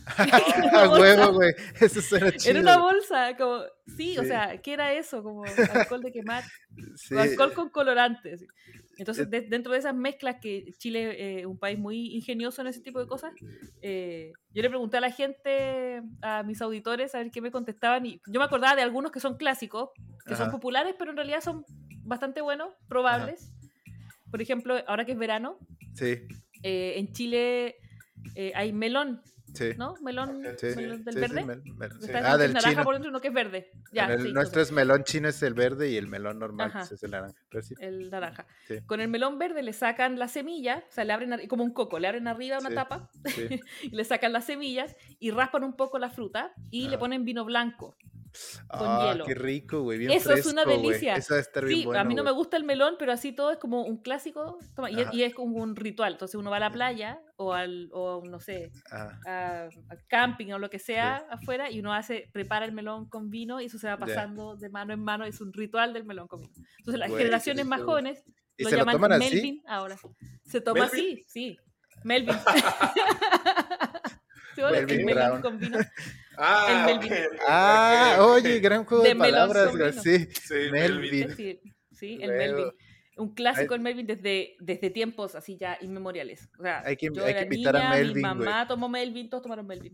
[0.74, 1.53] a huevo, güey.
[1.80, 2.51] Eso suena chido.
[2.51, 3.61] Era una bolsa, como,
[3.95, 4.28] sí, o Sí.
[4.28, 5.24] sea, ¿qué era eso?
[5.24, 5.45] Como
[5.93, 6.43] alcohol de quemar,
[6.95, 8.34] Sí, alcohol con colorante.
[8.34, 8.47] así.
[8.97, 12.61] Entonces, Eh, de- dentro de esas mezclas que Chile es eh, un país muy ingenioso
[12.61, 13.32] en ese tipo de cosas,
[13.82, 18.05] eh, yo le pregunté a la gente, a mis auditores, a ver qué me contestaban,
[18.05, 19.89] y yo me acordaba de algunos que son clásicos,
[20.26, 20.51] que son Ajá.
[20.51, 21.65] populares, pero en realidad son
[22.03, 23.51] bastante buenos, probables.
[24.30, 25.57] Por ejemplo, ahora que es verano,
[25.95, 26.19] Sí,
[26.64, 27.78] eh, en Chile
[28.36, 29.22] eh, hay melón,
[29.53, 29.70] Sí.
[29.78, 29.93] ¿no?
[30.01, 31.43] Melón, Ok, Sí, melón del sí, verde.
[31.45, 31.91] mel- mel-
[32.24, 32.84] Ah, el del naranja chino.
[32.84, 33.72] por dentro uno que es verde.
[33.91, 36.82] Ya, El nuestro es melón chino, es el verde y el melón normal Ajá.
[36.91, 37.38] es el naranja.
[37.80, 38.47] El naranja.
[38.88, 41.99] Con el melón verde le sacan la semilla, o sea, le abren como un coco,
[41.99, 43.11] le abren arriba una tapa
[43.84, 47.45] y le sacan las semillas y raspan un poco la fruta y le ponen vino
[47.45, 47.95] blanco.
[48.67, 49.25] Con ah, hielo.
[49.25, 49.99] qué rico, güey.
[49.99, 50.81] Bien Eso es una güey.
[50.81, 51.15] delicia.
[51.15, 51.99] Eso bien Sí, bueno.
[51.99, 54.89] a mí no me gusta el melón, pero así todo es como un clásico toma,
[54.89, 55.15] y, es, Ajá.
[55.15, 56.13] y es como un ritual.
[56.13, 59.69] Entonces uno va a la playa o al, o no sé, a, a
[60.07, 63.65] camping o lo que sea afuera y uno hace, prepara el melón con vino y
[63.65, 65.25] eso se va pasando de mano en mano.
[65.25, 66.53] Es un ritual del melón con vino.
[66.79, 68.23] Entonces las Güey, generaciones más jóvenes
[68.57, 69.36] ¿Y lo se lo llaman así?
[69.36, 69.97] Melvin ahora.
[70.45, 71.17] Se toma ¿Melvin?
[71.17, 71.57] así, sí.
[72.03, 72.36] Melvin.
[74.57, 75.41] Melvin Brown.
[75.41, 75.77] con vino.
[76.38, 77.13] Ah, El Melvin.
[77.13, 79.71] ok, Ah, oye, gran juego de, De palabras.
[80.01, 80.27] Sí.
[80.31, 81.27] Sí, Melvin.
[81.27, 81.61] Decir,
[81.91, 82.55] sí, el Luego.
[82.57, 82.71] Melvin.
[83.15, 86.49] Un clásico el Melvin desde, desde tiempos así ya inmemoriales.
[86.59, 88.89] O sea, Hay que- yo hay que era invitar a niña, Melvin, mi mamá tomó
[88.89, 89.93] Melvin, todos tomaron Melvin.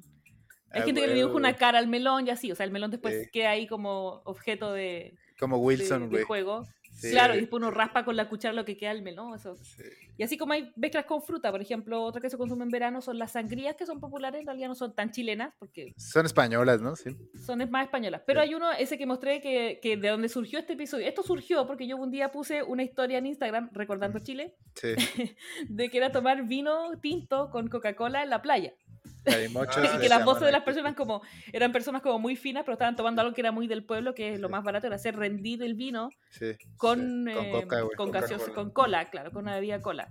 [0.71, 2.51] Hay Ah, gente que le dibuja una cara al melón y así.
[2.51, 3.29] O sea, el melón después Sí.
[3.33, 6.23] queda ahí como objeto de, Como de- Wilson, de güey.
[6.23, 6.65] juego.
[6.99, 7.11] Sí.
[7.11, 9.33] Claro, y después uno raspa con la cuchara lo que queda el melón.
[9.35, 9.55] Eso.
[9.61, 9.83] Sí.
[10.17, 13.01] Y así como hay mezclas con fruta, por ejemplo, otra que se consume en verano
[13.01, 16.81] son las sangrías que son populares, en realidad no son tan chilenas porque Son españolas,
[16.81, 16.95] ¿no?
[16.97, 17.15] Sí.
[17.45, 18.21] son más españolas.
[18.25, 18.47] Pero Sí.
[18.49, 21.07] hay uno, ese que mostré, que, que de donde surgió este episodio.
[21.07, 24.89] Esto surgió porque yo un día puse una historia en Instagram, recordando Chile, Sí.
[25.69, 28.73] de que era tomar vino tinto con Coca-Cola en la playa.
[29.25, 31.21] Y que las voces de las personas como
[31.51, 34.33] eran personas como muy finas, pero estaban tomando algo que era muy del pueblo, que
[34.33, 36.55] es lo más barato, era hacer rendir el vino Sí.
[36.77, 40.09] con, Sí, con eh, coca, con gaseosa, con cola, claro, con una bebida cola.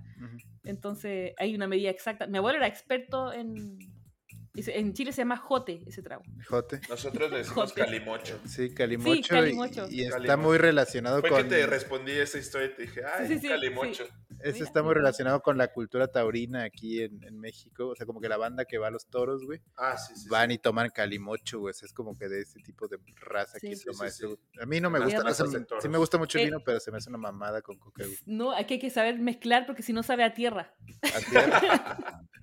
[0.64, 2.26] Entonces hay una medida exacta.
[2.26, 3.78] Mi abuelo era experto en...
[4.66, 6.22] En Chile se llama jote ese trago.
[6.48, 6.80] Jote.
[6.88, 7.80] Nosotros le decimos Jote.
[7.82, 8.38] calimocho.
[8.46, 9.14] Sí, calimocho.
[9.14, 9.86] y- calimocho.
[9.90, 10.38] Y, está Calimocho.
[10.48, 11.42] muy relacionado Fue con.
[11.44, 14.04] que te respondí esa historia y te dije, ay, Sí, sí, sí, calimocho.
[14.40, 15.00] Ese Mira, está muy mira.
[15.00, 17.88] relacionado con la cultura taurina aquí en, en México.
[17.88, 20.28] O sea, como que la banda que va a los toros, güey, Ah, sí, sí.
[20.28, 20.54] van sí.
[20.54, 21.70] y toman calimocho, güey.
[21.70, 23.70] o sea, es como que de ese tipo de raza Sí.
[23.70, 24.38] que Sí, toma sí, eso.
[24.60, 25.82] A mí no me gusta, no razas se de me- toros.
[25.82, 26.46] sí me gusta mucho el Eh.
[26.46, 28.04] vino, pero se me hace una mamada con coca.
[28.04, 28.16] güey.
[28.26, 30.72] No, aquí hay que saber mezclar porque si no sabe a tierra.
[31.02, 31.44] Así es.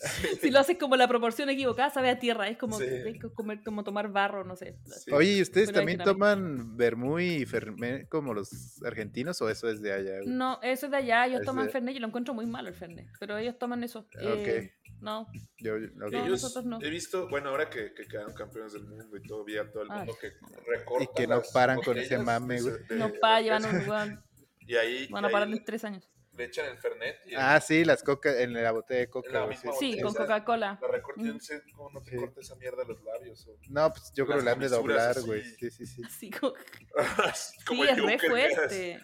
[0.40, 2.48] Si lo haces como la proporción equivocada, sabe a tierra.
[2.48, 2.84] Es como, Sí.
[2.86, 4.76] es co- comer- como tomar barro, no sé.
[4.86, 5.10] Sí.
[5.12, 9.82] Oye, ¿y ustedes Pero también toman vermú y fernet como los argentinos o eso es
[9.82, 10.16] de allá?
[10.22, 10.28] güey?
[10.28, 11.26] No, eso es de allá.
[11.26, 11.94] Ellos Es toman de- Fernet.
[11.94, 13.08] Yo lo encuentro muy malo el Fernet.
[13.18, 14.00] Pero ellos toman eso.
[14.00, 14.14] Ok.
[14.20, 15.26] Eh, no,
[15.58, 15.92] Yo, yo- ok.
[15.94, 16.78] No, Ellos, nosotros no.
[16.80, 19.82] he visto, bueno, ahora que, que quedaron campeones del mundo y todo, vi a todo
[19.84, 20.32] el Ay, mundo que
[20.66, 22.74] recorta Y que no paran con ese mame, de- güey.
[22.98, 24.24] no de pa, llevan un weón,
[24.60, 26.08] Y ahí, Van a y parar en tres años.
[26.38, 29.46] Le echan el Fernet y Ah, sí, las coca en la botella de coca.
[29.46, 29.88] misma sí.
[29.90, 30.78] Botella, con Coca-Cola.
[30.80, 32.16] la recorté, no sé cómo no te Sí.
[32.16, 33.46] corta esa mierda los labios.
[33.48, 33.56] O...
[33.68, 35.42] No, pues yo creo que la han de doblar, güey.
[35.44, 36.02] Sí, sí, sí.
[36.06, 36.54] Así como-
[37.66, 39.00] Como sí, el es re fuerte.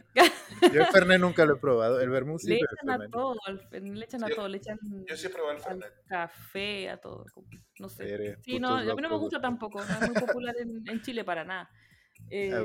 [0.73, 2.01] Yo el Fernet nunca lo he probado.
[2.01, 4.49] El vermú sí, le pero echan a todo, al Fernet, le echan a Sí, todo,
[4.49, 5.93] le echan Yo sí he probado el al Fernet.
[6.09, 7.25] café, a todo.
[7.79, 8.05] No sé.
[8.05, 11.03] Verga, Sí, no, a mí no me gusta tampoco, no es muy popular en, en
[11.03, 11.69] Chile para nada.
[12.31, 12.63] Eh, Ah,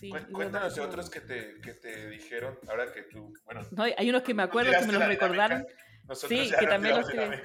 [0.00, 3.82] sí, Cuéntanos de bueno, otros que te, que te dijeron, ahora que tú, bueno, No,
[3.84, 5.66] hay- unos que me acuerdo que me los recordaron.
[6.14, 7.40] Sí, que también los que-.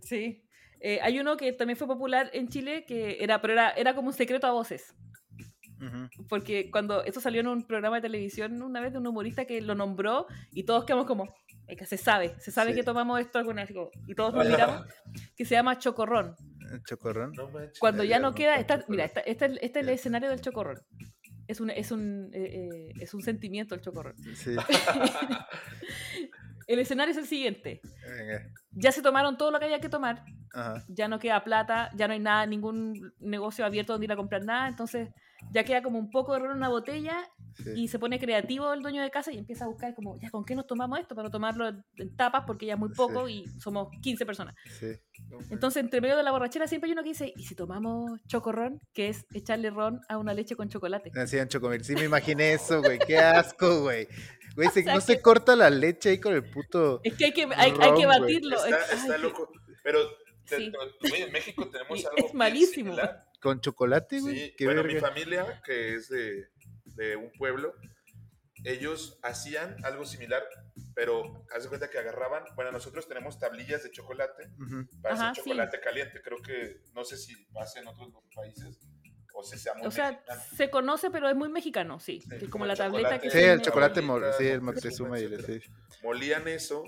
[0.00, 0.44] Sí.
[0.80, 4.08] Eh, hay uno que también fue popular en Chile, que era, pero era, era como
[4.08, 4.94] un secreto a voces.
[6.28, 9.62] Porque cuando esto salió en un programa de televisión una vez de un humorista que
[9.62, 11.34] lo nombró y todos quedamos como,
[11.66, 12.76] "Es que se sabe, se sabe Sí.
[12.76, 13.74] que tomamos esto alguna vez.
[14.06, 14.82] Y todos nos miramos,
[15.36, 16.36] que se llama chocorrón.
[16.84, 17.32] Chocorrón.
[17.32, 20.28] No manches, Cuando ya no queda, está, mira, está- este, es- este es el escenario
[20.30, 20.78] del chocorrón.
[21.48, 24.14] Es un, es un, eh, eh, es un sentimiento el chocorrón.
[24.36, 24.54] Sí.
[26.66, 27.80] El escenario es el siguiente.
[28.06, 28.46] Venga.
[28.70, 30.22] Ya se tomaron todo lo que había que tomar,
[30.54, 30.84] Ajá.
[30.88, 34.44] ya no queda plata, ya no hay nada, ningún negocio abierto donde ir a comprar
[34.44, 35.08] nada, entonces
[35.50, 37.70] ya queda como un poco de ron en una botella Sí.
[37.74, 40.44] y se pone creativo el dueño de casa y empieza a buscar como, ya, ¿con
[40.44, 41.16] qué nos tomamos esto?
[41.16, 41.66] Para no tomarlo
[41.96, 44.54] en tapas porque ya es muy poco y somos 15 personas.
[44.78, 44.86] Sí.
[45.50, 48.80] Entonces, entre medio de la borrachera siempre hay uno que dice, ¿y si tomamos chocorrón?
[48.92, 51.10] Que es echarle ron a una leche con chocolate.
[51.14, 51.84] Hacían chocomil.
[51.84, 52.98] Sí, me imaginé eso, güey.
[52.98, 54.08] Qué asco, güey.
[54.56, 57.00] Güey, se- O sea no se que- corta la leche ahí con el puto.
[57.04, 58.20] Es que hay que, hay, hay Ron, que güey.
[58.20, 58.56] batirlo.
[58.64, 59.50] Está, es- está ay, loco.
[59.84, 60.00] Pero
[60.48, 60.72] te- Sí.
[60.72, 62.90] te- güey, en México tenemos Y algo es malísimo.
[62.90, 63.24] similar.
[63.40, 64.36] Con chocolate, güey.
[64.36, 65.08] Sí, Qué bueno, mi verga.
[65.08, 66.48] familia, que es de,
[66.84, 67.72] de un pueblo,
[68.64, 70.42] ellos hacían algo similar,
[70.94, 74.86] pero haz de cuenta que agarraban, bueno, nosotros tenemos tablillas de chocolate Ujú.
[75.02, 75.50] para Ajá, hacer sí.
[75.50, 76.20] chocolate caliente.
[76.22, 78.78] Creo que, no sé si pasa en otros países
[79.32, 80.42] o si sea muy O sea, mexicano.
[80.56, 82.20] se conoce, pero es muy mexicano, sí.
[82.20, 83.28] Sí, como como la el tableta chocolate.
[83.28, 85.60] que Sí, el chocolate, mor- sí, el Moctezuma, y el sí.
[86.02, 86.82] Molían eso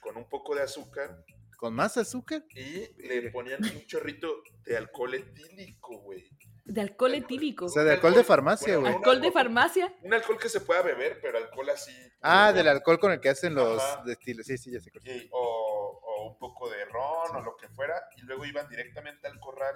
[0.00, 1.24] con un poco de azúcar
[1.56, 2.44] ¿Con más azúcar?
[2.54, 6.28] y le ponían un chorrito de alcohol etílico, güey.
[6.68, 7.64] De alcohol etílico.
[7.64, 8.90] O sea, de alcohol de farmacia, güey.
[8.92, 9.94] un alcohol de farmacia.
[10.02, 11.92] Un alcohol que se pueda beber, pero alcohol así.
[12.20, 14.02] Ah, del alcohol con el que hacen los Ajá.
[14.04, 14.46] destilos.
[14.46, 14.90] Sí, sí, ya sé.
[15.04, 17.94] y- o, o un poco de ron o lo que fuera
[18.24, 19.74] luego iban directamente al corral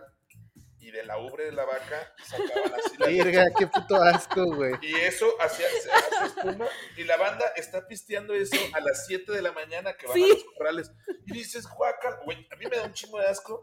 [0.78, 4.74] y de la ubre de la vaca sacaban así la Verga, qué puto asco, güey.
[4.82, 6.66] y eso hacía, se hace espuma
[6.96, 10.24] y la banda está pisteando eso a las 7 de la mañana que van Sí.
[10.24, 10.92] a los corrales.
[11.26, 13.60] Y dices, guacal, güey, a mí me da un chingo de asco.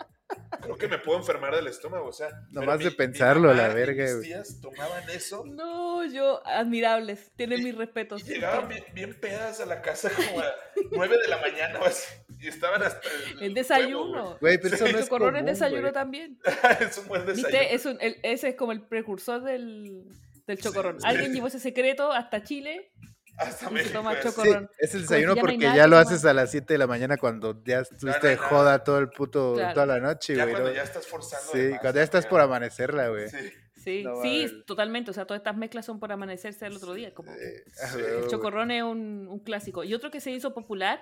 [0.62, 2.30] Creo que me puedo enfermar del estómago, o sea.
[2.52, 6.46] Nomás mi- de mi pensarlo, la mamá y verga, Mis tías tomaban eso No, yo,
[6.46, 7.32] admirables.
[7.36, 8.22] Tienen Y- mis respetos.
[8.22, 10.46] y llegaban bien, bien pedas a la casa como a
[10.92, 12.06] 9 de la mañana o así,
[12.40, 13.08] y estaban hasta
[13.38, 14.38] el, El desayuno.
[14.40, 14.94] Güey, pero eso Sí.
[14.94, 15.94] no es Chocorrón es común, desayuno güey.
[15.94, 16.40] también.
[16.80, 17.50] es un buen desayuno.
[17.50, 17.74] ¿Viste?
[17.76, 20.04] Es un- el- ese es como el precursor del,
[20.46, 21.00] del chocorrón.
[21.02, 21.08] sí.
[21.08, 22.92] Alguien llevó ese secreto hasta Chile
[23.40, 23.94] Hasta México.
[23.94, 24.70] toma es- Sí, chocorrón.
[24.78, 26.02] es el desayuno ya no porque ya lo tomar.
[26.06, 28.48] haces a las 7 de la mañana cuando ya estuviste no de nada.
[28.48, 29.74] joda todo el puto, Claro.
[29.74, 30.50] toda la noche, güey.
[30.52, 30.76] cuando ¿no?
[30.76, 31.52] ya estás forzando.
[31.54, 32.30] Sí, más, cuando ya estás ¿no?
[32.30, 33.30] por amanecerla, güey.
[33.30, 33.38] Sí.
[33.82, 35.10] Sí, No sí, totalmente.
[35.10, 37.14] O sea, todas estas mezclas son por amanecerse al otro día.
[37.14, 37.98] Como Sí.
[37.98, 39.86] el chocorrón es un, un clásico.
[39.86, 41.02] Y otro que se hizo popular,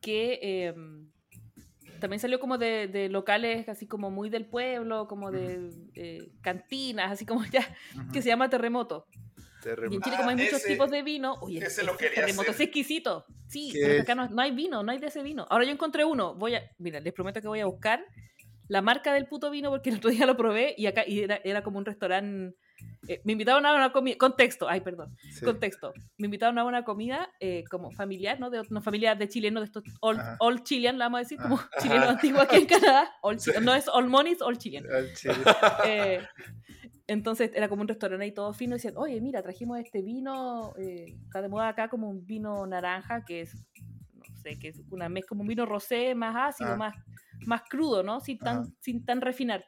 [0.00, 0.74] que eh,
[2.00, 7.12] también salió como de, de locales así como muy del pueblo, como de eh, cantinas,
[7.12, 7.60] así como ya,
[7.96, 8.12] Ujú.
[8.12, 9.06] que se llama terremoto.
[9.64, 10.02] Y en.
[10.02, 12.54] Chile, como hay Ah, muchos ese- tipos de vino, oye, ese lo terremoto hacer.
[12.54, 13.24] es exquisito.
[13.48, 15.46] Sí, acá no, no hay vino, no hay de ese vino.
[15.50, 16.34] Ahora yo encontré uno.
[16.34, 18.04] Voy a, mira, les prometo que voy a buscar
[18.68, 21.40] la marca del puto vino porque el otro día lo probé y acá y era,
[21.44, 22.56] era como un restaurante.
[23.08, 25.44] Eh, me invitaron a una comida, contexto, ay, perdón, Sí.
[25.44, 25.92] contexto.
[26.16, 28.48] Me invitaron a una comida eh, como familiar, ¿no?
[28.50, 31.56] De una familia de chilenos, de estos all, all Chilean, la vamos a decir, como
[31.56, 31.68] Ajá.
[31.82, 33.10] chileno antiguo aquí en Canadá.
[33.22, 34.84] All Chi- No es all monies, all Chilean.
[35.86, 36.20] Eh,
[37.06, 40.72] entonces era como un restaurante ahí todo fino y decían, oye, mira, trajimos este vino,
[40.78, 43.54] eh, está de moda acá como un vino naranja, que es,
[44.14, 46.94] no sé, que es una mezcla, como un vino rosé más ácido, más,
[47.46, 48.20] más crudo, ¿no?
[48.20, 48.68] Sin tan, Ajá.
[48.80, 49.64] sin tan refinar.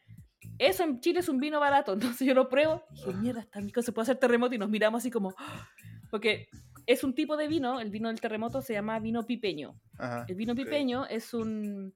[0.59, 3.61] Eso en Chile es un vino barato, entonces yo lo pruebo y dije, mierda, está
[3.61, 5.69] rico, se puede hacer terremoto y nos miramos así como, "Ah",
[6.11, 6.49] porque
[6.87, 9.75] es un tipo de vino, el vino del terremoto se llama vino pipeño.
[9.99, 10.25] Ajá.
[10.29, 11.95] El vino pipeño es un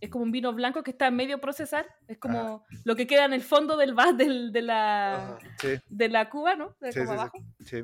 [0.00, 3.24] es como un vino blanco que está en medio procesar, es como lo que queda
[3.24, 5.38] en el fondo del vas del, de la Ajá.
[5.60, 6.76] Sí, de la cuba, ¿no?
[6.80, 7.38] De Sí, como sí, abajo.
[7.64, 7.80] sí.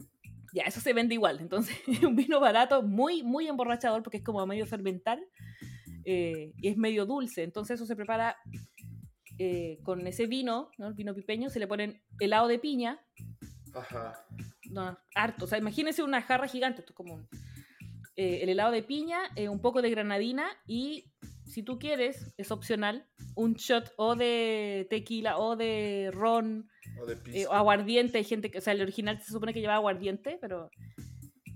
[0.53, 1.41] Ya, eso se vende igual.
[1.41, 5.19] Entonces, es un vino barato, muy, muy emborrachador, porque es como medio fermentar
[6.05, 7.43] eh, y es medio dulce.
[7.43, 8.37] Entonces, eso se prepara
[9.39, 10.89] eh, con ese vino, ¿no?
[10.89, 13.01] El vino pipeño, se le ponen helado de piña,
[13.75, 14.25] Ajá.
[14.71, 15.45] no, harto.
[15.45, 17.29] O sea, imagínense una jarra gigante, esto es como un-
[18.17, 21.13] eh, el helado de piña, eh, un poco de granadina y,
[21.45, 26.69] si tú quieres, es opcional, un shot o de tequila o de ron
[27.01, 27.51] O de pizza.
[27.51, 28.19] o aguardiente.
[28.19, 30.71] Hay gente que, o sea, el original se supone que lleva aguardiente, pero.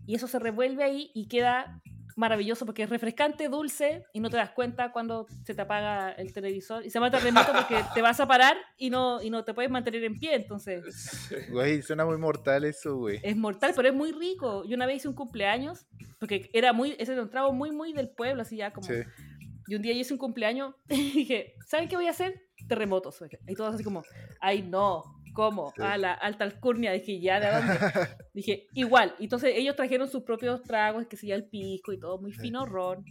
[0.04, 1.80] Y eso se revuelve ahí y queda
[2.18, 6.32] maravilloso porque es refrescante, dulce y no te das cuenta cuando se te apaga el
[6.32, 6.84] televisor.
[6.84, 9.70] Y se llama terremoto porque te vas a parar y no, y no te puedes
[9.70, 10.34] mantener en pie.
[10.34, 11.30] Entonces.
[11.50, 13.20] Güey, suena muy mortal eso, güey.
[13.22, 14.64] es mortal, pero es muy rico.
[14.64, 15.86] Yo una vez hice un cumpleaños
[16.18, 18.86] porque era muy, ese era un trago muy, muy del pueblo, así ya como.
[18.86, 18.94] Sí.
[19.68, 22.42] Y un día yo hice un cumpleaños y dije, ¿saben qué voy a hacer?
[22.68, 23.22] Terremotos.
[23.46, 24.02] Y todos así como,
[24.40, 25.72] ay no, ¿cómo?
[25.76, 25.82] Sí.
[25.82, 26.90] A la alta alcurnia.
[26.90, 27.74] Dije, ¿ya de dónde?
[28.34, 29.14] Dije, igual.
[29.20, 32.66] Entonces ellos trajeron sus propios tragos, que se llama el pisco y todo, muy fino,
[32.66, 33.04] ron.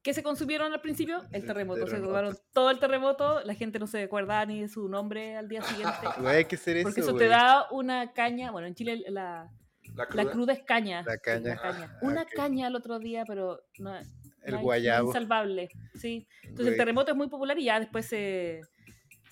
[0.00, 1.18] ¿Qué se consumieron al principio?
[1.32, 1.88] El El terremoto.
[1.88, 5.48] Se tomaron todo el terremoto, la gente no se acuerda ni de su nombre al
[5.48, 5.92] día siguiente.
[6.20, 9.50] Güey, hay que hacer eso, Porque eso te da una caña, bueno, en Chile la,
[9.96, 10.52] La la cruda.
[10.52, 11.02] es caña.
[11.02, 11.60] La sí, caña.
[11.60, 13.98] Ah, Una caña el otro día, pero no,
[14.44, 15.06] El no guayabo.
[15.06, 16.28] no insalvable, sí.
[16.44, 18.60] Entonces el terremoto es muy popular y ya después se,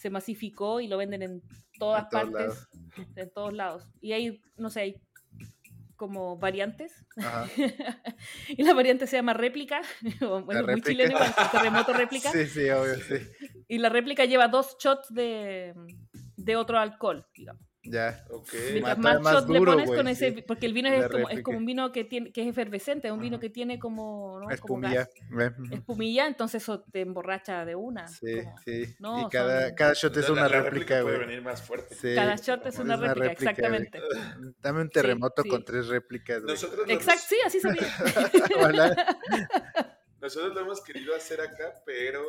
[0.01, 1.43] se masificó y lo venden en
[1.79, 2.69] todas partes,
[3.17, 3.89] en todos lados.
[4.01, 5.03] Y hay, no sé, hay
[5.97, 7.05] como variantes.
[7.17, 7.47] Ajá.
[8.49, 9.83] y la variante se llama réplica,
[10.23, 10.89] o, bueno, muy réplica.
[10.89, 11.19] chileno
[11.51, 12.31] terremoto réplica.
[12.33, 13.17] Sí, sí, obvio, sí.
[13.69, 15.75] Y la réplica lleva dos shots de,
[16.37, 17.66] de otro alcohol, digamos.
[17.91, 18.25] Ya.
[18.31, 18.49] Ok.
[18.73, 20.43] Mientras Mata más más shots le duro, pones con ese, sí.
[20.43, 23.15] porque el vino es como, es como un vino que tiene que es efervescente, es
[23.15, 24.51] un vino que tiene como, ¿no?
[24.51, 25.09] Espumilla.
[25.71, 28.09] espumilla, entonces eso te emborracha de una.
[28.09, 28.95] Sí, como- sí.
[28.99, 31.29] No, y cada, son- cada shot es una réplica, puede güey.
[31.29, 31.95] venir más fuerte.
[31.95, 32.15] Sí.
[32.15, 34.01] Cada shot es una réplica, exactamente.
[34.63, 35.49] Dame un terremoto sí.
[35.49, 36.43] con tres réplicas.
[36.43, 37.87] Nosotros, Exacto, sí, así sería.
[40.21, 42.23] Nosotros lo hemos querido hacer acá, pero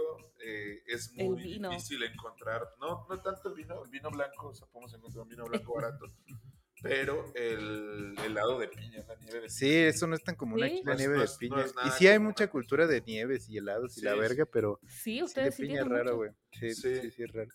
[0.43, 2.67] eh, es muy difícil encontrar.
[2.79, 5.73] No, no tanto el vino, el vino blanco, o sea, podemos encontrar un vino blanco
[5.75, 6.05] barato.
[6.83, 10.65] Pero el helado de piña, la nieve de Sí, eso no es tan común Sí.
[10.65, 11.61] aquí, No la es- nieve no de es- no piña.
[11.65, 14.79] es y sí hay mucha cultura de nieves y helados y la Sí, verga, pero
[14.83, 16.31] Sí, sí, de ustedes sí, piña es raro, güey.
[16.51, 16.95] Sí, Sí.
[17.01, 17.49] sí, sí, es raro.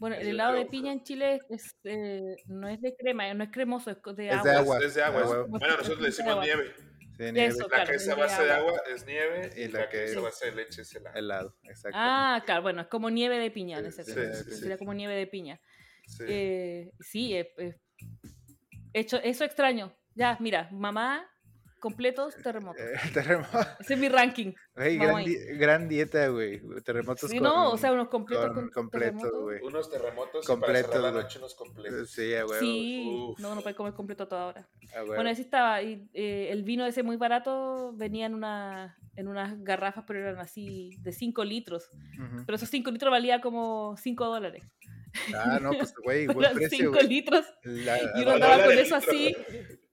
[0.00, 3.50] Bueno, el helado de piña en Chile es, eh, no es de crema, no es
[3.52, 4.50] cremoso, es de Es agua.
[4.50, 4.78] de agua.
[4.78, 5.20] Es de agua.
[5.20, 6.74] Es- bueno, nosotros le Es de decimos nieve.
[7.16, 8.70] Sí, nieve, Eso, La claro, que es a base de agua.
[8.70, 10.94] agua es nieve y, Y la la, que que es a base de leche es
[10.94, 11.16] helado.
[11.16, 11.90] helado, exacto.
[12.00, 14.44] Ah, claro, bueno, es como nieve de piña en ese Sí, caso.
[14.44, 14.56] sí, sí.
[14.60, 15.60] Sería como nieve de piña.
[16.06, 16.24] Sí.
[16.26, 17.78] Eh, sí, eh, eh,
[18.92, 19.94] hecho, eso extraño.
[20.14, 21.28] Ya, mira, mamá
[21.82, 22.80] completos, terremotos.
[22.80, 23.58] Eh, terremoto.
[23.80, 24.52] Ese es mi ranking.
[24.74, 26.62] Güey, gran, di- gran dieta, güey.
[26.84, 29.42] Terremotos Sí, con, no, o sea, unos completos con con, completo, terremotos.
[29.42, 29.60] güey.
[29.62, 31.22] Unos terremotos y Completos, para cerrar la güey.
[31.24, 32.10] noche unos completos.
[32.10, 32.54] Sí, huevo.
[32.60, 33.38] Sí, Uf.
[33.40, 34.68] no, no puede comer completo a toda hora.
[34.94, 35.14] a huevo.
[35.16, 35.82] Bueno, así estaba.
[35.82, 40.38] Y, eh, el vino ese muy barato venía en, una, en unas garrafas, pero eran
[40.38, 41.90] así de 5 litros.
[42.18, 42.44] Ujú.
[42.46, 44.62] Pero esos 5 litros valía como 5 dólares.
[45.36, 47.08] Ah, no, pues, güey, buen precio, 5 güey.
[47.08, 47.44] litros.
[47.64, 48.96] La- Y uno andaba con eso litro.
[48.96, 49.36] así.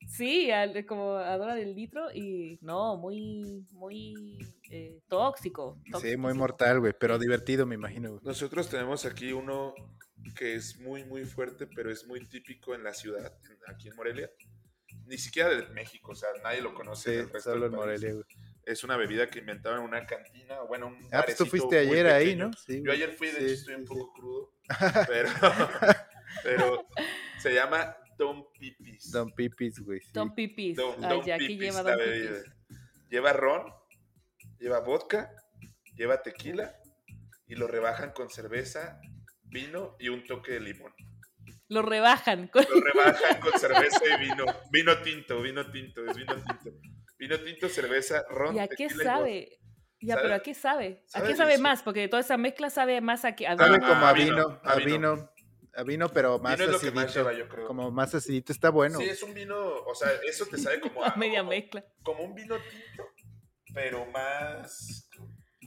[0.10, 2.12] Sí, al- como a dólar el litro.
[2.14, 4.38] Y no, muy, muy
[4.72, 5.80] eh, tóxico.
[6.02, 8.20] Sí, muy mortal, güey, pero divertido, me imagino.
[8.24, 9.74] Nosotros tenemos aquí uno
[10.36, 13.34] que es muy, muy fuerte, pero es muy típico en la ciudad,
[13.68, 14.30] aquí en Morelia.
[15.06, 17.10] Ni siquiera de México, o sea, nadie lo conoce.
[17.12, 17.80] Sí, del resto solo del en.
[17.80, 18.26] Morelia, güey.
[18.66, 22.06] Es una bebida que inventaron en una cantina, bueno, un Ah, pues tú fuiste ayer
[22.08, 22.36] ahí.
[22.36, 22.52] ¿no?
[22.54, 23.88] Sí, Yo ayer fui, de Sí, hecho estoy un sí.
[23.88, 24.54] poco crudo,
[25.08, 25.30] pero,
[26.44, 26.88] pero
[27.40, 27.96] se llama
[29.12, 29.76] Don Pipis.
[29.76, 30.00] Don Pipis, güey.
[30.02, 30.10] sí.
[30.14, 30.76] Don Pipis.
[30.78, 32.00] Don, Ah, Don ya, aquí Pipis, lleva la Don.
[32.06, 32.44] Pipis.
[33.10, 33.74] Lleva ron,
[34.60, 35.32] lleva vodka,
[35.96, 36.76] lleva tequila
[37.48, 39.00] y lo rebajan con cerveza,
[39.44, 40.94] vino y un toque de limón.
[41.70, 42.48] Lo rebajan.
[42.48, 44.46] con- Lo rebajan con cerveza y vino.
[44.72, 46.78] Vino tinto, vino tinto, es vino tinto.
[47.18, 49.60] Vino tinto, cerveza, ron, ¿Y a qué sabe?
[50.02, 50.24] Ya, ¿Sabe?
[50.24, 51.04] pero ¿a qué sabe?
[51.08, 51.84] ¿A sabe qué sabe más?
[51.84, 53.88] Porque toda esa mezcla sabe más a que a Sabe vino.
[53.88, 55.30] como Ah, a vino, vino, a a vino.
[55.72, 57.30] Vino, a vino, pero más Vino es lo que más acidito.
[57.30, 57.68] lleva, yo creo.
[57.68, 59.00] Como más acidito, está bueno.
[59.00, 61.86] Sí, es un vino, o sea, eso te sabe como a media como, mezcla.
[62.04, 63.04] como un vino tinto,
[63.74, 65.08] pero más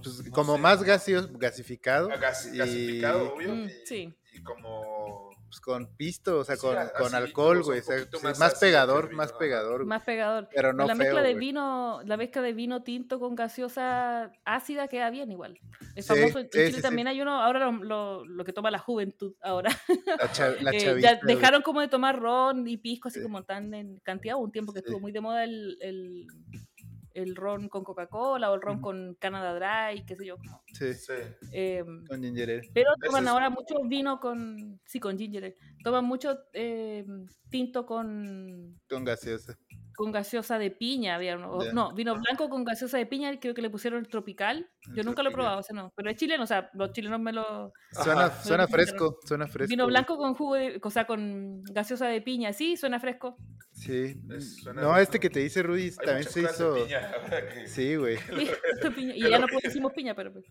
[0.03, 2.09] Pues, no como sé, más gaseos, gasificado.
[2.09, 4.15] gas- y, gasificado, obvio, Mm, y, sí.
[4.33, 7.81] y como pues, con pisto, o sea, Sí, con, con alcohol, güey.
[7.81, 7.97] o sea,
[8.39, 9.85] más pegador, vino, más pegador.
[9.85, 10.49] Más pegador.
[10.55, 14.89] Pero no la feo, mezcla de vino, la mezcla de vino tinto con gaseosa ácida
[14.89, 15.59] queda bien igual.
[15.95, 16.39] Es Sí, famoso.
[16.39, 16.81] En Chile sí, sí.
[16.83, 19.71] también hay uno, ahora lo, lo- lo que toma la juventud ahora.
[20.19, 23.23] La, cha- la Eh, chavista, ya dejaron como de tomar ron y pisco así Sí.
[23.23, 24.37] como tan en cantidad.
[24.37, 24.85] Hubo un tiempo que Sí.
[24.87, 26.27] estuvo muy de moda el, el,
[27.15, 30.37] el ron con Coca-Cola o el ron con Canada Dry, qué sé yo.
[30.39, 31.13] Como, Sí, sí,
[31.53, 32.71] em, con ginger ale.
[32.75, 35.57] pero toman es- ahora mucho vino con, sí, con ginger ale.
[35.83, 39.59] Toman mucho em, tinto con, Con gaseosa.
[39.95, 41.15] Con gaseosa de piña.
[41.17, 41.73] Había uno, o-.
[41.73, 44.69] No, vino blanco con gaseosa de piña, creo que le pusieron el tropical.
[44.89, 45.93] El Yo nunca lo he probado, ese no.
[45.97, 47.73] Pero es chileno, o sea, los chilenos me lo...
[47.93, 49.69] Suena, suena lo fresco, suena fresco.
[49.71, 53.37] Vino blanco con jugo de, o sea, con gaseosa de piña, sí, suena fresco.
[53.73, 54.17] Sí.
[54.31, 56.75] Es- suena No, este que te dice Rudy hay también se de hizo.
[56.75, 58.17] piña, ahora que- Sí, güey.
[58.83, 59.15] Sí, piña.
[59.17, 60.45] Y ya no decimos piña, pero pues,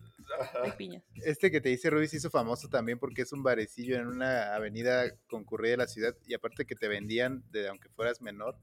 [0.62, 1.02] hay piña.
[1.24, 4.54] Este que te dice Rudy se hizo famoso también porque es un barecillo en una
[4.54, 8.56] avenida concurrida de la ciudad y aparte que te vendían, de aunque fueras menor,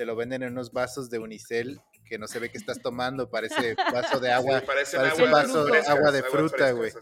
[0.00, 3.30] te lo venden en unos vasos de unicel que no se ve que estás tomando,
[3.30, 4.60] parece vaso de agua.
[4.60, 6.92] Sí, parece aguas vaso de frescas, agua de fruta, güey.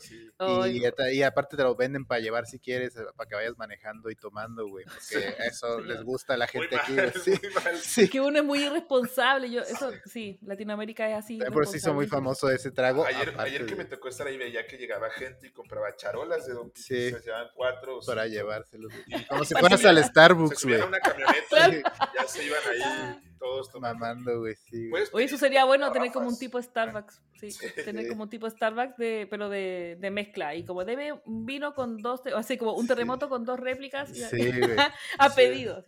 [1.15, 4.17] Y, aparte te lo venden para llevar si quieres, eh, para que vayas manejando y
[4.17, 5.85] tomando, güey, porque eso Sí.
[5.89, 6.93] les gusta a la Muy gente aquí.
[6.93, 7.77] mal, güey, Sí, muy mal.
[7.83, 8.09] sí.
[8.09, 9.51] que uno es muy irresponsable.
[9.51, 11.39] Yo, eso, sí, Latinoamérica es así.
[11.53, 13.05] Por eso hizo muy famoso ese trago.
[13.05, 16.47] Ayer, aparte ayer que me tocó estar ahí, veía que llegaba gente y compraba charolas
[16.47, 17.11] de Don Sí.
[17.11, 18.35] se llevaban cuatro o para cinco.
[18.35, 18.93] llevárselos.
[19.29, 20.77] Como si fueras al Starbucks, güey.
[20.79, 21.83] subían a una camioneta y
[22.15, 23.99] ya se iban ahí todos tomando.
[24.01, 24.89] Mamando, güey, sí.
[24.91, 25.05] güey.
[25.13, 27.23] Oye, eso sería bueno tener como un tipo Starbucks.
[27.41, 27.67] Sí, Sí.
[27.85, 30.55] tener como un tipo Starbucks, de, pero de, de mezcla.
[30.55, 32.89] Y como debe un vino con dos, te- o así como un Sí.
[32.89, 34.11] terremoto con dos réplicas.
[34.11, 34.77] y- Sí, güey.
[35.19, 35.37] a Sí.
[35.37, 35.85] pedido.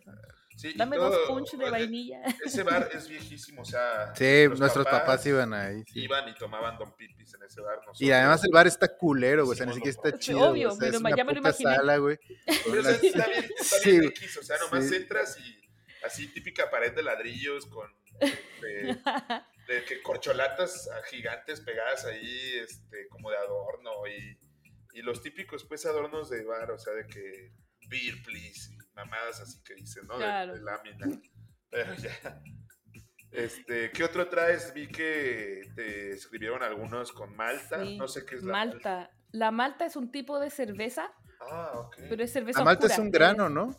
[0.57, 2.21] Sí, y Dame todo- dos punch de vainilla.
[2.45, 4.13] Ese bar es viejísimo, o sea.
[4.15, 5.81] Sí, nuestros papás, iban ahí.
[5.91, 6.01] sí.
[6.03, 7.79] Iban y tomaban Don Pipis en ese bar.
[7.83, 9.55] Y nosotros- además el bar está culero, güey.
[9.55, 10.51] O sea, ni Sí, siquiera está chido.
[10.51, 11.75] Obvio, o sea, pero es una ya me lo imaginé.
[11.75, 12.19] sala, güey.
[12.65, 14.09] Pero o sea, sí está bien, está Sí, bien güey.
[14.09, 14.95] X, o sea, nomás Sí.
[14.97, 15.60] entras y
[16.03, 17.89] así típica pared de ladrillos con
[18.61, 18.97] de,
[19.67, 24.39] de que corcholatas gigantes pegadas ahí, este, como de adorno y,
[24.93, 27.53] y los típicos pues adornos de bar, o sea, de que
[27.89, 30.17] beer please y mamadas así que dicen, ¿no?
[30.17, 30.53] De- Claro.
[30.53, 31.07] De, lámina.
[31.69, 32.41] Pero ya.
[33.31, 34.73] Este, ¿qué otro traes?
[34.73, 39.11] Vi que te escribieron algunos con Malta, Sí, no sé qué es la Malta.
[39.31, 41.95] La malta es un tipo de cerveza, Ah, ok.
[42.09, 43.73] pero es cerveza La malta es un grano, ¿no?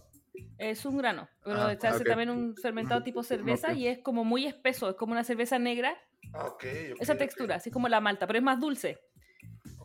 [0.58, 4.24] Es un grano, pero Ah, se hace también un fermentado tipo cerveza y es como
[4.24, 5.96] muy espeso, es como una cerveza negra,
[6.34, 6.56] Ah,
[7.00, 8.98] esa textura, así como la malta, pero es más dulce.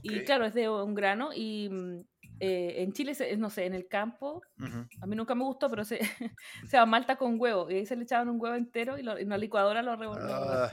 [0.03, 2.01] Y claro, es de un grano y mm,
[2.39, 4.85] eh, en Chile, se- no sé, en el campo, Ujú.
[5.01, 5.99] a mí nunca me gustó, pero se,
[6.67, 7.69] se llama malta con huevo.
[7.69, 10.19] Y ahí se le echaban un huevo entero y lo- en una licuadora lo, revol-
[10.25, 10.69] lo Ah.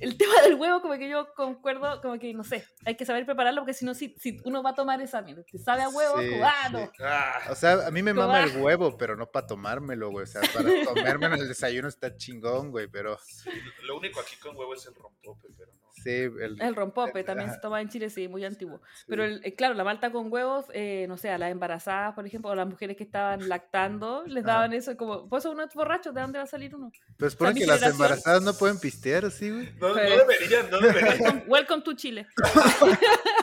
[0.00, 3.24] El tema del huevo, como que yo concuerdo, como que no sé, hay que saber
[3.26, 5.88] prepararlo porque si no, si, si uno va a tomar esa, mira, te sabe a
[5.88, 7.02] huevo, Sí, ah, sí.
[7.02, 10.24] Ah, O sea, a mí me mama el huevo, pero no para tomármelo, güey.
[10.24, 10.64] O sea, para
[11.18, 13.50] comérmelo en el desayuno está chingón, güey, pero sí,
[13.82, 15.83] lo único aquí con huevo es el rompope, pero no.
[15.94, 17.56] Sí, el, El rompope también Ajá.
[17.56, 18.80] se toma en Chile, sí, muy antiguo.
[18.96, 19.04] sí.
[19.08, 22.26] Pero el- eh, claro, la malta con huevos, eh, no sé, a las embarazadas, por
[22.26, 24.54] ejemplo, o a las mujeres que estaban lactando, les Ajá.
[24.54, 26.90] daban eso como, pues uno es borracho, ¿de dónde va a salir uno?
[27.30, 29.66] Supone mi que las generación- embarazadas no pueden pistear, ¿sí, güey?
[29.80, 31.20] No, no Pues- deberían, no deberían.
[31.20, 32.26] Welcome, welcome to Chile.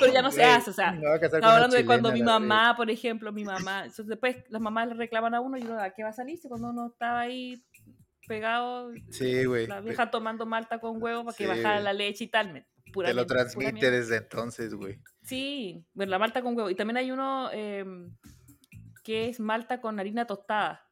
[0.00, 3.32] Pero ya no se hace, o sea, Estaba hablando de cuando mi mamá, por ejemplo,
[3.32, 6.10] mi mamá, entonces después las mamás le reclaman a uno y uno, ¿a qué va
[6.10, 7.62] a salirse cuando uno estaba ahí
[8.26, 9.66] pegado, Sí, güey.
[9.66, 12.66] la vieja tomando malta con huevo para que Sí, bajara la leche y tal?
[12.92, 14.98] pura Te lo pura transmite desde entonces, güey.
[15.22, 16.68] Sí, bueno, la malta con huevo.
[16.70, 18.10] Y también hay uno em,
[19.02, 20.84] que es malta con harina tostada.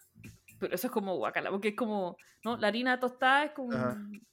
[0.61, 2.57] Pero eso es como guacala, porque es como, ¿no?
[2.59, 3.73] La harina tostada es como,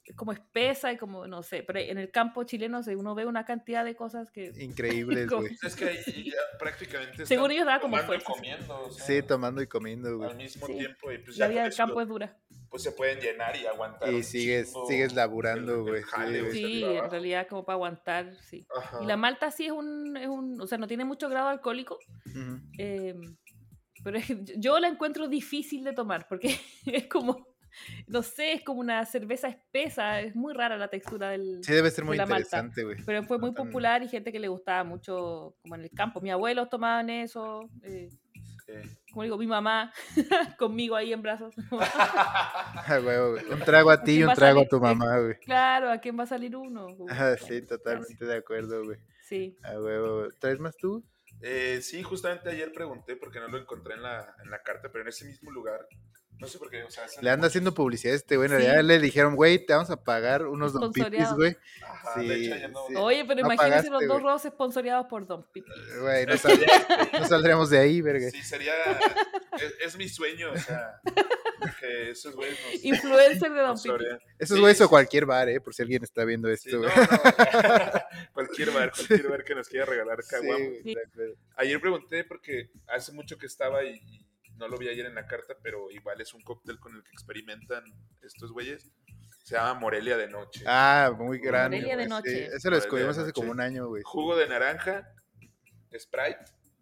[0.03, 3.45] es como espesa y como, no sé, pero en el campo chileno uno ve una
[3.45, 4.51] cantidad de cosas que...
[4.59, 5.55] Increíbles, Como- güey.
[5.63, 8.25] Es que ahí ya prácticamente Según ellos daba como fuerza.
[8.31, 10.29] comiendo, o sea, Sí, tomando y comiendo, güey.
[10.29, 10.73] al mismo Sí.
[10.77, 12.37] tiempo y pues La ya vida del campo es dura.
[12.69, 14.11] pues se pueden llenar y aguantar.
[14.13, 16.03] Y sigues, chingo sigues laburando, güey.
[16.03, 16.51] Sí.
[16.51, 18.67] Sí, en realidad como para aguantar, sí.
[18.77, 18.99] Ajá.
[19.01, 21.97] Y la malta sí es un, es un, o sea, no tiene mucho grado alcohólico,
[22.25, 22.59] Ujú.
[22.77, 23.37] em,
[24.07, 26.47] pero es que yo- la encuentro difícil de tomar porque
[26.85, 27.45] es como,
[28.07, 31.59] no sé, es como una cerveza espesa, es muy rara la textura del...
[31.61, 33.03] Sí, debe ser muy de interesante, güey.
[33.05, 36.21] Pero fue muy No popular y gente que le gustaba mucho, como en el campo.
[36.21, 38.09] Mis abuelos tomaban eso, eh,
[38.65, 38.73] Sí.
[39.13, 39.93] como digo, mi mamá
[40.57, 41.53] conmigo ahí en brazos.
[42.89, 42.99] Ah.
[43.51, 45.35] Un trago a ti y ¿Quién va un a trago a tu mamá, güey.
[45.39, 46.87] claro, ¿a quién va a salir uno?
[47.09, 48.97] Ah, sí, totalmente de acuerdo, güey.
[49.23, 49.55] Sí.
[49.63, 50.29] Ah, güey, güey.
[50.39, 51.03] ¿Traes más tú?
[51.41, 55.03] Eh, sí, justamente ayer pregunté porque no lo encontré en la, en la carta, pero
[55.03, 55.87] en ese mismo lugar.
[56.39, 58.47] No sé por qué, o sea, Le anda muchos- haciendo publicidad a este güey.
[58.51, 58.63] En Sí.
[58.63, 61.57] realidad le dijeron, güey, te vamos a pagar unos don pipis, güey.
[61.83, 62.93] Ajá, Sí, de hecho, ayer no- sí.
[62.95, 64.21] Oye, pero No imagínense los dos güey.
[64.23, 65.71] rodos sponsoriados por Don Pipi.
[65.99, 66.65] Güey, no, sal-
[67.13, 68.29] no saldríamos de ahí, verga.
[68.29, 68.73] Sí, sería.
[69.59, 71.01] es, es mi sueño, o sea,
[71.79, 72.83] que esos güeyes nos.
[72.85, 73.79] Influencer de Don Pipi.
[73.89, 74.19] sponsorean.
[74.39, 74.89] Esos Sí, güeyes o sí.
[74.89, 76.89] cualquier bar, eh, por si alguien está viendo Sí, esto, no, no,
[78.33, 80.65] cualquier bar, cualquier bar que nos quiera regalar acuerdo.
[81.55, 84.25] Ayer pregunté porque hace mucho que estaba y, y
[84.57, 87.11] no lo vi ayer en la carta, pero igual es un cóctel con el que
[87.11, 87.83] experimentan
[88.21, 88.89] estos güeyes.
[89.43, 90.63] Se llama Morelia de Noche.
[90.67, 91.77] Ah, muy grande.
[91.77, 92.09] Morelia de sí.
[92.09, 92.45] noche.
[92.47, 94.03] Eso lo de descubrimos hace como un año, güey.
[94.03, 95.09] Jugo de naranja,
[95.97, 96.39] Sprite,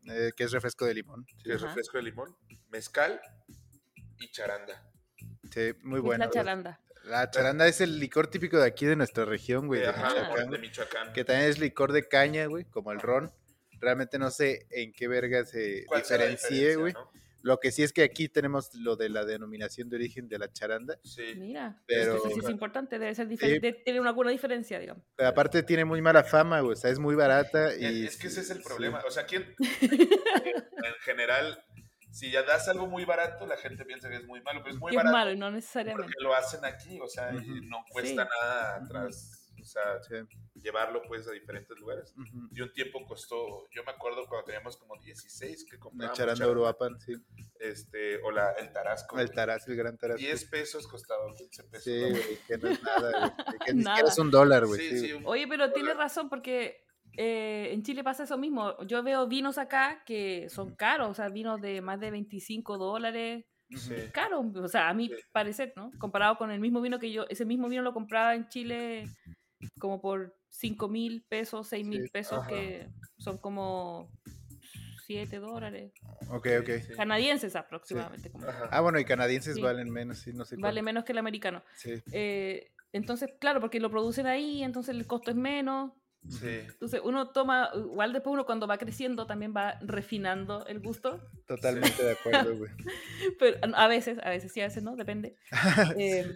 [0.08, 1.26] Eh, que es refresco de limón.
[1.44, 2.36] que es refresco de limón,
[2.72, 3.22] mezcal
[4.20, 4.84] y charanda.
[5.52, 6.26] Sí, muy Es bueno.
[6.26, 6.82] la charanda.
[7.06, 10.50] La charanda es el licor típico de aquí de nuestra región, güey, de Ajá, Michoacán,
[10.50, 11.14] de Michoacán.
[11.14, 13.32] que también es licor de caña, güey, como el ron.
[13.80, 16.94] Realmente no sé en qué verga se ¿Cuál será la diferencie, güey.
[16.94, 17.12] no?
[17.44, 20.52] Lo que sí es que aquí tenemos lo de la denominación de origen de la
[20.52, 21.36] charanda, Sí.
[21.38, 25.04] Mira, Pero- eso sí es importante, debe ser diferente, tiene una alguna diferencia, digamos.
[25.16, 28.08] pero aparte tiene muy mala fama, güey, o sea, es muy barata y...
[28.08, 28.64] Es que ese es el sí.
[28.64, 29.04] problema.
[29.08, 29.54] O sea, ¿quién?
[29.82, 31.64] en general,
[32.16, 34.80] si ya das algo muy barato, la gente piensa que es muy malo, pero es
[34.80, 36.04] muy es barato malo y no necesariamente.
[36.04, 38.30] porque lo hacen aquí, o sea, y no cuesta Sí.
[38.42, 40.16] nada atrás, o sea, Sí,
[40.62, 42.14] llevarlo pues a diferentes lugares.
[42.54, 46.48] Y un tiempo costó, yo me acuerdo cuando teníamos como 16 que La comprábamos charanda
[46.50, 47.14] Uruapan, sí.
[47.60, 49.20] este, o la, el tarasco.
[49.20, 50.18] El taraz, el gran taraz.
[50.18, 51.84] 10 pesos costaba 15 pesos.
[51.84, 53.60] Sí, que no es nada, güey.
[53.66, 53.96] Que ni Nada.
[53.98, 54.80] siquiera es un dólar, güey.
[54.80, 55.24] Sí, sí, sí, güey.
[55.24, 56.85] un- Oye, pero tiene razón porque
[57.18, 58.82] eh, en Chile pasa eso mismo.
[58.86, 63.46] Yo veo vinos acá que son caros, o sea, vinos de más de 25 dólares.
[63.70, 63.96] sí.
[64.14, 65.16] Caro, o sea, a mi Sí.
[65.32, 65.92] parecer, ¿no?
[65.98, 69.08] Comparado con el mismo vino que yo, ese mismo vino lo compraba en Chile
[69.80, 72.48] como por 5 mil pesos, 6 mil Sí, pesos, ajá.
[72.50, 72.88] que
[73.18, 74.12] son como
[75.06, 75.94] 7 dólares.
[76.30, 76.70] Ok, ok.
[76.88, 76.94] Sí.
[76.96, 78.30] Canadienses aproximadamente.
[78.32, 78.46] como.
[78.72, 79.62] Ah, bueno, y canadienses Sí.
[79.62, 81.64] valen menos, sí, no sé Vale menos que el americano.
[81.76, 85.92] Sí, Eh, entonces, claro, porque lo producen ahí, entonces el costo es menos.
[86.30, 86.60] Sí.
[86.68, 92.04] Entonces uno toma, igual después uno cuando va creciendo también va refinando el gusto, totalmente
[92.04, 92.72] de acuerdo, güey.
[93.40, 95.36] pero a veces, a veces sí, a veces no, depende.
[96.00, 96.36] Eh,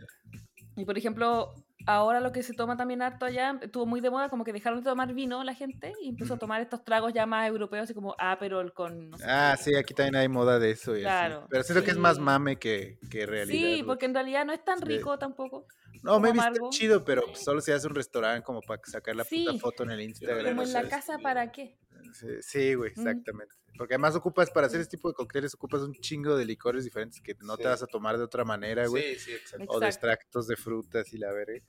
[0.75, 1.53] y por ejemplo,
[1.87, 4.79] ahora lo que se toma también harto allá, estuvo muy de moda, como que dejaron
[4.79, 7.93] de tomar vino la gente y empezó a tomar estos tragos ya más europeos, así
[7.93, 9.09] como Aperol con...
[9.09, 9.63] No sé Ah, qué.
[9.63, 10.91] sí, aquí también hay moda de eso.
[10.93, 11.03] y así.
[11.03, 13.57] Claro, Pero siento que es más mame que, que realidad.
[13.77, 14.85] Sí, porque en realidad no es tan Sí.
[14.85, 15.65] rico tampoco.
[16.03, 16.69] No, me está amargo.
[16.71, 20.01] chido, pero solo se hace un restaurante como para sacar la puta foto en el
[20.01, 20.45] Instagram.
[20.45, 21.77] Como en la casa, ¿para qué?
[22.13, 22.99] Sí, Sí, güey, Mm.
[22.99, 23.55] exactamente.
[23.77, 27.21] Porque además ocupas, para hacer este tipo de cócteles, ocupas un chingo de licores diferentes
[27.21, 27.61] que no Sí.
[27.63, 29.15] te vas a tomar de otra manera, güey.
[29.15, 29.65] Sí, sí, exacto.
[29.69, 31.59] O de extractos de frutas y la verga.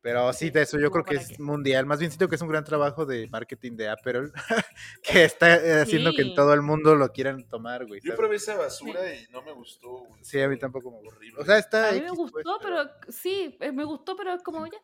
[0.00, 1.42] Pero sí, de eso yo creo que es qué.
[1.42, 1.84] mundial.
[1.86, 4.32] Más bien siento que es un gran trabajo de marketing de Aperol
[5.02, 8.00] que está eh, haciendo que en todo el mundo lo quieran tomar, güey.
[8.04, 9.88] Yo probé esa basura y no me gustó.
[10.04, 10.24] güey.
[10.24, 11.16] Sí, a mí tampoco me gustó.
[11.16, 11.40] Horrible.
[11.40, 14.34] O sea, está A mí me X, gustó, pues, pero sí, eh, me gustó, pero
[14.34, 14.78] es como ya.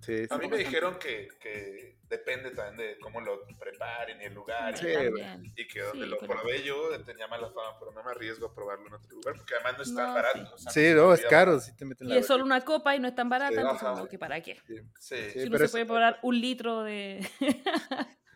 [0.00, 4.34] Sí, A mí me dijeron que, que depende también de cómo lo preparen y el
[4.34, 4.76] lugar.
[4.76, 8.02] Sí, y, y que donde Sí, lo pero- probé yo tenía mala fama, pero no
[8.02, 10.54] me arriesgo a probarlo en otro lugar porque además no es tan No, barato.
[10.54, 12.94] o sea, Sí, no es caro, sí te meten Y la es solo una copa
[12.96, 14.08] y no es tan barata, Sí, entonces ajá.
[14.08, 14.58] que para qué.
[14.66, 17.26] Sí, Sí, Si uno pero se es- puede probar un litro de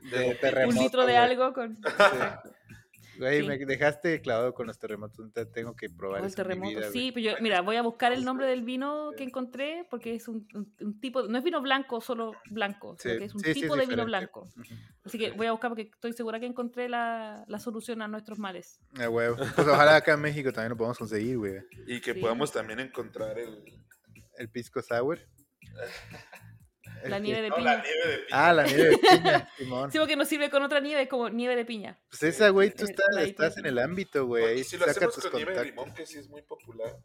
[0.03, 1.93] de un litro de algo con Sí.
[3.19, 3.47] Güey, Sí.
[3.47, 5.33] me dejaste clavado con los terremotos.
[5.33, 6.79] te- Tengo que probar con el eso en mi terremoto.
[6.79, 7.13] vida, sí, güey.
[7.25, 10.47] pero yo, mira, voy a buscar el nombre del vino que encontré porque es un,
[10.55, 13.55] un- un tipo, no es vino blanco, solo blanco, sino Sí, que es un sí,
[13.55, 14.05] sí, tipo es de vino diferente.
[14.05, 14.41] blanco.
[14.57, 14.75] Ujú.
[15.05, 18.39] Así que voy a buscar porque estoy segura que encontré la, la solución a nuestros
[18.39, 18.81] males.
[18.99, 19.37] Ah, huevo.
[19.37, 21.55] Pues ojalá acá en México también lo podamos conseguir, güey.
[21.87, 22.21] Y que Sí.
[22.21, 23.63] podamos también encontrar el...
[24.39, 25.19] El pisco sour.
[27.05, 27.75] La nieve de no, piña.
[27.77, 28.29] la nieve de piña.
[28.49, 29.93] Ah, la nieve de piña, Simón.
[29.93, 31.99] Sí, porque nos sirve con otra nieve, es como nieve de piña.
[32.09, 34.61] Pues esa, güey, tú estás, estás en el ámbito, güey.
[34.61, 35.85] Y si lo saca hacemos tus con nieve de contactos.
[35.85, 36.97] limón, que sí es muy popular.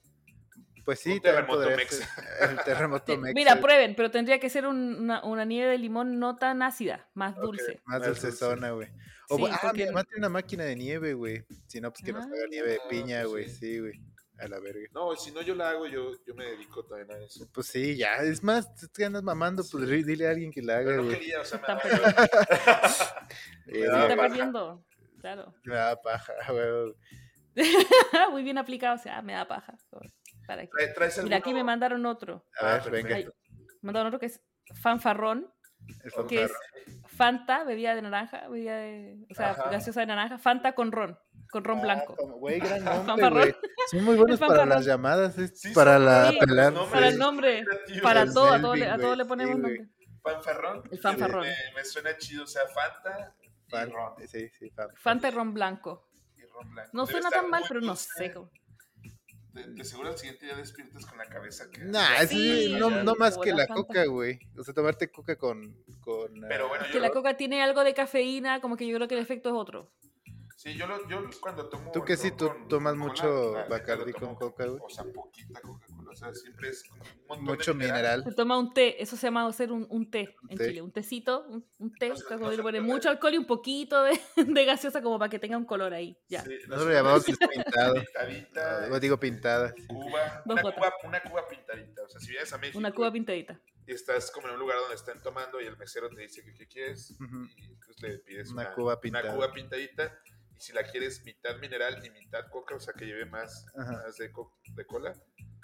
[0.83, 2.09] Pues sí, Un terremoto mexa.
[2.49, 3.33] El terremoto mexa.
[3.35, 7.07] Mira, prueben, pero tendría que ser un- una, una nieve de limón no tan ácida,
[7.13, 7.79] más dulce.
[7.85, 8.37] Más Más dulce dulce.
[8.37, 8.87] zona, güey.
[9.29, 11.45] O, Sí, ah, porque- mi mamá tiene una máquina de nieve, güey.
[11.67, 13.49] Si no, pues que nos haga nieve de Ah, piña, pues güey.
[13.49, 14.01] Sí, güey.
[14.41, 14.87] A la verga.
[14.93, 17.47] No, si no yo la hago, yo, yo me dedico también a eso.
[17.53, 18.17] Pues sí, ya.
[18.17, 21.07] Es más, tú te andas mamando, pues dile a alguien que la haga, Pero no
[21.09, 21.19] güey.
[21.19, 22.27] quería, o sea, me Están daba-
[23.67, 24.85] Eh, me Se daba está perdiendo.
[25.19, 25.53] Claro.
[25.65, 26.95] Me da paja, güey.
[28.31, 29.75] Muy bien aplicado, o sea, me da paja.
[30.47, 30.63] ¿Para?
[30.63, 32.45] Trae- ¿Traes Mira, aquí me mandaron otro.
[32.59, 33.09] A Ah, ver, venga.
[33.09, 33.35] perfecto.
[33.81, 34.41] Me mandaron otro que es
[34.81, 35.53] fanfarrón,
[36.03, 36.51] El que es.
[37.07, 39.69] Fanta, bebida de naranja, bebida de, o sea, Ajá.
[39.69, 41.19] gaseosa de naranja, Fanta con ron,
[41.51, 42.15] con ron Ah, blanco.
[42.15, 43.55] como- Güey, gran nombre, güey.
[43.91, 46.73] Son muy buenos para las llamadas, es Sí, para la Sí, pelar.
[46.89, 47.63] Para el nombre,
[48.01, 49.87] para todo, a todo, a todo le ponemos sí, nombre.
[50.23, 50.83] Fanfarrón.
[50.91, 51.41] El fanfarrón.
[51.43, 53.35] Me, me suena chido, o sea, Fanta
[53.67, 54.13] y Fan- ron.
[54.27, 56.07] Sí, sí, fan- Fanta y ron blanco.
[56.37, 56.89] Y ron blanco.
[56.93, 58.31] No Debe suena tan mal, pero no sé.
[58.33, 58.49] cómo-
[59.53, 61.81] De, de seguro al siguiente día despiertas con la cabeza que...
[61.83, 63.73] Nah, sí, Sí, no, ya- no más que la Fanta.
[63.73, 64.39] coca, güey.
[64.57, 65.75] O sea, tomarte coca con.
[65.99, 68.95] con Pero ah, bueno, Que yo la coca tiene algo de cafeína, como que yo
[68.95, 69.91] creo que el efecto es otro.
[70.61, 71.89] Sí, yo, lo, yo cuando tomo.
[71.91, 73.53] Tú que sí, tú con- tomas con mucho
[73.95, 74.79] lo con coca, güey.
[74.79, 76.00] O sea, poquita Coca-Cola.
[76.11, 78.23] O sea, siempre es como un montón mucho de mineral.
[78.23, 80.67] Se toma un té, eso se llama hacer un, un té Un en té.
[80.67, 84.03] Chile, un tecito, un, un té, No que no le mucho alcohol y un poquito
[84.03, 86.17] de, de gaseosa como para que tenga un color ahí.
[86.27, 86.41] Ya.
[86.43, 87.93] Sí, Nosotros lo llamamos es pintado.
[87.95, 88.89] Pintadita.
[88.89, 89.73] Yo digo pintada.
[89.87, 92.03] Cuba, una cuba, una cuba pintadita.
[92.03, 93.59] O sea, si vienes a México Una cuba pintadita.
[93.87, 96.53] y estás como en un lugar donde están tomando y el mesero te dice que
[96.53, 97.15] qué quieres
[97.57, 99.25] y le pides Una una, cuba pintada.
[99.29, 100.19] Una cuba pintadita
[100.55, 104.15] y si la quieres mitad mineral y mitad coca, o sea, que lleve más, más
[104.17, 105.13] de, co- de cola,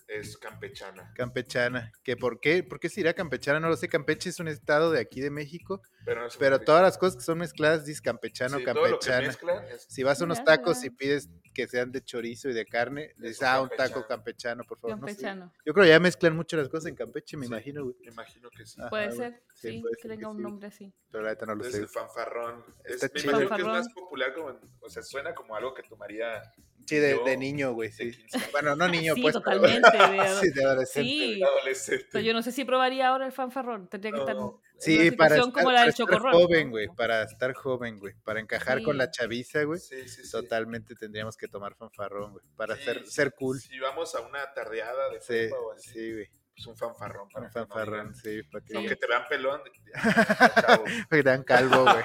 [0.07, 1.11] es campechana.
[1.15, 1.91] Campechana.
[2.03, 2.63] ¿Que por qué?
[2.63, 3.59] ¿Por qué se irá campechana?
[3.59, 3.87] No lo sé.
[3.89, 5.81] Campeche es un estado de aquí de México.
[6.05, 8.83] Pero, no es Pero todas las cosas que son mezcladas dice campechano, sí, todo lo
[8.83, 9.27] que campechana.
[9.27, 12.65] mezclan es- Si vas a unos tacos y pides que sean de chorizo y de
[12.65, 14.97] carne, dices, un ah, un taco campechano, por favor.
[14.99, 15.13] No sé.
[15.15, 15.53] Campechano.
[15.65, 17.51] Yo creo que ya mezclan mucho las cosas en Campeche, me Sí.
[17.51, 17.95] imagino, güey.
[18.05, 18.79] me imagino que sí.
[18.79, 20.43] Ajá, Puede ser, Sí, sí, puede que ser tenga que un sí.
[20.43, 20.93] nombre así.
[21.11, 21.79] Pero la neta no lo Es sé.
[21.79, 22.63] el fanfarrón.
[22.85, 26.41] Es- me imagino que es más popular como, o sea, suena como algo que tomaría
[26.87, 28.11] Sí, de, yo de niño, güey, sí.
[28.11, 28.51] 15 años.
[28.53, 29.35] Bueno, no niño, Sí, pues.
[29.43, 29.89] pero- totalmente.
[29.97, 31.09] de- sí, de adolescente.
[31.09, 31.43] sí.
[31.43, 32.05] adolescente.
[32.07, 33.89] O sea, yo no sé si probaría ahora el fanfarrón.
[33.89, 34.47] Tendría que estar en No.
[34.51, 36.33] una Sí, para estar, como la para del estar chocorrón.
[36.33, 36.71] joven, ¿no?
[36.71, 36.87] güey.
[36.95, 38.13] Para estar joven, güey.
[38.23, 39.79] Para encajar con la chaviza, güey.
[39.79, 40.31] Sí, sí, sí.
[40.31, 42.45] Totalmente tendríamos que tomar fanfarrón, güey.
[42.55, 43.59] Para Sí, ser, ser cool.
[43.59, 46.29] Si vamos a una tardeada de Sí, o así, sí, güey.
[46.55, 48.43] pues un fanfarrón para Un que no fanfarrón, digan- sí.
[48.51, 48.75] Para que, Sí.
[48.77, 52.03] Aunque te vean pelón, para que te dan calvo, güey.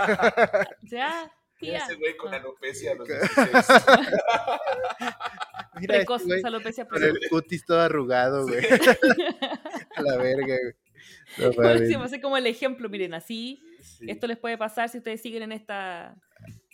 [0.82, 1.30] Ya,
[1.62, 1.78] tía.
[1.78, 3.14] ese güey con No, alopecia a los ¿Qué?
[3.14, 3.50] 16.
[5.80, 8.60] Mira, este precoz, güey alopecia con el cutis todo arrugado, güey.
[9.96, 10.74] A la verga, güey.
[11.38, 11.88] No mames.
[11.88, 14.06] Sí, va a ser como el ejemplo, miren, así, Sí.
[14.08, 16.14] esto les puede pasar si ustedes siguen en esta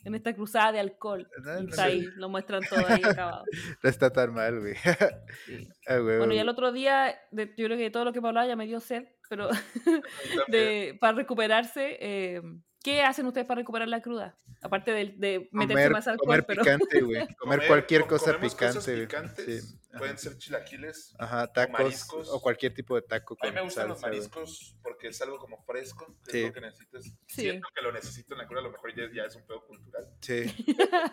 [0.05, 1.29] en esta cruzada de alcohol.
[1.45, 3.45] No, Y no, está ahí, lo muestran todo ahí acabado.
[3.83, 4.75] No está tan mal, güey.
[5.47, 5.69] Sí.
[5.87, 6.39] Ah, güey, Bueno, y güey.
[6.41, 8.81] al otro día, de- yo creo que todo lo que me hablaba ya me dio
[8.81, 9.49] sed, pero
[10.49, 12.43] de, para recuperarse, eh,
[12.91, 14.37] ¿qué hacen ustedes para recuperar la cruda?
[14.63, 17.27] Aparte de, de meterse comer, más alcohol, comer pero picante, güey.
[17.37, 19.01] Comer, cualquier co- cosa picante, cosas güey.
[19.03, 19.79] picantes, Sí.
[19.99, 21.15] Pueden ser chilaquiles.
[21.19, 22.29] Ajá, tacos mariscos.
[22.31, 25.63] o cualquier tipo de taco A mí me gustan los mariscos porque es algo como
[25.65, 26.39] fresco, que Sí.
[26.41, 27.05] es lo que necesitas.
[27.27, 27.41] Sí.
[27.43, 29.65] Siento que lo necesito en la cura, a lo mejor ya, ya es un pedo
[29.67, 30.07] cultural.
[30.21, 30.45] Sí,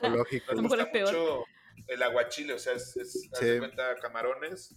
[0.02, 0.54] ecológico.
[0.54, 1.08] Nos lo mejor gusta es peor.
[1.14, 1.46] mucho
[1.88, 3.58] el aguachile, o sea, es, es Sí.
[3.60, 4.76] cuenta camarones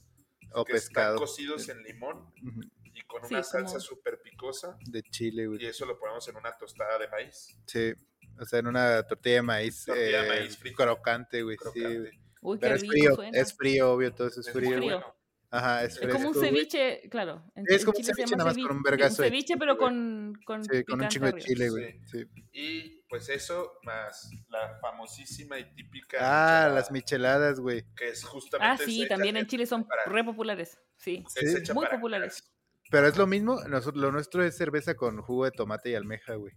[0.53, 1.15] O que pescado.
[1.15, 2.78] están cocidos en limón Ujú, y
[3.09, 5.67] con Sí, una salsa como- súper picosa De chile, y güey.
[5.67, 7.59] eso lo ponemos en una tostada de maíz.
[7.67, 7.93] Sí.
[8.41, 10.85] O sea, en una tortilla de maíz, Tortilla de eh, maíz frita.
[10.85, 11.57] crocante, güey.
[11.57, 11.99] Sí, crocante.
[11.99, 12.13] güey.
[12.41, 13.39] Uy, qué Pero es rico frío, suena.
[13.41, 14.71] es frío, obvio, todo eso es Es frío.
[14.81, 15.15] bueno.
[15.51, 16.13] Ajá, es Es fresco.
[16.19, 16.49] como un güey.
[16.51, 17.43] ceviche, claro.
[17.57, 20.63] en- Es como un ceviche, nada más con un vergazo de ceviche, pero con, con,
[20.63, 21.99] Sí, con un chingo de chile, güey.
[22.05, 22.19] Sí.
[22.23, 22.27] Sí.
[22.53, 26.19] Y pues eso, más la famosísima y típica.
[26.21, 27.85] Ah, michelada, las micheladas, güey.
[27.97, 28.83] Que es justamente.
[28.83, 30.79] Ah, sí, también en Chile son para- re populares.
[30.99, 31.25] Sí.
[31.37, 31.59] es Sí.
[31.59, 32.45] hecha Muy para populares.
[32.91, 36.35] Pero es lo mismo, nosotros, lo nuestro es cerveza con jugo de tomate y almeja,
[36.37, 36.55] güey.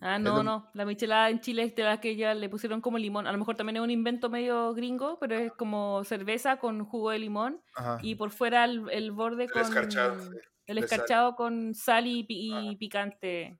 [0.00, 0.70] Ah, no, lo- no.
[0.74, 3.26] La michelada en Chile es de la que ya le pusieron como limón.
[3.26, 7.10] A lo mejor también es un invento medio gringo, pero es como cerveza con jugo
[7.10, 7.98] de limón Ajá.
[8.02, 9.62] y por fuera el, el borde El con.
[9.62, 10.16] escarchado,
[10.66, 13.58] El escarchado con sal y, picante.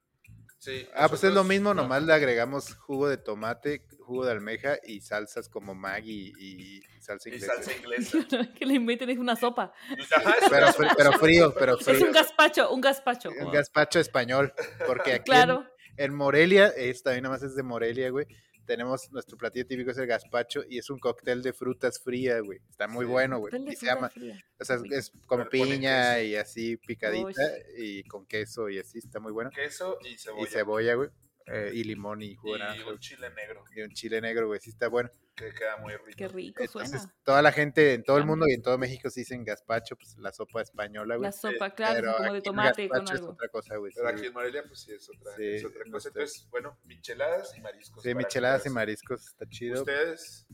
[0.58, 1.82] Sí, Ah, pues es lo mismo, no.
[1.82, 7.28] nomás le agregamos jugo de tomate, jugo de almeja y salsas como Maggi y salsa
[7.28, 7.54] Y inglesa.
[7.54, 8.18] salsa inglesa.
[8.58, 9.72] que le inventen es una sopa.
[10.16, 12.06] Ajá, es Pero, una fri- sopa, pero frío, pero Es frío.
[12.06, 13.30] un gazpacho, un gazpacho.
[13.30, 14.52] Un gazpacho español,
[14.86, 15.66] porque aquí en- Claro.
[15.96, 18.26] en, Morelia, es, también nada más es de Morelia, güey,
[18.68, 22.60] tenemos nuestro platillo típico es el gazpacho y es un cóctel de frutas fría, güey.
[22.68, 23.10] Está muy Sí.
[23.10, 23.52] bueno, güey.
[23.66, 24.38] Y se llama, fría.
[24.60, 27.42] o sea, es con Pero piña y así picadita
[27.78, 29.50] y con queso y así, está muy bueno.
[29.50, 30.42] Queso y cebolla.
[30.42, 31.08] Y cebolla, güey,
[31.50, 34.46] eh, y limón y jugo de Y naranja, un chile negro, y un chile negro,
[34.48, 35.10] güey, sí está bueno.
[35.34, 36.16] que queda muy rico.
[36.16, 37.14] Qué rico Entonces, suena.
[37.24, 40.16] toda la gente en todo el mundo y en todo México se dicen gazpacho, pues
[40.18, 41.26] la sopa española, güey.
[41.28, 43.32] La sopa, claro, Pero como de tomate con gazpacho es algo.
[43.32, 43.92] otra cosa, güey.
[43.94, 46.08] Pero sí, aquí en Morelia, pues sí, es otra, Sí, es otra cosa.
[46.08, 48.02] Entonces, bueno, micheladas y mariscos.
[48.02, 49.80] Sí, micheladas y mariscos, está chido.
[49.80, 50.46] Ustedes,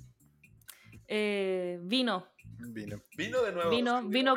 [1.08, 2.28] Eh, vino.
[2.58, 3.02] Vino.
[3.16, 3.70] vino de nuevo.
[3.70, 4.34] Vino, vino,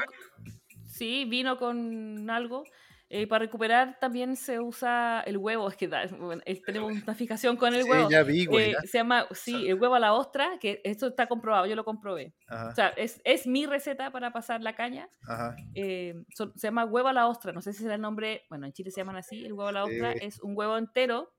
[0.86, 2.64] sí, vino con algo.
[3.10, 7.56] Eh, para recuperar también se usa el huevo, es que da- bueno, tenemos una fijación
[7.56, 8.10] con el Sí, huevo.
[8.10, 8.72] ya vi, güey.
[8.72, 8.82] Eh, ya.
[8.82, 12.34] se llama, sí, el huevo a la ostra, que esto está comprobado, yo lo comprobé.
[12.48, 15.08] Ajá, O sea, es, es mi receta para pasar la caña.
[15.26, 15.56] ajá.
[15.74, 18.66] eh, so- se llama huevo a la ostra, no sé si será el nombre, bueno,
[18.66, 21.32] en Chile se llaman así, el huevo a la ostra es un huevo entero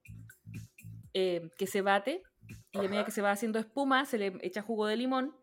[1.13, 2.23] eh, que se bate
[2.71, 3.05] y a medida Ajá.
[3.05, 5.35] que se va haciendo espuma se le echa jugo de limón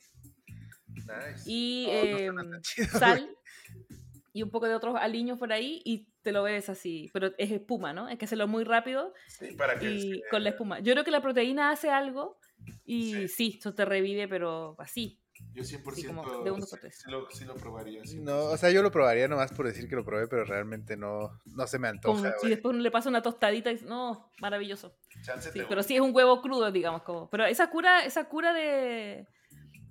[0.88, 1.42] Nice.
[1.46, 1.88] y
[2.32, 3.28] No, no chido, sal
[4.36, 7.50] y un poco de otros aliños por ahí y te lo bebes así, pero es
[7.50, 8.06] espuma, ¿no?
[8.06, 10.80] Hay que hacerlo muy rápido Sí, para que y con la espuma.
[10.80, 12.38] Yo creo que la proteína hace algo
[12.84, 13.28] y Sí.
[13.28, 15.22] sí, eso te revive, pero así.
[15.54, 17.00] Yo 100% como de un dos por sí, tres.
[17.02, 18.04] sí lo, sí lo probaría.
[18.04, 18.20] sí.
[18.20, 21.30] No, o sea, yo lo probaría nomás por decir que lo probé, pero realmente no,
[21.46, 24.98] no se me antoja, si después uno le pasa una tostadita y no, maravilloso.
[25.40, 27.02] Sí, pero sí es un huevo crudo, digamos.
[27.04, 27.30] Como.
[27.30, 29.26] Pero esa cura, esa cura de,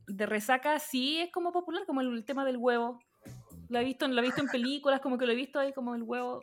[0.08, 3.00] de resaca sí es como popular, como el, tema del huevo.
[3.70, 5.96] Lo he visto, lo he visto en películas, como que lo he visto ahí como
[5.96, 6.42] el huevo.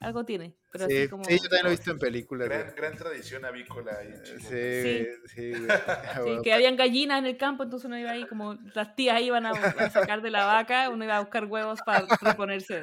[0.00, 0.54] Algo tiene.
[0.72, 2.48] Pero Sí, así como, sí, yo también lo he visto en películas.
[2.48, 5.16] Gran, gran tradición avícola ahí en Sí, Chile.
[5.18, 5.70] güey, sí, güey.
[5.86, 6.42] Ah, Sí, bueno.
[6.42, 9.50] que habían gallinas en el campo, entonces uno iba ahí como las tías iban a,
[9.50, 12.80] a sacar de la vaca, uno iba a buscar huevos para reponerse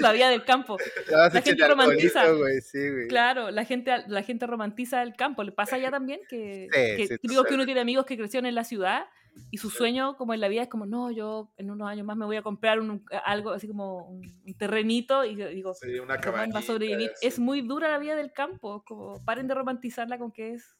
[0.00, 0.78] la, vida del campo.
[1.08, 2.24] La gente romantiza.
[2.60, 3.06] sí, güey.
[3.06, 5.44] Claro, la gente, la gente romantiza el campo.
[5.44, 6.18] ¿Le pasa allá también?
[6.28, 9.04] Que, Sí, que sí, típico que uno tiene amigos que crecieron en la ciudad
[9.50, 12.16] y su sueño como en la vida es como, no, yo en unos años más
[12.16, 15.98] me voy a comprar un, algo así como un, un terrenito y yo digo, Sí,
[15.98, 16.52] una ¿cómo cabaña.
[16.54, 17.10] va a sobrevivir?
[17.20, 20.76] Es muy dura la vida del campo, como paren de romantizarla con que es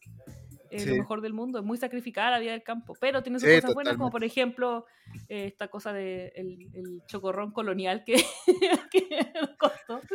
[0.70, 0.90] eh, Sí.
[0.90, 3.48] lo mejor del mundo, es muy sacrificada la vida del campo, pero tiene sus Sí,
[3.50, 4.10] cosas buenas como totalmente.
[4.10, 4.86] por ejemplo
[5.28, 8.14] eh, esta cosa de el, el chocorrón colonial que,
[8.90, 9.08] que
[9.40, 10.06] nos costó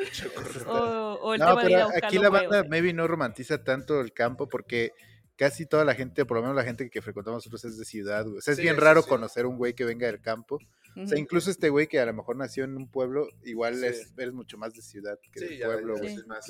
[0.65, 0.73] o,
[1.21, 4.01] o el No, tema de ir a buscar aquí la banda maybe no romantiza tanto
[4.01, 4.91] el campo porque
[5.39, 8.25] casi toda la gente, por lo menos la gente que frecuentamos nosotros es de ciudad,
[8.25, 8.39] güey.
[8.39, 9.07] O sea, es Sí, bien raro sí.
[9.07, 10.59] conocer un güey que venga del campo.
[10.97, 13.85] O sea, incluso este güey que a lo mejor nació en un pueblo, igual Sí.
[13.85, 16.45] es, eres mucho más de ciudad que Sí, de pueblo, ya es más.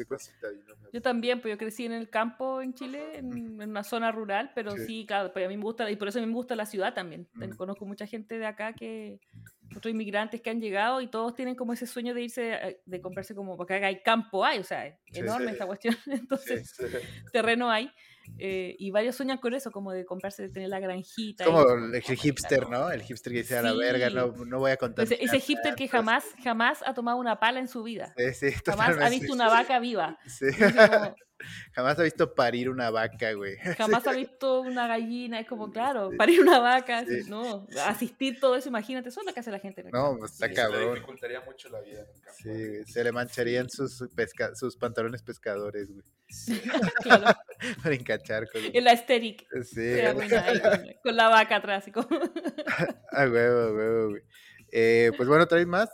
[0.92, 4.52] Yo también, pues yo crecí en el campo en Chile, en, en una zona rural,
[4.56, 4.86] pero Sí.
[4.88, 6.66] sí, claro, pues a mí me gusta, y por eso a mí me gusta la
[6.66, 7.28] ciudad también.
[7.40, 7.58] Ten- Mm.
[7.58, 9.20] Conozco mucha gente de acá que,
[9.76, 13.02] otros inmigrantes que han llegado y todos tienen como ese sueño de irse, eh, de
[13.02, 15.52] comprarse como, porque acá hay campo, hay, o sea, es enorme sí.
[15.52, 16.86] esta cuestión, entonces Sí.
[17.32, 17.92] terreno hay,
[18.38, 21.44] eh, y varios sueñan con eso, como de comprarse, de tener la granjita.
[21.44, 22.86] Y como el, el "Oh, hipster, claro".
[22.86, 22.92] ¿no?
[22.92, 25.06] El hipster que dice a la verga, no, no voy a contar.
[25.06, 28.14] Ese, ese hipster que jamás, jamás ha tomado una pala en su vida.
[28.18, 30.18] Sí, sí, Jamás ha visto una vaca viva.
[30.90, 31.16] Como,
[31.74, 33.56] Jamás ha visto parir una vaca, güey.
[33.78, 36.18] Jamás ha visto una gallina, es como, claro, Sí.
[36.18, 37.20] parir una vaca, Sí.
[37.22, 39.82] así, no, asistir todo eso, imagínate, eso es lo que hace la gente.
[39.82, 40.26] en el No, campo.
[40.26, 40.42] está Sí.
[40.42, 40.94] Se le cabrón.
[40.96, 42.40] dificultaría mucho la vida en el campo.
[42.44, 46.04] Sí, güey, se le mancharían sus, pesca sus pantalones pescadores, güey.
[47.04, 47.26] Claro,
[47.84, 48.62] Para encachar con...
[48.74, 51.88] el aesthetic Sí, ahí con la vaca atrás.
[51.88, 52.08] y como-
[53.12, 54.22] a huevo, a huevo, güey.
[54.72, 55.90] Eh, pues bueno, ¿traes más?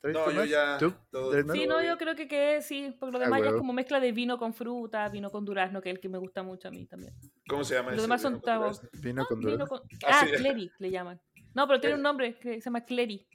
[0.00, 0.48] ¿Traes No, tú yo más?
[0.48, 0.92] ya ¿Tú?
[1.30, 1.56] ¿Traes más?
[1.56, 4.00] Sí, no, yo creo que, que sí, porque lo Ah, demás ya es como mezcla
[4.00, 6.70] de vino con fruta, vino con durazno, que es el que me gusta mucho a
[6.70, 7.12] mí también.
[7.48, 8.80] ¿Cómo se llama Los demás son tragos.
[8.92, 9.66] Vino con Vino durazno.
[9.68, 10.36] con- Ah, Ah, sí.
[10.36, 11.20] Cleri le llaman.
[11.54, 13.26] No, pero tiene un nombre que se llama Cleri.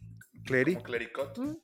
[0.46, 0.74] ¿Clery?
[0.76, 1.38] Como clericot.
[1.38, 1.56] ¿Mm?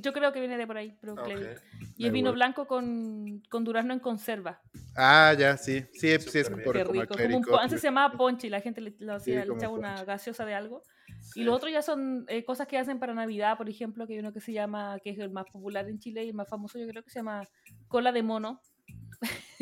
[0.00, 1.42] Yo creo que viene de por ahí, pero Ah, Cleri.
[1.44, 1.50] ok.
[1.96, 4.62] Y es Ah, vino blanco con, con durazno en conserva.
[4.96, 5.80] Ah, ya, sí.
[5.92, 7.14] Sí, sí es Súper por, Qué como rico.
[7.16, 10.04] Como un antes se llamaba ponche y la gente le, lo hacía, le echaba una
[10.04, 10.82] gaseosa de algo.
[11.20, 11.40] Sí.
[11.40, 14.18] Y lo otro ya son eh, cosas que hacen para Navidad, por ejemplo, que hay
[14.18, 16.78] uno que se llama, que es el más popular en Chile y el más famoso,
[16.78, 17.44] yo creo que se llama
[17.88, 18.60] cola de mono.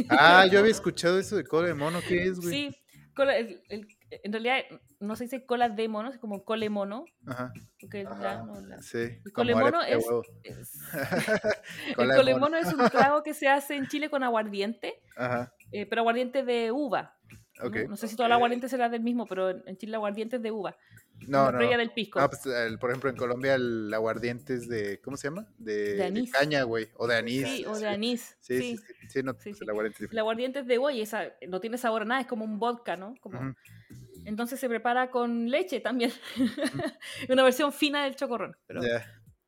[0.08, 1.98] Ah, yo había escuchado eso de cola de mono.
[2.06, 2.50] ¿Qué es, güey?
[2.70, 2.76] Sí,
[3.14, 4.60] cola- el- el- en realidad
[5.00, 7.04] no se dice cola de mono, es como cole mono.
[7.26, 7.52] Ajá.
[7.80, 8.22] Porque Ajá.
[8.22, 8.98] ya no la- Sí.
[8.98, 10.06] El arepa de es,
[10.44, 10.78] es-
[11.98, 12.56] el de mono.
[12.56, 15.52] es un trago que se hace en Chile con aguardiente, Ajá.
[15.72, 17.16] eh, pero aguardiente de uva.
[17.60, 17.68] ¿no?
[17.68, 17.76] Ok.
[17.88, 18.36] No, sé si todo el Ok.
[18.36, 20.76] aguardiente será del mismo, pero en en Chile el aguardiente es de uva.
[21.26, 21.58] No, no.
[21.58, 22.20] del pisco.
[22.20, 25.46] No, pues, el- por ejemplo, en Colombia el aguardiente es de, ¿cómo se llama?
[25.58, 26.32] De, De anís.
[26.32, 27.46] caña, güey, o de anís.
[27.48, 28.36] sí, o de anís.
[28.40, 28.76] Sí, sí.
[28.76, 30.20] sí, sí, sí, no, pues, el aguardiente es El diferente.
[30.20, 32.96] aguardiente es de uva y esa, no tiene sabor a nada, es como un vodka,
[32.96, 33.14] ¿no?
[33.20, 33.54] Como.
[34.24, 36.12] Entonces se prepara con leche también.
[37.28, 38.56] Una versión fina del chocorrón.
[38.66, 38.80] Pero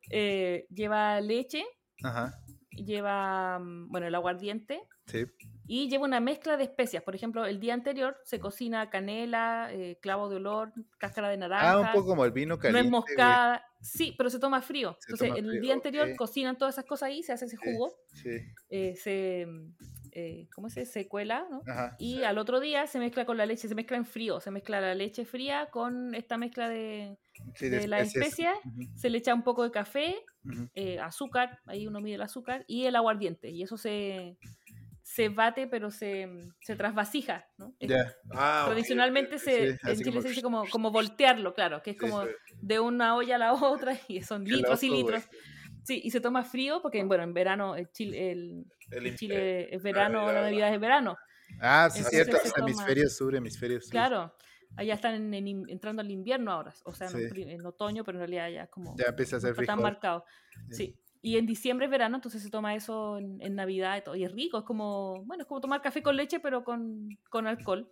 [0.09, 1.63] eh, lleva leche,
[2.03, 2.33] Ajá,
[2.71, 5.25] lleva, mm, bueno, el aguardiente sí.
[5.67, 7.03] y lleva una mezcla de especias.
[7.03, 11.71] Por ejemplo, el día anterior se cocina canela, eh, clavo de olor, cáscara de naranja.
[11.71, 12.91] Ah, un poco como el vino caliente, nuez güey.
[12.91, 13.65] moscada.
[13.79, 14.97] Sí, pero se toma frío.
[14.99, 17.57] Se Entonces, toma el frío, día anterior cocinan todas esas cosas ahí, se hace ese
[17.57, 18.29] jugo, Sí,
[18.69, 19.47] eh, se,
[20.11, 20.91] eh, ¿cómo se dice?
[20.91, 21.61] Se cuela, ¿no?
[21.65, 21.95] ajá.
[21.97, 24.81] Y al otro día se mezcla con la leche, se mezcla en frío, se mezcla
[24.81, 27.17] la leche fría con esta mezcla de,
[27.55, 28.53] Sí, de la especia,
[28.95, 30.15] se le echa un poco de café,
[30.75, 34.37] eh, azúcar, ahí uno mide el azúcar, y el aguardiente, y eso se,
[35.13, 36.25] se bate, pero se,
[36.61, 37.75] se trasvasija, ¿no?
[37.81, 39.43] Ya, Ah, Tradicionalmente ok, ok.
[39.43, 42.23] se, Sí, en Chile como- se dice como, como voltearlo, claro, que es Sí, como
[42.23, 42.29] sí.
[42.61, 43.53] de una olla a la
[43.93, 45.23] otra, y son litros y litros.
[45.83, 49.81] Sí, y se toma frío, porque bueno, en verano, el Chile, el, El Chile es
[49.83, 51.17] verano, Navidad, la Navidad es verano.
[51.59, 52.37] Ah, sí, Entonces cierto.
[52.47, 53.91] se toma- Hemisferio sur, hemisferio sur.
[53.91, 54.33] Claro,
[54.77, 58.29] allá están en- en entrando al invierno ahora, o sea, en en otoño, pero en
[58.29, 60.23] realidad ya como Ya empieza a ser está marcado.
[60.69, 60.95] Sí.
[61.21, 64.15] Y en diciembre es verano, entonces se toma eso en, en Navidad y todo.
[64.15, 67.45] Y es rico, es como, bueno, es como tomar café con leche, pero con, con
[67.47, 67.91] alcohol.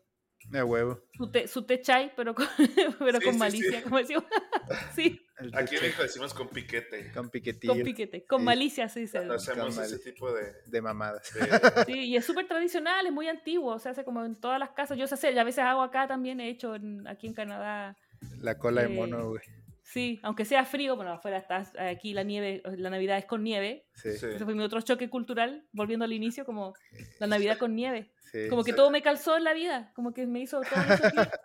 [0.53, 1.01] A huevo.
[1.13, 2.47] Su té, su té chai, pero con,
[2.99, 3.83] pero Sí, con sí, malicia, sí.
[3.83, 4.23] como decimos.
[4.95, 5.21] sí,
[5.53, 7.11] Aquí en México decimos con piquete.
[7.13, 8.45] con piquetillo con piquete, con Sí.
[8.45, 9.17] malicia se dice.
[9.19, 10.53] Hacemos Con ese tipo de...
[10.65, 11.31] de mamadas.
[11.33, 14.71] de- Sí, y es súper tradicional, es muy antiguo, se hace como en todas las
[14.71, 14.97] casas.
[14.97, 17.95] Yo sé hacer, y a veces hago acá también, he hecho en- aquí en Canadá.
[18.41, 19.41] La cola de Eh, mono, güey.
[19.91, 23.87] Sí, aunque sea frío, bueno, afuera está, aquí la nieve, la Navidad es con nieve.
[23.95, 24.27] Sí, Sí.
[24.35, 26.73] Ese fue mi otro choque cultural, volviendo al inicio, como
[27.19, 28.11] la Navidad con nieve.
[28.31, 28.47] sí.
[28.49, 28.75] Como que Sí.
[28.77, 30.69] todo me calzó en la vida, como que me hizo todo.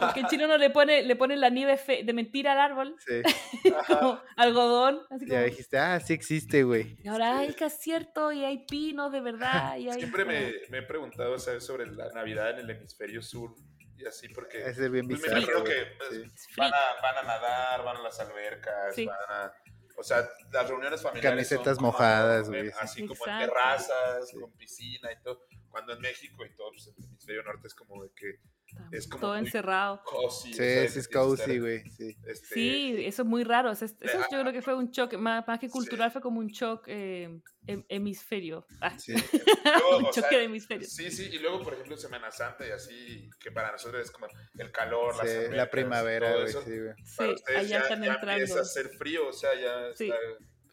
[0.00, 2.96] Porque en Chile uno le pone, le pone la nieve fe- de mentira al árbol,
[3.06, 3.22] Sí.
[3.86, 6.96] como algodón, así Ya dijiste, ah, sí existe, güey.
[7.02, 9.98] Y ahora hay que es cierto, y hay pinos de verdad, y hay.
[9.98, 11.64] Siempre me, me he preguntado ¿sabes?
[11.64, 13.54] sobre la Navidad en el hemisferio sur
[13.98, 16.54] y así porque Ese es bien pues, me imagino que pues, Sí.
[16.56, 19.06] Van, a, van a nadar, van a las albercas, Sí.
[19.06, 19.52] van a...
[19.96, 22.70] O sea, las reuniones familiares Camisetas mojadas, güey.
[22.80, 24.38] Así como en terrazas, Sí.
[24.38, 25.44] con piscina y todo.
[25.70, 28.38] Cuando en México y todo, pues el hemisferio norte es como de que
[28.92, 30.02] es como todo encerrado.
[30.04, 30.52] cozy.
[30.52, 31.80] Sí, o sea, sí que es cozy, güey.
[31.90, 32.16] Sí.
[32.26, 33.70] este, Sí, eso es muy raro.
[33.70, 35.72] Eso, es- eso Ah, yo creo que fue un choque, más, más que sí.
[35.72, 38.66] cultural, fue como un shock eh, hem- hemisferio.
[38.80, 39.12] Ah, Sí.
[39.64, 40.86] luego, un choque sea, de hemisferio.
[40.88, 44.26] Sí, sí, y luego, por ejemplo, Semana Santa y así, que para nosotros es como
[44.58, 46.44] el calor, Sí, la primavera, güey.
[46.46, 46.62] eso.
[46.62, 46.94] Sí, güey.
[47.16, 48.30] Para Sí, ustedes allá ya, están ya entrando.
[48.32, 50.04] empieza a hacer frío, o sea, ya Sí.
[50.04, 50.16] está...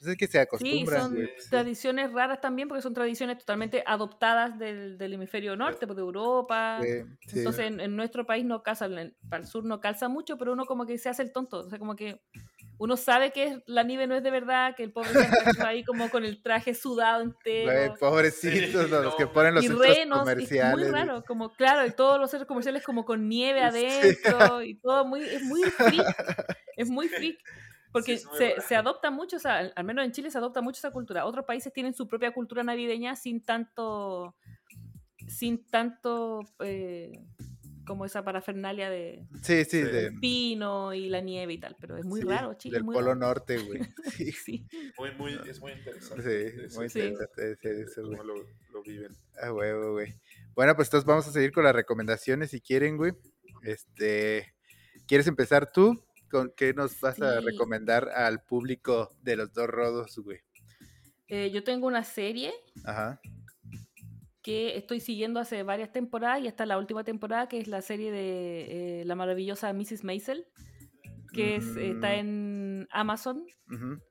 [0.06, 1.30] Pues es que se Sí, acostumbran, son güey.
[1.38, 1.50] sí.
[1.50, 6.80] tradiciones raras también porque son tradiciones totalmente adoptadas del, del hemisferio norte, pues de Europa.
[6.82, 6.88] Sí,
[7.28, 7.38] sí.
[7.40, 10.54] Entonces en, en nuestro país no calza, en- para el sur no calza mucho, pero
[10.54, 11.62] uno como que se hace el tonto.
[11.62, 12.22] O sea, como que
[12.78, 15.10] uno sabe que es- la nieve no es de verdad, que el pobre
[15.64, 17.72] va ahí como con el traje sudado entero.
[17.72, 20.76] Güey, pobrecitos Sí, los no, que ponen los y centros renos, y comerciales.
[20.90, 23.66] muy raro, como claro, y todos los centros comerciales como con nieve Sí.
[23.66, 26.06] adentro y todo muy, es muy freak,
[26.76, 27.38] es muy freak,
[28.02, 28.18] porque
[28.68, 31.26] se, adopta mucho, o sea, al- al menos en Chile se adopta mucho esa cultura.
[31.26, 34.36] Otros países tienen su propia cultura navideña sin tanto,
[35.28, 37.12] sin tanto eh,
[37.86, 39.82] como esa parafernalia de Sí, sí, Sí.
[39.84, 42.78] de- pino y la nieve y tal, pero es muy sí, raro, Chile.
[42.78, 43.20] Del muy Polo raro.
[43.20, 43.80] Norte, güey.
[44.18, 44.68] Sí, Sí.
[44.98, 46.52] Muy, muy, es muy interesante.
[46.70, 47.00] sí, muy Sí.
[47.00, 48.18] interesante ese- ese, güey.
[48.18, 48.36] cómo lo,
[48.72, 49.12] lo viven.
[49.42, 50.16] A huevo, güey.
[50.56, 53.14] Bueno, pues entonces vamos a seguir con las recomendaciones si quieren, güey.
[53.64, 54.54] Este,
[55.08, 56.04] ¿quieres empezar tú?
[56.36, 60.42] ¿Con qué nos vas a recomendar al público de los dos rodos, güey?
[61.30, 62.54] Eh, yo tengo una serie
[62.84, 63.22] Ajá.
[64.42, 68.12] que estoy siguiendo hace varias temporadas y hasta la última temporada, que es la serie
[68.12, 70.04] de eh, la maravillosa Mrs.
[70.04, 70.46] Maisel,
[71.34, 72.20] que es, está Mm.
[72.20, 74.02] en Amazon, ujú,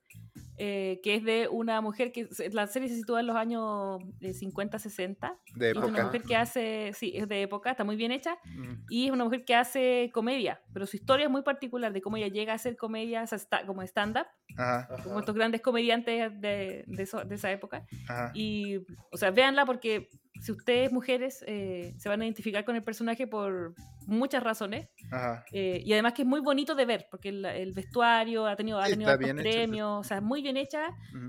[0.56, 4.32] eh, que es de una mujer que la serie se sitúa en los años eh,
[4.32, 5.36] 50-60.
[5.54, 6.04] De y Es una época.
[6.04, 9.24] mujer que hace, sí, es de época, está muy bien hecha, Ujú, y es una
[9.24, 12.56] mujer que hace comedia, pero su historia es muy particular de cómo ella llega a
[12.56, 17.24] hacer comedia, o sea, sta- como stand-up, Ajá, como estos grandes comediantes de, de eso-
[17.24, 17.84] de esa época.
[18.08, 18.30] ajá.
[18.34, 18.78] Y,
[19.10, 20.08] o sea, véanla porque
[20.40, 23.74] si ustedes mujeres eh, se van a identificar con el personaje por
[24.06, 24.88] muchas razones.
[25.10, 25.44] Ajá.
[25.52, 28.78] eh, y además que es muy bonito de ver, porque el, el vestuario ha tenido,
[28.78, 28.98] ha hecho,
[29.36, 30.88] premios, o sea, muy bien hecha,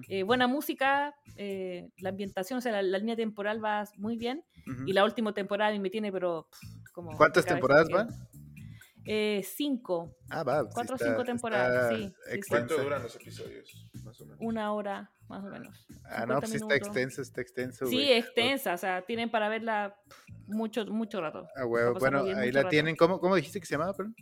[0.10, 4.44] eh, buena música, eh, la ambientación, o sea, la, la línea temporal va muy bien.
[4.88, 7.16] Y la última temporada a mí me tiene, pero pff, como...
[7.16, 8.10] ¿Cuántas temporadas van?
[9.08, 10.68] Eh, cinco, Ah, va.
[10.68, 12.12] cuatro o cinco temporadas, sí.
[12.50, 13.88] ¿Cuánto duran los episodios?
[14.04, 14.40] Más o menos.
[14.42, 15.88] una hora más o menos.
[16.06, 17.86] Ah, no, 50 pues sí está extenso, está extenso.
[17.88, 18.12] Sí, güey.
[18.14, 19.96] extensa, o sea, tienen para verla
[20.48, 21.48] mucho, mucho rato.
[21.56, 22.70] Ah, pasarlo Bueno, ahí la rato.
[22.70, 22.96] tienen.
[22.96, 23.94] ¿Cómo, ¿Cómo dijiste que se llamaba?
[23.94, 24.16] perdón?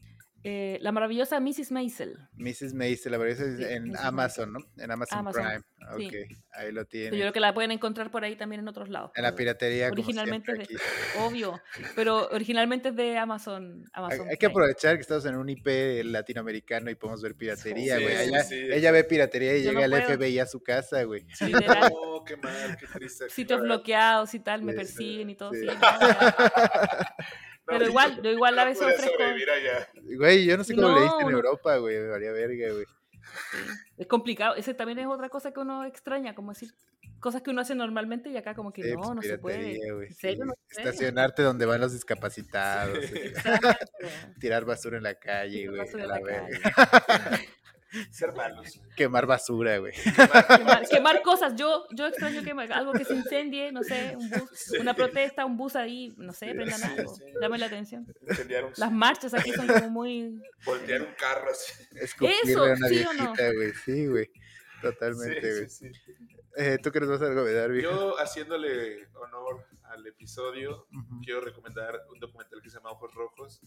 [0.45, 1.71] Eh, la maravillosa Mrs.
[1.71, 2.17] Maisel.
[2.33, 2.73] Mrs.
[2.73, 3.99] Maisel, la verdad es Sí, en Mrs.
[4.01, 4.59] Amazon, ¿no?
[4.77, 5.61] En Amazon, Amazon, Prime.
[5.97, 6.07] sí.
[6.07, 6.13] Ok,
[6.51, 7.19] ahí lo Yo tienen.
[7.19, 9.11] creo que la pueden encontrar por ahí también en otros lados.
[9.15, 10.83] En la piratería, como originalmente siempre de- aquí.
[11.19, 11.61] Obvio,
[11.95, 13.83] pero originalmente es de Amazon.
[13.93, 17.97] Hay, Amazon hay que aprovechar que estamos en un IP latinoamericano y podemos ver piratería,
[17.97, 18.15] Sí, güey.
[18.17, 18.55] sí, ella, sí.
[18.71, 20.17] ella ve piratería y Yo llega no al puedo.
[20.19, 21.25] FBI a su casa, güey.
[21.41, 23.29] No, qué mal, qué triste.
[23.29, 25.51] sitios bloqueados y tal, me Sí, persiguen y todo.
[27.65, 29.23] Pero igual, yo igual a veces ofrezco.
[30.17, 31.37] Güey, yo no sé cómo No, le diste en no.
[31.37, 31.97] Europa, güey.
[31.97, 32.85] Me valía verga, güey.
[32.85, 33.57] Sí,
[33.97, 34.55] Es complicado.
[34.55, 36.69] Ese también es otra cosa que uno extraña, como decir
[37.19, 39.57] cosas que uno hace normalmente y acá como que Sí, no, pues, no se puede.
[39.59, 40.47] piratería, güey, ¿En serio sí.
[40.49, 40.53] no?
[40.69, 42.97] Estacionarte donde van los discapacitados.
[44.41, 45.79] Tirar basura en la calle, güey.
[48.11, 48.79] Ser malos.
[48.95, 49.93] Quemar basura, güey.
[49.93, 51.55] Quemar, quemar cosas.
[51.55, 54.77] Yo, yo extraño quemar algo que se incendie, no sé, un bus, Sí.
[54.77, 57.15] una protesta, un bus ahí, no sé, prendan sí, algo.
[57.15, 57.23] sí.
[57.39, 58.05] Dame la atención.
[58.21, 60.41] Un Las marchas aquí son como muy.
[60.65, 61.73] voltear un carro así.
[61.95, 63.33] Escupirle Eso, a una ¿sí o no?
[63.33, 63.73] viejita, güey.
[63.85, 64.29] Sí, güey.
[64.81, 65.69] Totalmente, güey.
[65.69, 66.13] Sí, sí, sí.
[66.57, 67.89] Eh, ¿Tú qué nos vas a recomendar, viejo?
[67.91, 70.87] Yo, haciéndole honor al episodio,
[71.23, 73.61] quiero recomendar un documental que se llama Ojos Rojos,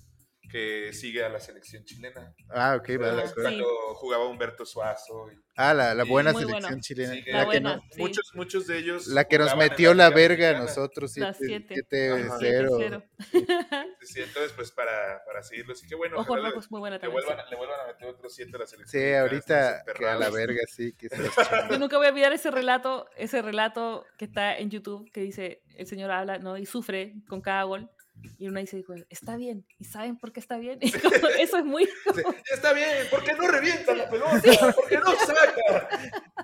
[0.50, 2.34] que sigue a la selección chilena.
[2.50, 3.42] Ah, ok, va, de Ah, acuerdo.
[3.42, 5.30] Cuando jugaba Humberto Suazo.
[5.32, 6.78] y- Ah, la, la Sí, buena selección bueno.
[6.82, 7.14] chilena.
[7.14, 7.76] Sí, que- La la, que buena.
[7.76, 8.00] no- sí.
[8.00, 9.06] Muchos, muchos de ellos.
[9.06, 11.74] la que nos metió la verga a nosotros, Las siete.
[11.90, 12.36] 7-0.
[12.38, 13.02] Siete, cero.
[14.02, 15.72] Sí, entonces, pues para, para seguirlo.
[15.72, 17.08] Así que bueno, Ojos ojalá le- rojos, muy buena le, sí.
[17.10, 19.02] vuelvan, le vuelvan a meter otros 7 a la selección.
[19.02, 21.16] Sí, ahorita que a la verga, sí, que se.
[21.70, 25.62] Yo nunca voy a olvidar ese relato, ese relato que está en YouTube, que dice,
[25.76, 26.56] el señor habla, ¿no?
[26.58, 27.90] Y sufre con cada gol.
[28.38, 29.64] Y uno dice, está bien.
[29.78, 30.78] ¿Y saben por qué está bien?
[30.82, 31.88] Y como, eso es muy...
[32.52, 34.40] Está bien, ¿por qué no revienta la pelota?
[34.74, 35.88] ¿Por qué no saca?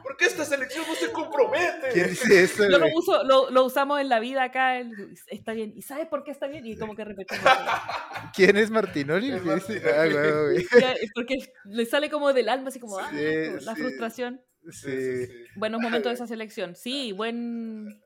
[0.02, 1.88] ¿Por qué esta selección no se compromete?
[1.92, 5.52] ¿Quién dice eso, Yo lo, uso, lo, lo usamos en la vida acá, el- está
[5.52, 5.72] bien.
[5.76, 6.66] ¿Y sabes por qué está bien?
[6.66, 7.44] Y como que repetimos.
[8.34, 9.32] ¿Quién es Martinoli?
[9.32, 9.42] Es.
[9.86, 13.80] Ah, Porque le sale como del alma, así como, ah, Sí, la sí.
[13.82, 14.40] frustración.
[14.70, 15.26] Sí,
[15.56, 16.76] Buenos momentos de esa selección.
[16.76, 18.00] Sí, buen,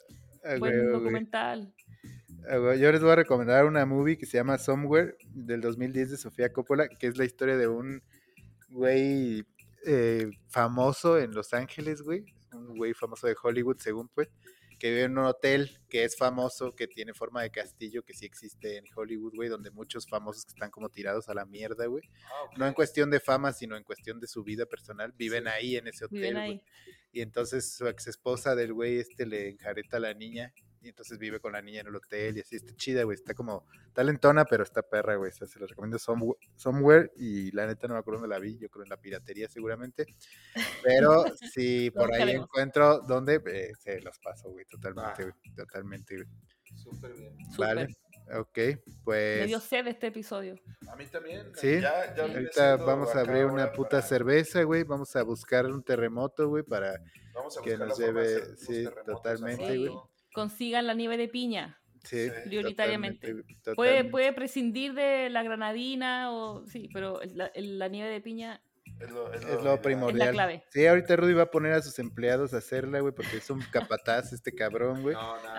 [0.45, 1.61] ah, buen documental.
[1.61, 1.86] Güey,
[2.49, 6.53] Yo les voy a recomendar una movie que se llama Somewhere del 2010 de Sofía
[6.53, 8.03] Coppola, que es la historia de un
[8.69, 9.45] güey
[9.85, 12.25] eh, famoso en Los Ángeles, güey.
[12.53, 14.29] Un güey famoso de Hollywood, según pues,
[14.79, 18.27] que vive en un hotel que es famoso, que tiene forma de castillo, que sí
[18.27, 22.05] existe en Hollywood, güey, donde muchos famosos que están como tirados a la mierda, güey.
[22.27, 22.51] Ah.
[22.57, 25.51] No en cuestión de fama, sino en cuestión de su vida personal, viven Sí.
[25.51, 26.35] ahí en ese hotel.
[26.35, 26.63] Güey.
[27.13, 30.53] Y entonces su ex esposa del güey este le enjareta a la niña.
[30.87, 32.55] Y entonces vive con la niña en el hotel y así.
[32.57, 33.17] Está chida, güey.
[33.17, 35.31] Está como talentona, pero está perra, güey.
[35.31, 37.11] O sea, se la recomiendo Somewhere, Somewhere.
[37.17, 38.57] Y la neta no me acuerdo dónde la vi.
[38.57, 40.07] Yo creo en la piratería seguramente.
[40.85, 44.65] Pero si por ahí encuentro dónde, eh, se los paso, güey.
[44.67, 45.31] Totalmente, Va.
[45.31, 45.55] güey.
[45.57, 46.29] Totalmente, güey.
[46.77, 47.37] Súper bien.
[47.59, 47.89] Vale.
[47.89, 48.07] Súper.
[48.39, 49.63] Ok, Me dio pues.
[49.65, 50.57] sed este episodio.
[50.89, 51.53] A mí también.
[51.55, 54.83] Sí, ya- ya viene Ahorita vamos a abrir una puta para- cerveza, güey.
[54.83, 57.01] Vamos a buscar un terremoto, güey, para
[57.35, 59.93] Vamos a que nos lleve- sí, totalmente, güey.
[60.37, 61.81] Consigan la nieve de piña.
[62.05, 63.21] Sí, prioritariamente.
[63.27, 64.11] totalmente, Puede, totalmente.
[64.11, 68.61] puede prescindir de la granadina o sí, pero el- la, el- la nieve de piña
[69.01, 69.81] Es lo, es Es lo lo ideal.
[69.81, 70.31] primordial.
[70.33, 70.65] clave.
[70.71, 73.61] Sí, ahorita Rudy va a poner a sus empleados a hacerla, güey, porque es un
[73.71, 75.15] capataz este cabrón, güey.
[75.15, 75.53] No, nada.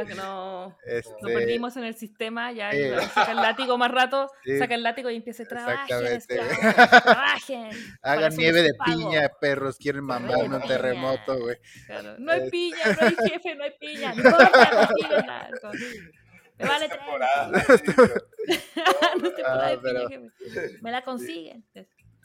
[0.00, 0.76] Ah, no.
[0.84, 2.94] Este, Lo perdimos en el sistema, ya Eh.
[2.96, 4.58] y saca el látigo más rato, Sí.
[4.58, 6.04] saca el látigo y empieza a trabajar.
[6.04, 6.56] Exactamente.
[7.02, 7.70] Trabajen.
[8.02, 8.90] Hagan nieve de pago".
[8.92, 10.66] piña, perros, quieren mamarme un piña.
[10.66, 11.56] terremoto, güey.
[11.86, 14.14] Claro, No hay piña, no hay jefe, no hay piña.
[14.14, 15.50] No consíguenla.
[16.58, 18.24] Me vale Es tres.
[18.46, 18.52] sí,
[19.22, 20.78] No te puedo Ah, pero- jefe.
[20.80, 21.64] Me la consiguen.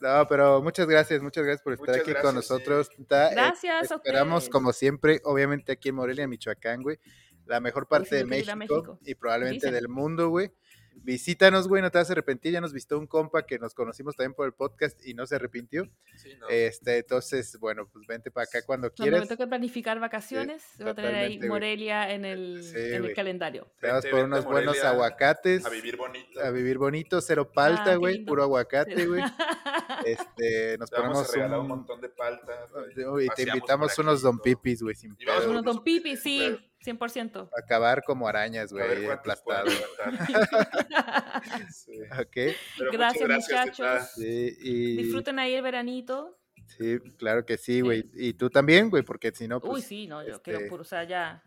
[0.02, 2.53] No, pero muchas gracias, muchas gracias por estar Muchas aquí con gracias, sí.
[2.53, 2.90] nosotros.
[3.07, 6.99] Ta, eh, Gracias a Esperamos, como siempre, obviamente aquí en Morelia, Michoacán, güey,
[7.45, 8.99] la mejor parte de México, México.
[9.06, 9.73] y probablemente Dicen.
[9.76, 10.52] del mundo, güey.
[10.96, 12.54] Visítanos, güey, no te vas a arrepentir.
[12.54, 15.36] Ya nos visitó un compa que nos conocimos también por el podcast y no se
[15.36, 15.90] arrepintió.
[16.16, 16.48] sí, no.
[16.50, 19.30] Este, entonces, bueno, pues vente para acá cuando Cuando me quieras.
[19.30, 21.50] toque planificar vacaciones, voy a tener ahí güey.
[21.50, 23.68] Morelia en el, Sí, en el calendario.
[23.80, 25.66] Te vas Vente, por unos buenos aguacates.
[25.66, 26.40] a vivir bonito.
[26.40, 29.24] a vivir bonito, cero palta, Ah, qué güey, puro aguacate, güey.
[30.06, 32.68] Este, nos vamos ponemos un, un, montón de palta.
[33.10, 33.26] güey.
[33.28, 35.46] y te invitamos unos aquí don pipis, güey, sin Y vamos.
[35.46, 36.58] Unos don Pipi, sí.
[36.84, 37.49] 100%.
[37.58, 39.74] Acabar como arañas, güey, aplastados.
[39.74, 40.28] levantar.
[41.72, 41.94] Sí.
[42.20, 42.56] Ok.
[42.78, 43.76] Pero Gracias, muchachos.
[43.76, 44.06] Tita.
[44.06, 44.98] Sí, y...
[44.98, 46.38] Disfruten ahí el veranito.
[46.78, 48.10] Sí, claro que sí, güey.
[48.14, 49.74] Y tú también, güey, porque si no, pues...
[49.74, 51.44] Uy, sí, no, yo este, quiero puro, o sea, ya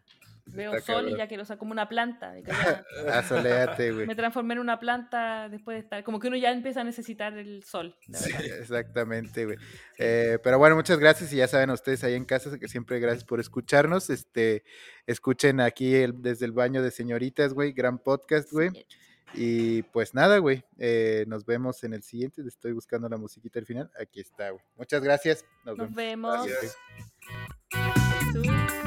[0.47, 2.35] veo está sol y ya quiero, o sea, como una planta.
[3.13, 4.07] Asoléate, güey.
[4.07, 7.37] me transformé en una planta después de estar, como que uno ya empieza a necesitar
[7.39, 7.97] el sol.
[8.09, 8.33] la Sí.
[8.61, 9.57] Exactamente, güey.
[9.99, 13.25] Eh, pero bueno, muchas gracias y ya saben ustedes ahí en casa que siempre gracias
[13.25, 14.11] por escucharnos.
[14.11, 14.65] Este,
[15.07, 18.71] escuchen aquí el- desde el baño de señoritas, güey, gran podcast, güey.
[19.37, 22.41] Y pues nada, güey, eh, nos vemos en el siguiente.
[22.47, 23.91] Estoy buscando la musiquita al final.
[24.01, 24.63] Aquí está, güey.
[24.77, 25.45] Muchas gracias.
[25.65, 26.47] Nos, Nos vemos.
[26.47, 26.77] vemos.
[27.73, 28.84] Gracias.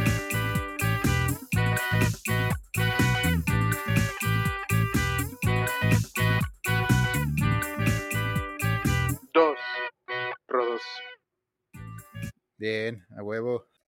[12.57, 13.67] Bien, a huevo.